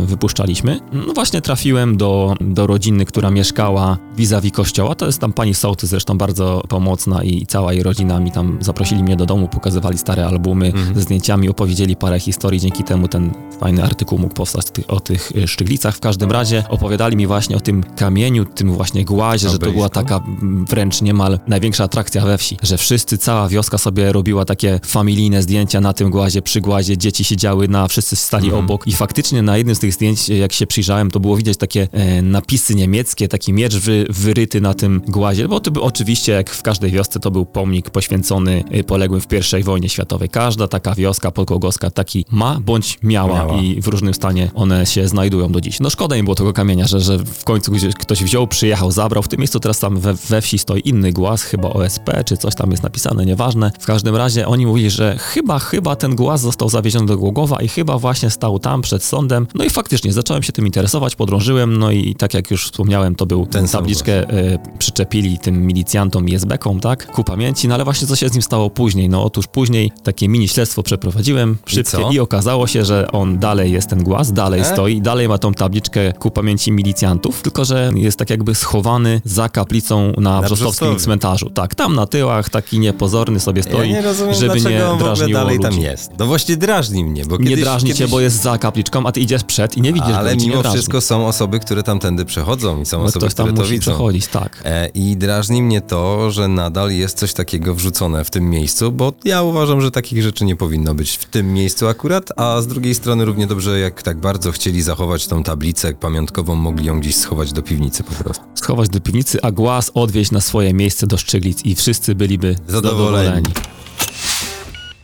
wypuszczaliśmy, 0.06 0.80
no 0.92 1.14
właśnie 1.14 1.40
trafiłem 1.40 1.96
do, 1.96 2.34
do 2.40 2.66
rodziny, 2.66 3.04
która 3.04 3.30
mieszkała 3.30 3.98
vis-a-vis 4.16 4.52
kościoła, 4.52 4.94
to 4.94 5.06
jest 5.06 5.18
tam 5.18 5.32
pani 5.32 5.54
sołtys 5.54 5.90
zresztą 5.90 6.18
bardzo 6.18 6.62
pomocna 6.68 7.24
i 7.24 7.46
cała 7.46 7.72
jej 7.72 7.82
rodzina 7.82 8.20
mi 8.20 8.32
tam 8.32 8.58
zaprosili 8.60 9.02
mnie 9.02 9.16
do 9.16 9.26
domu, 9.26 9.48
pokazywali 9.48 9.98
stare 9.98 10.26
albumy 10.26 10.72
ze 10.94 11.02
zdjęciami, 11.02 11.48
opowiedzieli 11.48 11.96
parę 11.96 12.20
historii, 12.20 12.60
dzięki 12.60 12.84
temu 12.84 13.08
ten 13.08 13.30
fajny 13.60 13.84
artykuł 13.84 14.18
mógł 14.18 14.34
powstać 14.34 14.66
o 14.88 15.00
tych 15.00 15.32
e, 15.36 15.48
Szczyglicach. 15.48 15.96
W 15.96 16.00
każdym 16.00 16.32
razie 16.32 16.64
opowiadali 16.68 17.16
mi 17.16 17.26
właśnie 17.26 17.56
o 17.56 17.60
tym 17.60 17.84
kamieniu, 17.94 18.44
tym 18.44 18.72
właśnie 18.72 19.04
głazie, 19.04 19.48
że 19.48 19.59
to 19.59 19.70
była 19.70 19.88
taka 19.88 20.16
mm, 20.16 20.64
wręcz 20.64 21.02
niemal 21.02 21.38
największa 21.46 21.85
atrakcja 21.85 22.24
we 22.24 22.38
wsi, 22.38 22.57
że 22.62 22.78
wszyscy, 22.78 23.18
cała 23.18 23.48
wioska 23.48 23.78
sobie 23.78 24.12
robiła 24.12 24.44
takie 24.44 24.80
familijne 24.87 25.42
zdjęcia 25.42 25.80
na 25.80 25.92
tym 25.92 26.11
głazie, 26.11 26.42
przy 26.42 26.61
głazie, 26.61 26.98
dzieci 26.98 27.24
siedziały 27.24 27.68
na, 27.68 27.88
wszyscy 27.88 28.16
stali 28.16 28.52
obok 28.52 28.87
i 28.87 28.92
faktycznie 28.92 29.42
na 29.42 29.57
jednym 29.57 29.76
z 29.76 29.78
tych 29.78 29.92
zdjęć, 29.92 30.28
jak 30.28 30.52
się 30.52 30.66
przyjrzałem, 30.66 31.11
to 31.11 31.20
było 31.20 31.37
widać 31.37 31.57
takie 31.57 31.88
e, 31.92 32.22
napisy 32.22 32.74
niemieckie, 32.74 33.28
taki 33.28 33.52
miecz 33.52 33.76
wy, 33.76 34.07
wyryty 34.11 34.61
na 34.61 34.74
tym 34.74 35.02
głazie, 35.09 35.48
bo 35.48 35.61
to 35.61 35.70
był 35.70 35.83
oczywiście, 35.83 36.33
jak 36.33 36.50
w 36.50 36.62
każdej 36.62 36.90
wiosce, 36.90 37.20
to 37.20 37.30
był 37.30 37.46
pomnik 37.46 37.90
poświęcony 37.90 38.64
e, 38.70 38.85
poległym 38.85 39.20
w 39.20 39.26
I 39.61 39.62
wojnie 39.62 39.88
światowej. 39.88 40.28
Każda 40.28 40.68
taka 40.68 40.94
wioska 40.94 41.30
podkołgowska 41.30 41.90
taki 41.90 42.24
ma 42.30 42.61
bądź 42.61 42.98
miała, 43.02 43.35
Miała. 43.35 43.61
i 43.61 43.80
w 43.80 43.88
różnym 43.88 44.14
stanie 44.14 44.50
one 44.54 44.87
się 44.87 45.09
znajdują 45.09 45.52
do 45.52 45.61
dziś. 45.61 45.80
No 45.80 45.90
szkoda 45.90 46.16
im 46.16 46.24
było 46.24 46.35
tego 46.35 46.52
kamienia, 46.52 46.87
że, 46.87 47.00
że 47.00 47.18
w 47.18 47.44
końcu 47.44 47.72
gdzieś 47.72 47.84
ktoś 47.92 48.25
wziął, 48.25 48.47
przyjechał, 48.47 48.90
zabrał. 48.90 49.23
W 49.23 49.29
tym 49.29 49.40
miejscu 49.40 49.61
teraz 49.61 49.79
tam 49.79 50.01
we, 50.01 50.14
we 50.14 50.40
wsi 50.40 50.59
stoi 50.59 50.83
inny 50.85 51.12
głaz, 51.12 51.42
chyba 51.42 51.68
OSP, 51.68 52.25
czy 52.25 52.37
coś 52.37 52.55
tam 52.55 52.70
jest 52.70 52.83
napisane, 52.83 53.27
nieważne. 53.27 53.70
W 53.81 53.87
każdym 53.87 54.16
razie 54.16 54.47
oni 54.47 54.66
mówili, 54.66 54.90
że 54.90 55.18
chyba, 55.18 55.59
chyba 55.59 55.97
ten 55.97 56.16
głaz 56.16 56.40
został 56.40 56.68
zawieziony 56.68 57.07
do 57.07 57.16
Głogowa 57.16 57.62
i 57.62 57.68
chyba 57.68 57.99
właśnie 57.99 58.31
stał 58.31 58.59
tam 58.59 58.83
przed 58.83 59.05
sądem. 59.05 59.47
No 59.55 59.64
i 59.64 59.70
faktycznie 59.70 60.12
zacząłem 60.12 60.42
się 60.42 60.53
tym 60.53 60.66
interesować, 60.66 61.16
podrążyłem, 61.16 61.79
no 61.79 61.90
i 61.90 62.14
tak 62.14 62.35
jak 62.35 62.51
już 62.51 62.64
wspomniałem, 62.64 63.14
to 63.14 63.27
był 63.27 63.47
Ten 63.47 63.68
tabliczkę 63.68 64.31
e, 64.31 64.59
przyczepili 64.79 65.38
tym 65.38 65.66
milicjantom 65.66 66.29
i 66.29 66.35
SB-kom, 66.35 66.81
tak, 66.81 67.07
ku 67.07 67.25
pamięci, 67.25 67.68
no 67.68 67.75
ale 67.75 67.85
właśnie 67.85 68.07
co 68.07 68.16
się 68.16 68.29
z 68.29 68.33
nim 68.33 68.42
stało 68.42 68.70
później? 68.70 69.09
No 69.09 69.25
otóż 69.25 69.47
później 69.47 69.92
takie 70.03 70.29
mini 70.29 70.49
śledztwo 70.49 70.83
przeprowadziłem, 70.83 71.57
szybkie 71.66 71.90
co? 71.90 72.11
i 72.11 72.18
okazało 72.18 72.66
się, 72.66 72.85
że 72.85 73.12
on 73.12 73.38
dalej 73.38 73.73
jest 73.73 73.88
ten 73.88 74.05
głaz, 74.05 74.33
dalej 74.33 74.61
E? 74.61 74.64
stoi, 74.64 75.01
dalej 75.01 75.29
ma 75.29 75.38
tą 75.38 75.55
tabliczkę 75.55 76.12
ku 76.12 76.31
pamięci 76.31 76.73
milicjantów, 76.73 77.42
tylko 77.42 77.64
że 77.64 77.73
jest 77.94 78.18
tak 78.18 78.30
jakby 78.30 78.54
schowany 78.54 79.20
za 79.24 79.48
kaplicą 79.48 80.12
na, 80.18 80.40
Brzostowskim 80.40 80.66
Brzostowym. 80.66 80.98
cmentarzu. 80.98 81.50
Tak, 81.50 81.74
tam 81.74 81.94
na 81.94 82.06
tyłach 82.06 82.50
taki 82.50 82.78
niepozorny 82.78 83.40
sobie 83.40 83.62
stoi, 83.62 83.78
ja 83.90 83.96
nie 83.96 84.02
rozumiem, 84.02 84.34
żeby 84.34 84.60
nie 84.60 84.80
drażniło 84.98 85.32
dalej 85.40 85.56
ludzi. 85.56 85.68
tam 85.70 85.78
jest. 85.80 86.10
No 86.18 86.26
właśnie 86.26 86.56
drażni 86.56 87.04
mnie, 87.04 87.24
bo 87.26 87.37
Nie 87.37 87.44
kiedyś, 87.48 87.64
drażni 87.64 87.88
cię, 87.90 87.94
kiedyś... 87.98 88.10
bo 88.10 88.20
jest 88.20 88.42
za 88.42 88.58
kapliczką, 88.58 89.06
a 89.06 89.12
ty 89.12 89.20
idziesz 89.20 89.44
przed 89.44 89.76
i 89.76 89.80
nie 89.80 89.92
widzisz 89.92 90.14
Ale 90.14 90.37
nie 90.37 90.46
mimo 90.46 90.62
drażni. 90.62 90.76
wszystko 90.78 91.00
są 91.00 91.26
osoby, 91.26 91.60
które 91.60 91.82
tamtędy 91.82 92.24
przechodzą 92.24 92.80
i 92.80 92.87
są 92.87 92.98
No 92.98 93.04
osoby, 93.04 93.26
które 93.28 93.52
to 93.52 93.62
widzą. 93.64 93.80
przechodzić, 93.80 94.26
tak. 94.26 94.62
E, 94.64 94.88
I 94.88 95.16
drażni 95.16 95.62
mnie 95.62 95.80
to, 95.80 96.30
że 96.30 96.48
nadal 96.48 96.90
jest 96.92 97.18
coś 97.18 97.32
takiego 97.32 97.74
wrzucone 97.74 98.24
w 98.24 98.30
tym 98.30 98.50
miejscu, 98.50 98.92
bo 98.92 99.12
ja 99.24 99.42
uważam, 99.42 99.80
że 99.80 99.90
takich 99.90 100.22
rzeczy 100.22 100.44
nie 100.44 100.56
powinno 100.56 100.94
być 100.94 101.10
w 101.16 101.24
tym 101.24 101.52
miejscu 101.52 101.88
akurat, 101.88 102.32
a 102.37 102.60
z 102.60 102.66
drugiej 102.66 102.94
strony 102.94 103.24
równie 103.24 103.46
dobrze, 103.46 103.78
jak 103.78 104.02
tak 104.02 104.18
bardzo 104.18 104.52
chcieli 104.52 104.82
zachować 104.82 105.26
tą 105.26 105.42
tablicę 105.42 105.94
pamiątkową, 105.94 106.54
mogli 106.54 106.87
ją 106.87 107.00
gdzieś 107.00 107.16
schować 107.16 107.52
do 107.52 107.62
piwnicy 107.64 108.05
po 108.05 108.24
prostu. 108.24 108.44
Schować 108.55 108.88
do 108.88 109.00
piwnicy, 109.00 109.42
a 109.42 109.50
głaz 109.50 109.90
odwieźć 109.94 110.31
na 110.31 110.40
swoje 110.40 110.74
miejsce 110.74 111.07
do 111.07 111.16
Szczyglic 111.16 111.64
i 111.64 111.74
wszyscy 111.74 112.14
byliby 112.14 112.57
Zadowoleni. 112.68 113.24
zadowoleni. 113.24 113.46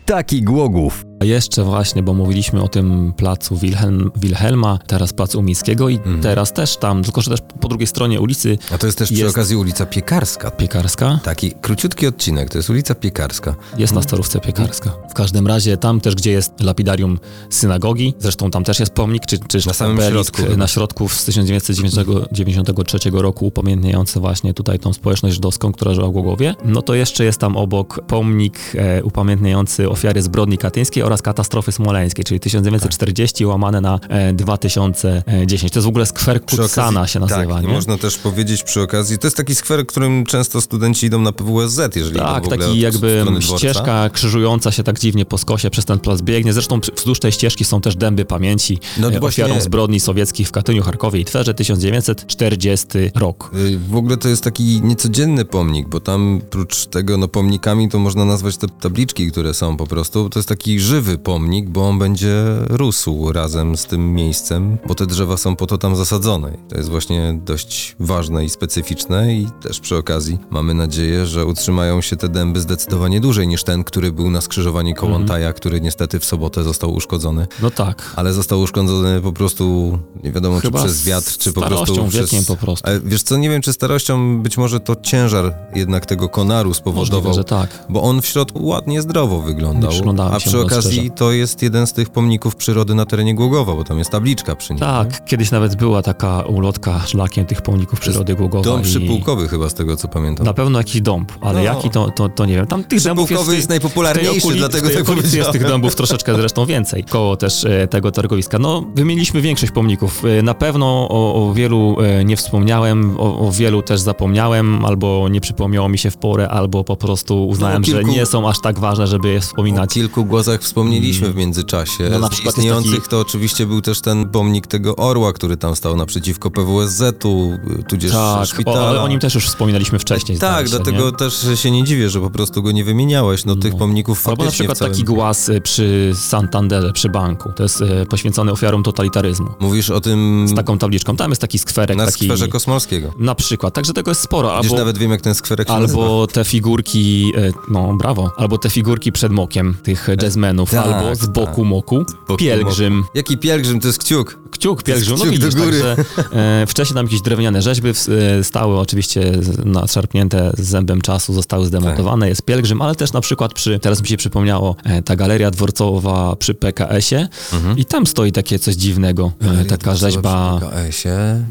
Taki 0.07 0.43
Głogów. 0.43 1.10
A 1.21 1.25
jeszcze 1.25 1.65
właśnie, 1.65 2.03
bo 2.03 2.15
mówiliśmy 2.15 2.63
o 2.63 2.69
tym 2.69 3.13
placu 3.17 3.57
Wilhelm, 3.57 4.11
Wilhelma, 4.17 4.79
teraz 4.87 5.13
placu 5.13 5.39
Umińskiego 5.39 5.89
i 5.89 5.95
Mhm. 5.97 6.21
teraz 6.21 6.53
też 6.53 6.77
tam, 6.77 7.03
tylko 7.05 7.21
że 7.21 7.31
też 7.31 7.41
po 7.61 7.69
drugiej 7.69 7.87
stronie 7.87 8.21
ulicy 8.21 8.59
A 8.75 8.79
to 8.79 8.87
jest 8.87 8.99
też 8.99 9.13
przy 9.13 9.21
Jest- 9.21 9.35
okazji 9.37 9.57
ulica 9.57 9.87
Piekarska. 9.87 10.51
Piekarska, 10.51 11.21
Taki 11.25 11.53
króciutki 11.61 12.07
odcinek, 12.07 12.51
to 12.51 12.59
jest 12.59 12.71
ulica 12.71 12.95
Piekarska. 12.95 13.55
jest 13.79 13.93
na 13.95 14.03
starówce 14.03 14.41
Piekarska. 14.41 14.91
W 15.11 15.15
każdym 15.15 15.47
razie 15.47 15.77
tam 15.77 16.01
też, 16.01 16.15
gdzie 16.15 16.31
jest 16.31 16.61
lapidarium 16.61 17.19
synagogi, 17.51 18.15
zresztą 18.19 18.51
tam 18.51 18.65
też 18.65 18.81
jest 18.81 18.93
pomnik, 18.93 19.27
czy, 19.27 19.39
czy 19.39 19.67
Na 19.67 19.73
samym 19.73 19.97
obelisk 19.99 20.37
środku. 20.37 20.57
na 20.57 20.67
środku 20.67 21.09
z 21.09 21.25
1993 21.25 22.99
roku 23.23 23.47
upamiętniający 23.47 24.21
właśnie 24.21 24.55
tutaj 24.55 24.79
tą 24.79 24.93
społeczność 24.93 25.35
żydowską, 25.35 25.73
która 25.73 25.95
żyła 25.95 26.09
w 26.09 26.13
Głogowie, 26.13 26.55
no 26.65 26.83
to 26.83 26.95
jeszcze 26.95 27.25
jest 27.25 27.39
tam 27.39 27.57
obok 27.57 28.01
pomnik 28.07 28.59
e, 28.75 29.05
upamiętniający 29.05 29.89
ofiary 29.91 30.23
zbrodni 30.23 30.59
katyńskiej 30.59 31.03
oraz 31.11 31.23
katastrofy 31.23 31.73
smoleńskiej, 31.73 32.25
czyli 32.25 32.41
1940 32.41 33.47
łamane 33.47 33.81
na 33.81 34.01
e, 34.09 34.33
2010. 34.33 35.73
To 35.73 35.79
jest 35.79 35.87
w 35.87 35.89
ogóle 35.89 36.07
skwer 36.07 36.45
Kutsana 36.45 37.07
się 37.07 37.21
nazywa, 37.21 37.55
tak, 37.55 37.65
nie? 37.67 37.73
można 37.73 37.99
też 37.99 38.19
powiedzieć 38.19 38.63
przy 38.63 38.83
okazji, 38.83 39.19
to 39.19 39.27
jest 39.27 39.37
taki 39.37 39.55
skwer, 39.55 39.87
którym 39.87 40.27
często 40.27 40.61
studenci 40.61 41.07
idą 41.07 41.21
na 41.21 41.33
PWSZ, 41.33 41.97
jeżeli 41.97 42.19
Tak, 42.19 42.49
taki 42.49 42.81
jakby 42.81 43.19
strony 43.21 43.41
dworca. 43.41 43.59
ścieżka 43.59 44.11
krzyżująca 44.11 44.71
się 44.73 44.83
tak 44.83 44.99
dziwnie 44.99 45.27
po 45.27 45.39
skosie 45.39 45.71
przez 45.71 45.85
ten 45.85 45.99
plac 45.99 46.23
biegnie. 46.23 46.53
Zresztą 46.53 46.81
wzdłuż 46.97 47.21
tej 47.21 47.33
ścieżki 47.33 47.65
są 47.65 47.81
też 47.81 47.97
dęby 47.97 48.25
pamięci 48.25 48.79
No 48.99 49.09
e, 49.13 49.21
właśnie- 49.21 49.45
ofiarą 49.45 49.61
zbrodni 49.61 50.01
sowieckich 50.01 50.49
w 50.49 50.53
Katyniu, 50.53 50.83
Charkowie 50.83 51.21
i 51.21 51.25
Twerze 51.25 51.55
1940 51.55 52.87
rok. 53.15 53.51
Y, 53.55 53.79
W 53.89 53.97
ogóle 53.97 54.17
to 54.17 54.29
jest 54.29 54.45
taki 54.45 54.81
niecodzienny 54.83 55.45
pomnik, 55.45 55.89
bo 55.89 56.01
tam 56.01 56.41
prócz 56.51 56.87
tego, 56.87 57.17
no 57.17 57.29
pomnikami 57.29 57.89
to 57.89 57.99
można 57.99 58.25
nazwać 58.25 58.57
te 58.57 58.67
tabliczki, 58.69 59.31
które 59.33 59.55
są 59.55 59.77
po 59.77 59.87
prostu. 59.87 60.31
To 60.31 60.39
jest 60.39 60.49
taki 60.49 60.81
żywy 60.81 61.00
pomnik, 61.19 61.69
bo 61.69 61.89
on 61.89 61.99
będzie 61.99 62.45
rósł 62.69 63.33
razem 63.33 63.77
z 63.77 63.87
tym 63.87 64.15
miejscem, 64.15 64.79
bo 64.87 64.95
te 64.95 65.07
drzewa 65.07 65.37
są 65.37 65.57
po 65.57 65.67
to 65.67 65.79
tam 65.79 65.97
zasadzone. 65.97 66.53
To 66.69 66.77
jest 66.77 66.89
właśnie 66.89 67.41
dość 67.45 67.97
ważne 68.01 68.45
i 68.45 68.51
specyficzne 68.51 69.35
i 69.35 69.47
też 69.63 69.81
przy 69.81 69.97
okazji 69.97 70.39
mamy 70.51 70.75
nadzieję, 70.75 71.27
że 71.27 71.47
utrzymają 71.47 72.01
się 72.01 72.17
te 72.17 72.29
dęby 72.29 72.61
zdecydowanie 72.61 73.21
dłużej 73.21 73.49
niż 73.49 73.65
ten, 73.65 73.85
który 73.85 74.13
był 74.13 74.31
na 74.31 74.41
skrzyżowaniu 74.41 74.95
Kołątaja, 74.95 75.53
który 75.53 75.81
niestety 75.81 76.21
w 76.21 76.25
sobotę 76.25 76.65
został 76.65 76.95
uszkodzony. 76.95 77.47
No 77.63 77.71
tak. 77.71 78.13
Ale 78.17 78.33
został 78.33 78.61
uszkodzony 78.61 79.21
po 79.21 79.33
prostu, 79.33 79.99
nie 80.25 80.33
wiadomo 80.33 80.61
Chyba 80.61 80.79
czy 80.79 80.85
przez 80.85 81.05
wiatr, 81.05 81.39
czy 81.39 81.53
po 81.53 81.63
prostu 81.63 82.07
przez... 82.09 82.47
po 82.47 82.57
prostu. 82.57 82.89
Ale 82.89 83.01
wiesz 83.01 83.23
co, 83.23 83.37
nie 83.37 83.51
wiem 83.51 83.63
czy 83.63 83.73
starością, 83.73 84.43
być 84.43 84.59
może 84.59 84.81
to 84.81 84.97
ciężar 84.97 85.55
jednak 85.75 86.07
tego 86.07 86.29
konaru 86.29 86.75
spowodował, 86.75 87.21
Możliwe, 87.23 87.35
że 87.35 87.45
tak. 87.45 87.87
bo 87.89 88.03
on 88.03 88.23
w 88.23 88.27
środku 88.27 88.67
ładnie 88.67 89.03
zdrowo 89.03 89.41
wyglądał, 89.41 89.93
a 90.33 90.39
przy 90.39 90.61
okazji 90.61 90.90
szczerze. 90.93 91.11
to 91.11 91.33
jest 91.33 91.63
jeden 91.63 91.87
z 91.87 91.93
tych 91.93 92.11
pomników 92.11 92.57
przyrody 92.57 92.95
na 92.95 93.07
terenie 93.07 93.35
Głogowa, 93.35 93.75
bo 93.75 93.85
tam 93.85 93.99
jest 93.99 94.11
tabliczka 94.11 94.57
przy 94.57 94.73
nim. 94.73 94.81
nie? 94.81 94.87
Tak, 94.87 95.25
kiedyś 95.25 95.51
nawet 95.51 95.77
była 95.77 96.03
taka 96.03 96.43
ulotka 96.43 97.01
szlakiem 97.07 97.47
tych 97.47 97.63
pomników 97.63 98.01
przyrody 98.01 98.35
Głogowa. 98.35 98.65
Dom 98.65 98.83
przypułkowy 98.83 99.49
chyba 99.49 99.69
z 99.69 99.75
tego 99.75 99.97
co 99.97 100.09
pamiętam. 100.09 100.47
Na 100.47 100.55
pewno 100.55 100.79
jakiś 100.79 101.01
dąb, 101.01 101.33
ale 101.41 101.55
No. 101.59 101.65
jaki 101.65 101.91
to, 101.91 102.11
to, 102.11 102.29
to 102.29 102.47
nie 102.47 102.55
wiem. 102.55 102.67
Tam 102.67 102.85
tych 102.85 103.03
dębów 103.03 103.31
jest, 103.31 103.53
jest 103.53 103.69
najpopularniejszy, 103.69 104.55
dlatego 104.55 104.89
tak 104.89 105.01
okolicy 105.03 105.13
jest 105.23 105.31
powiedziałem. 105.31 105.53
tych 105.53 105.65
dębów 105.67 105.95
troszeczkę 105.95 106.35
zresztą 106.35 106.67
więcej, 106.67 107.05
koło 107.05 107.37
też 107.37 107.65
e, 107.65 107.89
tego 107.89 108.11
targowiska. 108.11 108.59
No, 108.59 108.85
wymieniliśmy 108.95 109.41
większość 109.41 109.73
pomników. 109.73 110.23
E, 110.39 110.43
Na 110.43 110.55
pewno 110.55 110.87
o, 111.11 111.35
o 111.51 111.55
wielu 111.55 111.97
e, 112.01 112.25
nie 112.25 112.37
wspomniałem, 112.37 113.17
o, 113.21 113.39
o 113.49 113.53
wielu 113.53 113.83
też 113.83 114.01
zapomniałem, 114.01 114.85
albo 114.85 115.29
nie 115.29 115.41
przypomniało 115.41 115.89
mi 115.89 115.99
się 115.99 116.11
w 116.11 116.17
porę, 116.17 116.49
albo 116.49 116.85
po 116.85 116.97
prostu 116.97 117.47
uznałem, 117.49 117.83
No, 117.83 117.87
kilku- 117.87 117.97
że 117.97 118.05
nie 118.19 118.27
są 118.27 118.49
aż 118.49 118.61
tak 118.61 118.79
ważne, 118.79 119.07
żeby 119.07 119.29
je 119.29 119.39
O 119.39 119.41
wspominać. 119.41 119.91
kilku 119.95 120.25
głosach 120.25 120.61
wspomnieliśmy 120.85 121.31
w 121.33 121.37
międzyczasie. 121.37 122.09
No, 122.11 122.19
na 122.19 122.27
z 122.27 122.31
przykład 122.31 122.55
istniejących 122.57 122.95
taki- 122.95 123.09
to 123.09 123.21
oczywiście 123.21 123.67
był 123.67 123.81
też 123.81 124.01
ten 124.01 124.29
pomnik 124.29 124.67
tego 124.67 124.97
orła, 124.97 125.33
który 125.33 125.57
tam 125.57 125.77
stał 125.77 125.97
naprzeciwko 125.97 126.51
PWSZ-u, 126.51 127.53
y, 127.81 127.83
tudzież 127.89 128.13
Tak, 128.13 128.47
szpitala. 128.49 128.81
o, 128.81 128.89
ale 128.89 129.01
o 129.03 129.09
nim 129.09 129.21
też 129.21 129.35
już 129.35 129.47
wspominaliśmy 129.47 129.99
wcześniej. 129.99 130.39
Tak, 130.39 130.67
się, 130.67 130.71
dlatego 130.71 131.11
nie? 131.11 131.13
też 131.17 131.47
się 131.55 131.71
nie 131.71 131.85
dziwię, 131.85 132.11
że 132.11 132.21
po 132.21 132.31
prostu 132.31 132.63
go 132.63 132.73
nie 132.73 132.85
wymieniałeś. 132.85 133.45
No, 133.45 133.57
tych 133.57 133.77
pomników 133.77 134.29
Albo 134.29 134.43
faktycznie 134.43 134.67
na 134.69 134.75
przykład 134.75 134.79
całym... 134.79 134.93
taki 134.93 135.05
głaz 135.05 135.49
e, 135.49 135.61
przy 135.61 136.13
Santanderze, 136.15 136.93
przy 136.93 137.09
banku. 137.09 137.53
To 137.57 137.63
jest 137.63 137.83
e, 137.83 138.07
poświęcony 138.07 138.53
ofiarom 138.53 138.83
totalitaryzmu. 138.83 139.49
Mówisz 139.61 139.91
o 139.91 140.01
tym 140.01 140.47
Z 140.49 140.55
taką 140.55 140.79
tabliczką. 140.79 141.17
Tam 141.17 141.31
jest 141.31 141.41
taki 141.41 141.59
skwerek. 141.59 141.97
na 141.97 142.07
taki... 142.07 142.25
skwerze 142.25 142.49
Kosmolskiego. 142.49 143.13
Na 143.19 143.35
przykład, 143.35 143.75
także 143.75 143.93
tego 143.93 144.11
jest 144.11 144.21
sporo. 144.21 144.49
Gdzieś 144.61 144.71
Albo, 144.73 144.79
nawet 144.79 144.99
wiem, 144.99 145.11
jak 145.11 145.21
ten 145.21 145.35
skwerek 145.35 145.69
się 145.69 145.75
nazywa. 145.81 146.03
albo 146.03 146.27
te 146.27 146.45
figurki, 146.45 147.33
e, 147.37 147.53
no 147.71 147.95
brawo, 147.95 148.31
albo 148.37 148.59
te 148.59 148.71
figurki 148.71 149.13
przed 149.13 149.33
mokiem 149.33 149.75
tych 149.83 150.09
jazzmenów. 150.23 150.60
Tak, 150.67 150.87
albo 150.87 151.15
z 151.15 151.27
boku 151.27 151.65
moku, 151.65 152.05
Boku 152.29 152.37
pielgrzym, 152.37 152.97
moku. 152.97 153.11
Jaki 153.15 153.39
pielgrzym? 153.39 153.81
To 153.81 153.87
jest 153.87 153.99
kciuk. 153.99 154.39
kciuk, 154.51 154.83
pielgrzym, 154.83 155.15
no 155.19 155.25
kciuk 155.25 155.39
do 155.39 155.47
widzisz, 155.47 155.55
góry. 155.61 155.81
także 155.81 156.05
e, 156.33 156.67
wcześniej 156.67 156.95
tam 156.95 157.07
jakieś 157.07 157.21
drewniane 157.21 157.63
rzeźby 157.63 157.89
e, 157.89 158.45
stały 158.45 158.79
oczywiście 158.79 159.33
nadszarpnięte 159.65 160.53
z 160.59 160.61
zębem 160.67 161.01
czasu, 161.01 161.33
zostały 161.35 161.67
zdemontowane, 161.67 162.29
jest 162.29 162.43
pielgrzym, 162.43 162.83
ale 162.83 162.95
też 162.95 163.13
na 163.13 163.21
przykład 163.21 163.55
przy, 163.55 163.79
teraz 163.79 164.03
mi 164.03 164.09
się 164.09 164.17
przypomniało, 164.17 164.77
e, 164.85 165.03
ta 165.03 165.17
galeria 165.17 165.51
dworcowa 165.51 166.37
przy 166.37 166.55
PKS-ie 166.55 167.29
i 167.77 167.85
tam 167.85 168.07
stoi 168.07 168.33
takie 168.33 168.59
coś 168.59 168.75
dziwnego, 168.75 169.33
e, 169.41 169.65
taka 169.65 169.95
rzeźba... 169.95 170.59
PKS-ie. 170.61 171.45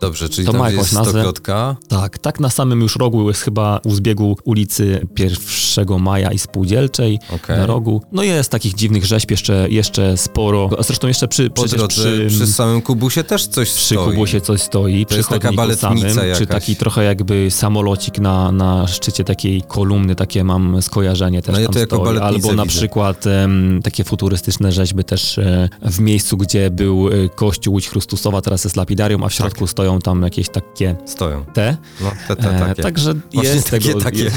Dobrze, 0.00 0.28
czyli 0.28 0.46
To 0.46 0.52
tam 0.52 0.60
ma 0.60 0.70
jakąś 0.70 0.82
jest 0.84 0.94
nazwę? 0.94 1.10
stokrotka. 1.12 1.76
Tak, 1.88 2.18
tak 2.18 2.40
na 2.40 2.50
samym 2.50 2.80
już 2.80 2.96
rogu 2.96 3.28
jest 3.28 3.40
chyba 3.42 3.80
u 3.84 3.94
zbiegu 3.94 4.36
ulicy 4.44 5.06
1 5.18 6.00
Maja 6.00 6.32
i 6.32 6.38
Spółdzielczej 6.38 7.18
Okej. 7.34 7.56
na 7.58 7.66
rogu. 7.66 8.02
No 8.12 8.22
jest 8.22 8.50
takich 8.50 8.74
dziwnych 8.74 9.04
rzeźb 9.06 9.30
jeszcze, 9.30 9.66
jeszcze 9.70 10.16
sporo. 10.16 10.70
Zresztą 10.80 11.08
jeszcze 11.08 11.28
przy, 11.28 11.50
Po 11.50 11.64
drodze 11.64 11.88
przy, 11.88 12.26
przy 12.28 12.46
samym 12.46 12.82
kubusie 12.82 13.24
też 13.24 13.46
coś 13.46 13.70
przy 13.70 13.94
stoi. 13.94 14.10
kubusie 14.10 14.40
coś 14.40 14.62
stoi, 14.62 15.06
przy 15.06 15.16
jest 15.16 15.28
taka 15.28 15.52
baletnica 15.52 15.88
samym, 15.88 16.14
czy 16.14 16.26
jakaś. 16.26 16.48
taki 16.48 16.76
trochę 16.76 17.04
jakby 17.04 17.50
samolocik 17.50 18.18
na, 18.18 18.52
na 18.52 18.86
szczycie 18.86 19.24
takiej 19.24 19.62
kolumny, 19.62 20.14
takie 20.14 20.44
mam 20.44 20.82
skojarzenie 20.82 21.42
też 21.42 21.54
No 21.54 21.60
ja 21.60 21.66
tam 21.66 21.72
to 21.74 21.78
jako 21.80 21.96
stoi. 22.04 22.18
Albo 22.18 22.52
na 22.54 22.62
widzę. 22.62 22.76
przykład 22.78 23.26
em, 23.26 23.80
takie 23.84 24.04
futurystyczne 24.04 24.72
rzeźby 24.72 25.04
też 25.04 25.38
e, 25.38 25.68
w 25.82 26.00
miejscu, 26.00 26.36
gdzie 26.36 26.70
był 26.70 27.08
e, 27.08 27.28
kościół 27.28 27.74
Łódź 27.74 27.88
Chrystusowa, 27.88 28.42
teraz 28.42 28.64
jest 28.64 28.76
lapidarium, 28.76 29.24
a 29.24 29.28
w 29.28 29.32
środku 29.34 29.60
Tak. 29.60 29.70
stoją 29.70 29.85
tam 30.02 30.22
jakieś 30.22 30.48
takie 30.48 30.96
Stoją. 31.06 31.44
te. 31.44 31.76
No, 32.00 32.10
te, 32.28 32.36
te, 32.36 32.56
E, 32.56 32.58
takie. 32.68 32.82
Także 32.82 33.14
Właśnie 33.34 33.50
jest 33.54 33.70
takie, 33.70 33.88
tego, 33.88 34.00
takie. 34.00 34.30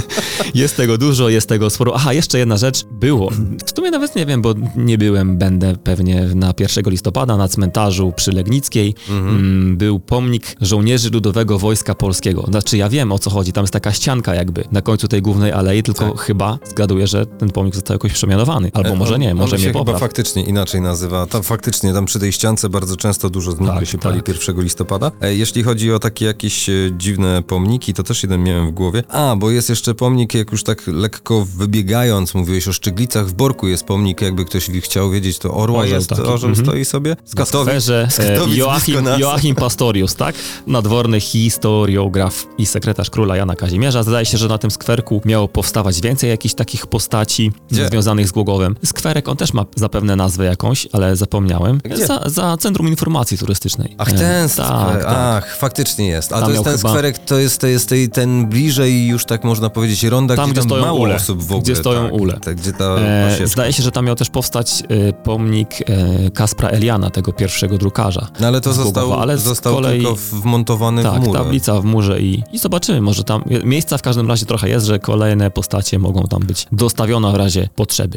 jest 0.54 0.76
tego 0.76 0.98
dużo, 0.98 1.28
jest 1.28 1.48
tego 1.48 1.70
sporo. 1.70 1.92
Aha, 1.94 2.12
jeszcze 2.12 2.38
jedna 2.38 2.56
rzecz. 2.56 2.84
Było. 2.90 3.30
W 3.66 3.76
sumie 3.76 3.90
nawet 3.90 4.16
nie 4.16 4.26
wiem, 4.26 4.42
bo 4.42 4.54
nie 4.76 4.98
byłem, 4.98 5.38
będę 5.38 5.76
pewnie 5.84 6.28
na 6.34 6.54
1 6.58 6.84
listopada 6.90 7.36
na 7.36 7.48
cmentarzu 7.48 8.12
przy 8.16 8.32
Legnickiej. 8.32 8.94
Mhm. 9.10 9.28
Mm, 9.36 9.76
Był 9.76 10.00
pomnik 10.00 10.56
żołnierzy 10.60 11.10
Ludowego 11.10 11.58
Wojska 11.58 11.94
Polskiego. 11.94 12.44
Znaczy 12.48 12.76
ja 12.76 12.88
wiem 12.88 13.12
o 13.12 13.18
co 13.18 13.30
chodzi, 13.30 13.52
tam 13.52 13.62
jest 13.64 13.72
taka 13.72 13.92
ścianka 13.92 14.34
jakby 14.34 14.64
na 14.72 14.82
końcu 14.82 15.08
tej 15.08 15.22
głównej 15.22 15.52
alei, 15.52 15.82
tylko 15.82 16.10
Tak. 16.10 16.20
chyba 16.20 16.58
zgaduję, 16.70 17.06
że 17.06 17.26
ten 17.26 17.50
pomnik 17.50 17.74
został 17.74 17.94
jakoś 17.94 18.12
przemianowany. 18.12 18.70
Albo 18.74 18.88
E, 18.90 18.96
może 18.96 19.14
on- 19.14 19.20
nie, 19.20 19.30
on 19.30 19.36
może 19.36 19.50
się 19.56 19.62
mnie 19.62 19.66
chyba 19.66 19.78
popraw. 19.78 20.00
faktycznie 20.00 20.42
inaczej 20.44 20.80
nazywa. 20.80 21.26
Tam 21.26 21.42
faktycznie, 21.42 21.92
tam 21.92 22.06
przy 22.06 22.18
tej 22.18 22.32
ściance 22.32 22.68
bardzo 22.68 22.96
często 22.96 23.30
dużo 23.30 23.50
zniku 23.52 23.66
Tak, 23.74 23.86
się 23.88 23.98
pali 23.98 24.22
tak. 24.22 24.28
1 24.28 24.60
listopada. 24.62 24.85
E, 25.20 25.34
Jeśli 25.34 25.62
chodzi 25.62 25.92
o 25.92 25.98
takie 25.98 26.24
jakieś 26.24 26.68
e, 26.68 26.72
dziwne 26.92 27.42
pomniki, 27.42 27.94
to 27.94 28.02
też 28.02 28.22
jeden 28.22 28.42
miałem 28.42 28.68
w 28.68 28.70
głowie. 28.70 29.02
A, 29.08 29.36
bo 29.38 29.50
jest 29.50 29.68
jeszcze 29.68 29.94
pomnik, 29.94 30.34
jak 30.34 30.52
już 30.52 30.64
tak 30.64 30.82
lekko 30.86 31.44
wybiegając, 31.44 32.34
mówiłeś 32.34 32.68
o 32.68 32.72
Szczyglicach, 32.72 33.26
w 33.26 33.32
Borku 33.32 33.68
jest 33.68 33.84
pomnik, 33.84 34.22
jakby 34.22 34.44
ktoś 34.44 34.70
chciał 34.70 35.10
wiedzieć, 35.10 35.38
to 35.38 35.54
Orła 35.54 35.80
Orzeł 35.80 35.94
jest, 35.94 36.08
taki, 36.08 36.22
orzeł 36.22 36.48
mhm. 36.48 36.66
stoi 36.66 36.84
sobie. 36.84 37.16
Z 37.24 37.34
Katowic, 37.34 37.84
z 37.84 38.16
Katowic 38.16 38.56
Joachim. 38.56 39.08
Joachim 39.18 39.54
Pastorius, 39.54 40.14
tak? 40.14 40.34
Nadworny 40.66 41.20
historiograf 41.20 42.46
i 42.58 42.66
sekretarz 42.66 43.10
króla 43.10 43.36
Jana 43.36 43.56
Kazimierza. 43.56 44.02
Zdaje 44.02 44.26
się, 44.26 44.38
że 44.38 44.48
na 44.48 44.58
tym 44.58 44.70
skwerku 44.70 45.20
miało 45.24 45.48
powstawać 45.48 46.00
więcej 46.00 46.30
jakichś 46.30 46.54
takich 46.54 46.86
postaci 46.86 47.52
Gdzie? 47.70 47.88
związanych 47.88 48.28
z 48.28 48.32
Głogowem. 48.32 48.76
Skwerek, 48.84 49.28
on 49.28 49.36
też 49.36 49.52
ma 49.52 49.64
zapewne 49.76 50.16
nazwę 50.16 50.44
jakąś, 50.44 50.88
ale 50.92 51.16
zapomniałem. 51.16 51.80
Za, 52.06 52.22
za 52.26 52.56
Centrum 52.56 52.88
Informacji 52.88 53.38
Turystycznej. 53.38 53.94
Ach, 53.98 54.12
ten 54.12 54.48
tak, 54.48 54.50
skwerek. 54.80 55.04
tak. 55.04 55.14
Ach, 55.18 55.56
faktycznie 55.56 56.06
jest. 56.08 56.32
A 56.32 56.36
Tam 56.36 56.44
to 56.44 56.50
jest 56.50 56.64
ten 56.64 56.76
chyba- 56.76 56.88
skwerek, 56.88 57.18
to 57.18 57.38
jest, 57.38 57.60
to 57.60 57.66
jest 57.66 57.88
tej- 57.88 58.08
ten 58.08 58.46
bliżej 58.46 59.06
już 59.06 59.24
tak 59.24 59.44
można 59.44 59.70
powiedzieć 59.70 60.02
ronda, 60.04 60.36
Tam, 60.36 60.44
gdzie 60.44 60.52
gdzie 60.52 60.60
tam 60.60 60.68
stoją 60.68 60.82
mało 60.86 60.98
ule. 60.98 61.14
osób 61.14 61.42
w 61.42 61.44
ogóle. 61.46 61.60
Gdzie 61.62 61.76
stoją 61.76 62.04
tak, 62.04 62.12
ule. 62.20 62.40
Tak, 62.40 62.56
gdzie 62.56 62.72
ta 62.72 62.84
E, 62.84 63.46
zdaje 63.46 63.72
się, 63.72 63.82
że 63.82 63.92
tam 63.92 64.04
miał 64.06 64.14
też 64.16 64.30
powstać 64.30 64.82
e, 64.88 65.12
pomnik 65.12 65.70
e, 65.80 66.30
Kaspra 66.30 66.68
Eliana, 66.68 67.10
tego 67.10 67.32
pierwszego 67.32 67.78
drukarza. 67.78 68.26
No 68.40 68.46
ale 68.46 68.60
to 68.60 68.72
został, 68.72 69.14
ale 69.20 69.38
został 69.38 69.74
kolei- 69.74 69.90
tylko 70.00 70.16
wmontowany 70.32 71.02
w 71.02 71.04
Tak, 71.04 71.20
murę. 71.22 71.38
tablica 71.40 71.80
w 71.80 71.84
murze 71.84 72.20
i, 72.20 72.42
i 72.52 72.58
zobaczymy, 72.58 73.00
może 73.00 73.24
tam 73.24 73.42
miejsca 73.64 73.98
w 73.98 74.02
każdym 74.02 74.28
razie 74.28 74.46
trochę 74.46 74.68
jest, 74.68 74.86
że 74.86 74.98
kolejne 74.98 75.50
postacie 75.50 75.98
mogą 75.98 76.22
tam 76.22 76.42
być 76.42 76.66
dostawione 76.72 77.32
w 77.32 77.34
razie 77.34 77.68
potrzeby. 77.76 78.16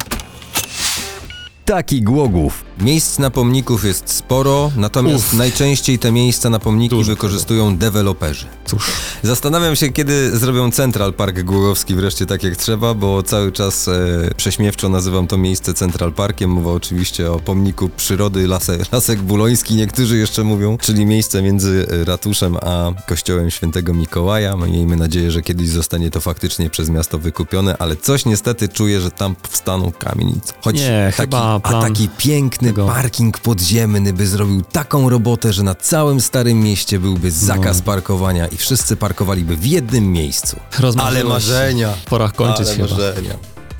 Taki 1.70 2.02
Głogów. 2.02 2.66
Miejsc 2.82 3.20
na 3.20 3.30
pomników 3.30 3.86
jest 3.86 4.10
sporo, 4.10 4.72
natomiast 4.76 5.34
Uf. 5.34 5.34
najczęściej 5.34 6.00
te 6.00 6.12
miejsca 6.12 6.50
na 6.50 6.60
pomniki 6.60 6.96
Dużo 6.96 7.12
wykorzystują 7.12 7.78
deweloperzy. 7.78 8.46
Cóż, 8.66 8.92
Zastanawiam 9.24 9.76
się, 9.76 9.90
kiedy 9.90 10.38
zrobią 10.38 10.72
Central 10.72 11.14
Park 11.14 11.42
Głogowski 11.42 11.96
wreszcie 11.96 12.26
tak 12.26 12.44
jak 12.44 12.56
trzeba, 12.56 12.94
bo 12.94 13.24
cały 13.24 13.52
czas 13.52 13.88
e, 13.88 13.92
prześmiewczo 14.38 14.90
nazywam 14.90 15.28
to 15.28 15.38
miejsce 15.38 15.74
Central 15.74 16.14
Parkiem. 16.14 16.50
Mowa 16.50 16.72
oczywiście 16.72 17.32
o 17.32 17.40
pomniku 17.40 17.90
przyrody 17.90 18.48
Lase, 18.48 18.78
Lasek 18.92 19.22
Buloński, 19.22 19.76
niektórzy 19.76 20.18
jeszcze 20.18 20.44
mówią, 20.44 20.78
czyli 20.78 21.06
miejsce 21.06 21.42
między 21.42 21.88
ratuszem 22.06 22.58
a 22.62 22.92
kościołem 23.08 23.52
świętego 23.52 23.94
Mikołaja. 23.94 24.56
Miejmy 24.56 24.96
nadzieję, 24.96 25.32
że 25.32 25.42
kiedyś 25.42 25.70
zostanie 25.70 26.12
to 26.12 26.22
faktycznie 26.22 26.70
przez 26.70 26.90
miasto 26.90 27.20
wykupione, 27.20 27.78
ale 27.80 27.96
coś 27.96 28.26
niestety 28.26 28.70
czuję, 28.70 29.02
że 29.02 29.12
tam 29.12 29.36
powstaną 29.36 29.92
kamienice. 29.92 30.54
Choć 30.64 30.76
Nie, 30.76 31.14
taki, 31.18 31.22
chyba 31.22 31.59
a 31.64 31.70
plan 31.70 31.82
taki 31.94 32.10
piękny 32.18 32.68
tego- 32.70 32.88
parking 32.88 33.40
podziemny 33.40 34.14
by 34.14 34.28
zrobił 34.28 34.62
taką 34.62 35.10
robotę, 35.10 35.54
że 35.54 35.64
na 35.64 35.76
całym 35.76 36.22
Starym 36.22 36.60
Mieście 36.62 37.00
byłby 37.00 37.32
zakaz 37.32 37.78
No. 37.78 37.84
parkowania 37.84 38.48
i 38.48 38.58
wszyscy 38.58 38.96
parkowaliby 38.96 39.58
w 39.58 39.66
jednym 39.66 40.12
miejscu. 40.12 40.60
Rozmarzyło 40.80 41.08
Ale 41.22 41.24
marzenia. 41.24 41.94
Pora 42.06 42.30
kończyć 42.32 42.68
Ale 42.68 42.78
marzenia. 42.78 43.34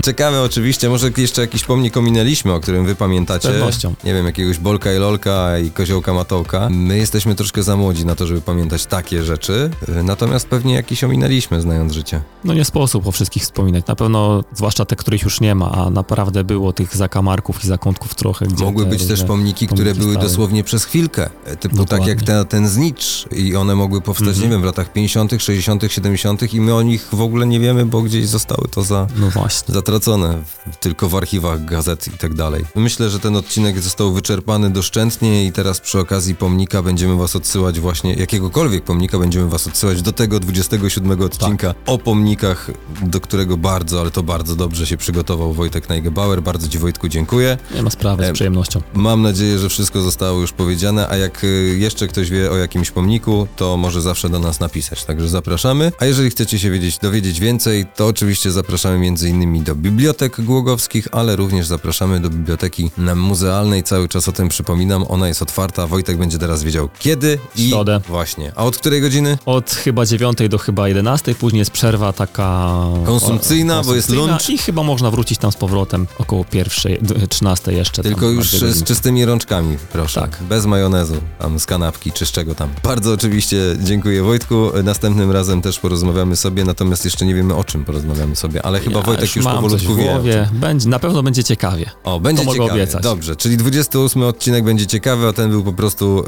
Czekamy 0.04 0.42
oczywiście, 0.42 0.90
może 0.90 1.12
jeszcze 1.18 1.42
jakiś 1.42 1.64
pomnik 1.64 1.98
ominęliśmy, 1.98 2.54
o 2.54 2.60
którym 2.60 2.86
wy 2.86 2.96
pamiętacie. 2.96 3.48
Z 3.48 3.52
pewnością. 3.52 3.94
Nie 4.04 4.14
wiem, 4.14 4.26
jakiegoś 4.26 4.58
Bolka 4.58 4.94
i 4.94 4.98
Lolka 4.98 5.60
i 5.60 5.72
Koziołka 5.72 6.14
Matołka. 6.14 6.68
My 6.70 6.98
jesteśmy 6.98 7.36
troszkę 7.36 7.64
za 7.64 7.76
młodzi 7.78 8.06
na 8.06 8.16
to, 8.16 8.28
żeby 8.28 8.42
pamiętać 8.42 8.86
takie 8.86 9.24
rzeczy, 9.24 9.70
y, 10.00 10.04
natomiast 10.04 10.48
pewnie 10.48 10.74
jakiś 10.74 11.04
ominęliśmy, 11.04 11.62
znając 11.62 11.94
życie. 11.94 12.22
No 12.44 12.54
nie 12.54 12.66
sposób 12.66 13.08
o 13.08 13.12
wszystkich 13.12 13.44
wspominać. 13.44 13.88
Na 13.88 13.96
pewno, 13.96 14.44
zwłaszcza 14.54 14.86
te, 14.86 14.96
których 14.96 15.22
już 15.22 15.42
nie 15.42 15.56
ma, 15.56 15.72
a 15.72 15.90
naprawdę 15.90 16.44
było 16.44 16.74
tych 16.74 16.96
zakamarków 16.96 17.64
i 17.64 17.68
zakątków 17.68 18.16
trochę. 18.16 18.46
Gdzie 18.46 18.64
Mogły 18.66 18.84
te 18.84 18.90
być 18.90 19.00
też 19.02 19.10
różne 19.10 19.28
pomniki, 19.28 19.68
które 19.68 19.80
pomniki 19.84 20.00
były 20.02 20.14
stały. 20.14 20.28
dosłownie 20.28 20.64
przez 20.64 20.86
chwilkę, 20.86 21.30
e, 21.46 21.56
typu 21.56 21.76
tak 21.76 21.86
Dokładnie. 21.86 22.08
jak 22.10 22.22
ten, 22.24 22.46
ten 22.46 22.68
znicz 22.70 23.26
i 23.32 23.56
one 23.56 23.76
mogły 23.76 24.02
powstać, 24.02 24.28
Mhm. 24.28 24.44
nie 24.46 24.50
wiem, 24.52 24.62
w 24.62 24.66
latach 24.66 24.94
50., 24.94 25.32
60., 25.42 25.84
70. 25.92 26.54
i 26.54 26.62
my 26.62 26.76
o 26.76 26.82
nich 26.82 27.08
w 27.14 27.22
ogóle 27.22 27.46
nie 27.48 27.60
wiemy, 27.60 27.86
bo 27.86 28.02
gdzieś 28.02 28.28
zostały 28.28 28.68
to 28.72 28.82
za, 28.84 29.08
No 29.18 29.30
właśnie. 29.30 29.74
zatracone 29.74 29.89
w, 29.92 30.78
tylko 30.80 31.10
w 31.10 31.16
archiwach 31.16 31.66
gazet 31.66 32.08
i 32.08 32.18
tak 32.18 32.34
dalej. 32.34 32.66
Myślę, 32.76 33.10
że 33.10 33.20
ten 33.20 33.36
odcinek 33.36 33.80
został 33.80 34.14
wyczerpany 34.14 34.70
doszczętnie 34.70 35.46
i 35.46 35.52
teraz 35.52 35.80
przy 35.80 36.00
okazji 36.00 36.36
pomnika 36.36 36.82
będziemy 36.82 37.18
was 37.18 37.36
odsyłać 37.36 37.80
właśnie, 37.80 38.14
jakiegokolwiek 38.14 38.84
pomnika 38.84 39.20
będziemy 39.20 39.50
was 39.50 39.68
odsyłać 39.68 40.02
do 40.02 40.12
tego 40.12 40.40
27 40.40 41.22
odcinka 41.22 41.74
o 41.86 41.98
pomnikach, 41.98 42.72
do 43.02 43.22
którego 43.22 43.58
bardzo, 43.58 44.02
ale 44.02 44.12
to 44.12 44.24
bardzo 44.24 44.56
dobrze 44.56 44.88
się 44.88 44.98
przygotował 44.98 45.54
Wojtek 45.54 45.90
Najgebauer. 45.90 46.42
Bardzo 46.42 46.68
ci 46.68 46.78
Wojtku 46.78 47.08
dziękuję. 47.08 47.58
Nie 47.76 47.84
ma 47.84 47.90
sprawy, 47.90 48.24
z 48.24 48.28
Em, 48.28 48.34
przyjemnością. 48.34 48.82
Mam 48.94 49.22
nadzieję, 49.22 49.60
że 49.60 49.70
wszystko 49.70 50.02
zostało 50.02 50.42
już 50.42 50.52
powiedziane, 50.52 51.08
a 51.10 51.18
jak 51.18 51.44
y, 51.44 51.78
jeszcze 51.80 52.08
ktoś 52.08 52.30
wie 52.30 52.52
o 52.52 52.58
jakimś 52.58 52.92
pomniku, 52.92 53.48
to 53.56 53.78
może 53.78 54.02
zawsze 54.02 54.30
do 54.30 54.40
nas 54.40 54.60
napisać, 54.60 55.06
także 55.06 55.30
zapraszamy. 55.30 55.92
A 56.00 56.06
jeżeli 56.06 56.30
chcecie 56.30 56.60
się 56.60 56.72
wiedzieć, 56.72 56.98
dowiedzieć 56.98 57.40
więcej, 57.40 57.86
to 57.96 58.08
oczywiście 58.08 58.52
zapraszamy 58.52 59.00
między 59.00 59.30
innymi 59.30 59.62
do 59.62 59.76
bibliotek 59.80 60.42
głogowskich, 60.42 61.08
ale 61.12 61.36
również 61.36 61.68
zapraszamy 61.68 62.20
do 62.20 62.30
biblioteki 62.30 62.92
muzealnej. 63.16 63.84
Cały 63.84 64.08
czas 64.08 64.28
o 64.28 64.32
tym 64.32 64.50
przypominam, 64.50 65.06
ona 65.10 65.28
jest 65.28 65.42
otwarta. 65.42 65.88
Wojtek 65.88 66.18
będzie 66.18 66.38
teraz 66.38 66.64
wiedział 66.64 66.90
kiedy 67.00 67.40
i 67.56 67.70
Środę. 67.70 68.02
właśnie. 68.08 68.52
A 68.56 68.66
od 68.66 68.78
której 68.78 69.02
godziny? 69.02 69.38
Od 69.46 69.72
chyba 69.72 70.06
9 70.06 70.38
do 70.50 70.58
chyba 70.58 70.88
11, 70.88 71.36
później 71.36 71.60
jest 71.60 71.72
przerwa 71.72 72.14
taka... 72.14 72.70
Konsumpcyjna, 73.06 73.84
bo 73.84 73.96
jest 73.96 74.10
lunch. 74.10 74.50
I 74.50 74.58
chyba 74.58 74.84
można 74.84 75.12
wrócić 75.12 75.38
tam 75.40 75.52
z 75.52 75.56
powrotem 75.56 76.08
około 76.18 76.46
pierwszej, 76.46 77.00
d- 77.02 77.28
13 77.28 77.74
jeszcze. 77.74 78.04
Tylko 78.04 78.22
tam, 78.22 78.36
już 78.36 78.48
z 78.52 78.84
czystymi 78.84 79.26
rączkami, 79.26 79.78
proszę. 79.92 80.22
Tak. 80.22 80.38
Bez 80.50 80.66
majonezu, 80.66 81.16
tam 81.40 81.60
z 81.60 81.66
kanapki 81.66 82.12
czy 82.12 82.26
z 82.26 82.32
czego 82.32 82.56
tam. 82.56 82.70
Bardzo 82.84 83.14
oczywiście 83.14 83.58
dziękuję 83.84 84.24
Wojtku. 84.24 84.72
Następnym 84.84 85.32
razem 85.32 85.62
też 85.62 85.80
porozmawiamy 85.80 86.36
sobie, 86.36 86.66
natomiast 86.66 87.06
jeszcze 87.06 87.26
nie 87.26 87.36
wiemy 87.36 87.56
o 87.56 87.64
czym 87.64 87.86
porozmawiamy 87.86 88.36
sobie, 88.36 88.66
ale 88.66 88.80
chyba 88.80 89.00
Ja 89.00 89.06
Wojtek 89.06 89.36
już 89.36 89.46
mam 89.46 89.59
coś 89.62 89.72
powolutku 89.84 89.94
w 89.94 89.98
wie. 89.98 90.04
głowie. 90.14 90.50
Będzie, 90.54 90.90
na 90.90 91.00
pewno 91.00 91.24
będzie 91.24 91.44
ciekawie. 91.44 91.90
O, 92.04 92.20
będzie 92.20 92.42
To 92.42 92.46
mogę 92.46 92.60
ciekawie. 92.60 92.82
obiecać. 92.82 93.04
Dobrze, 93.04 93.36
czyli 93.36 93.58
28 93.58 94.24
odcinek 94.24 94.64
będzie 94.64 94.88
ciekawy, 94.88 95.28
a 95.28 95.34
ten 95.34 95.50
był 95.50 95.64
po 95.64 95.74
prostu 95.74 96.20
y, 96.20 96.24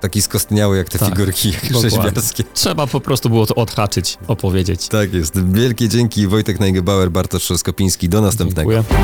taki 0.00 0.22
skostniały 0.22 0.76
jak 0.76 0.88
te 0.88 0.98
Tak, 0.98 1.08
figurki 1.08 1.52
rzeźbiarskie. 1.82 2.44
Trzeba 2.54 2.86
po 2.86 3.00
prostu 3.00 3.28
było 3.28 3.46
to 3.46 3.54
odhaczyć, 3.54 4.18
opowiedzieć. 4.28 4.88
Tak 4.88 5.14
jest. 5.14 5.52
Wielkie 5.52 5.88
dzięki 5.88 6.26
Wojtek 6.26 6.60
Najgebauer, 6.60 7.10
Bartosz 7.10 7.42
Trzoskopiński. 7.42 8.08
Do 8.08 8.20
następnego. 8.20 8.72
Dziękuję. 8.72 8.98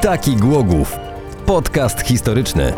Taki 0.00 0.36
Głogów. 0.36 0.96
Podcast 1.46 2.00
historyczny. 2.06 2.72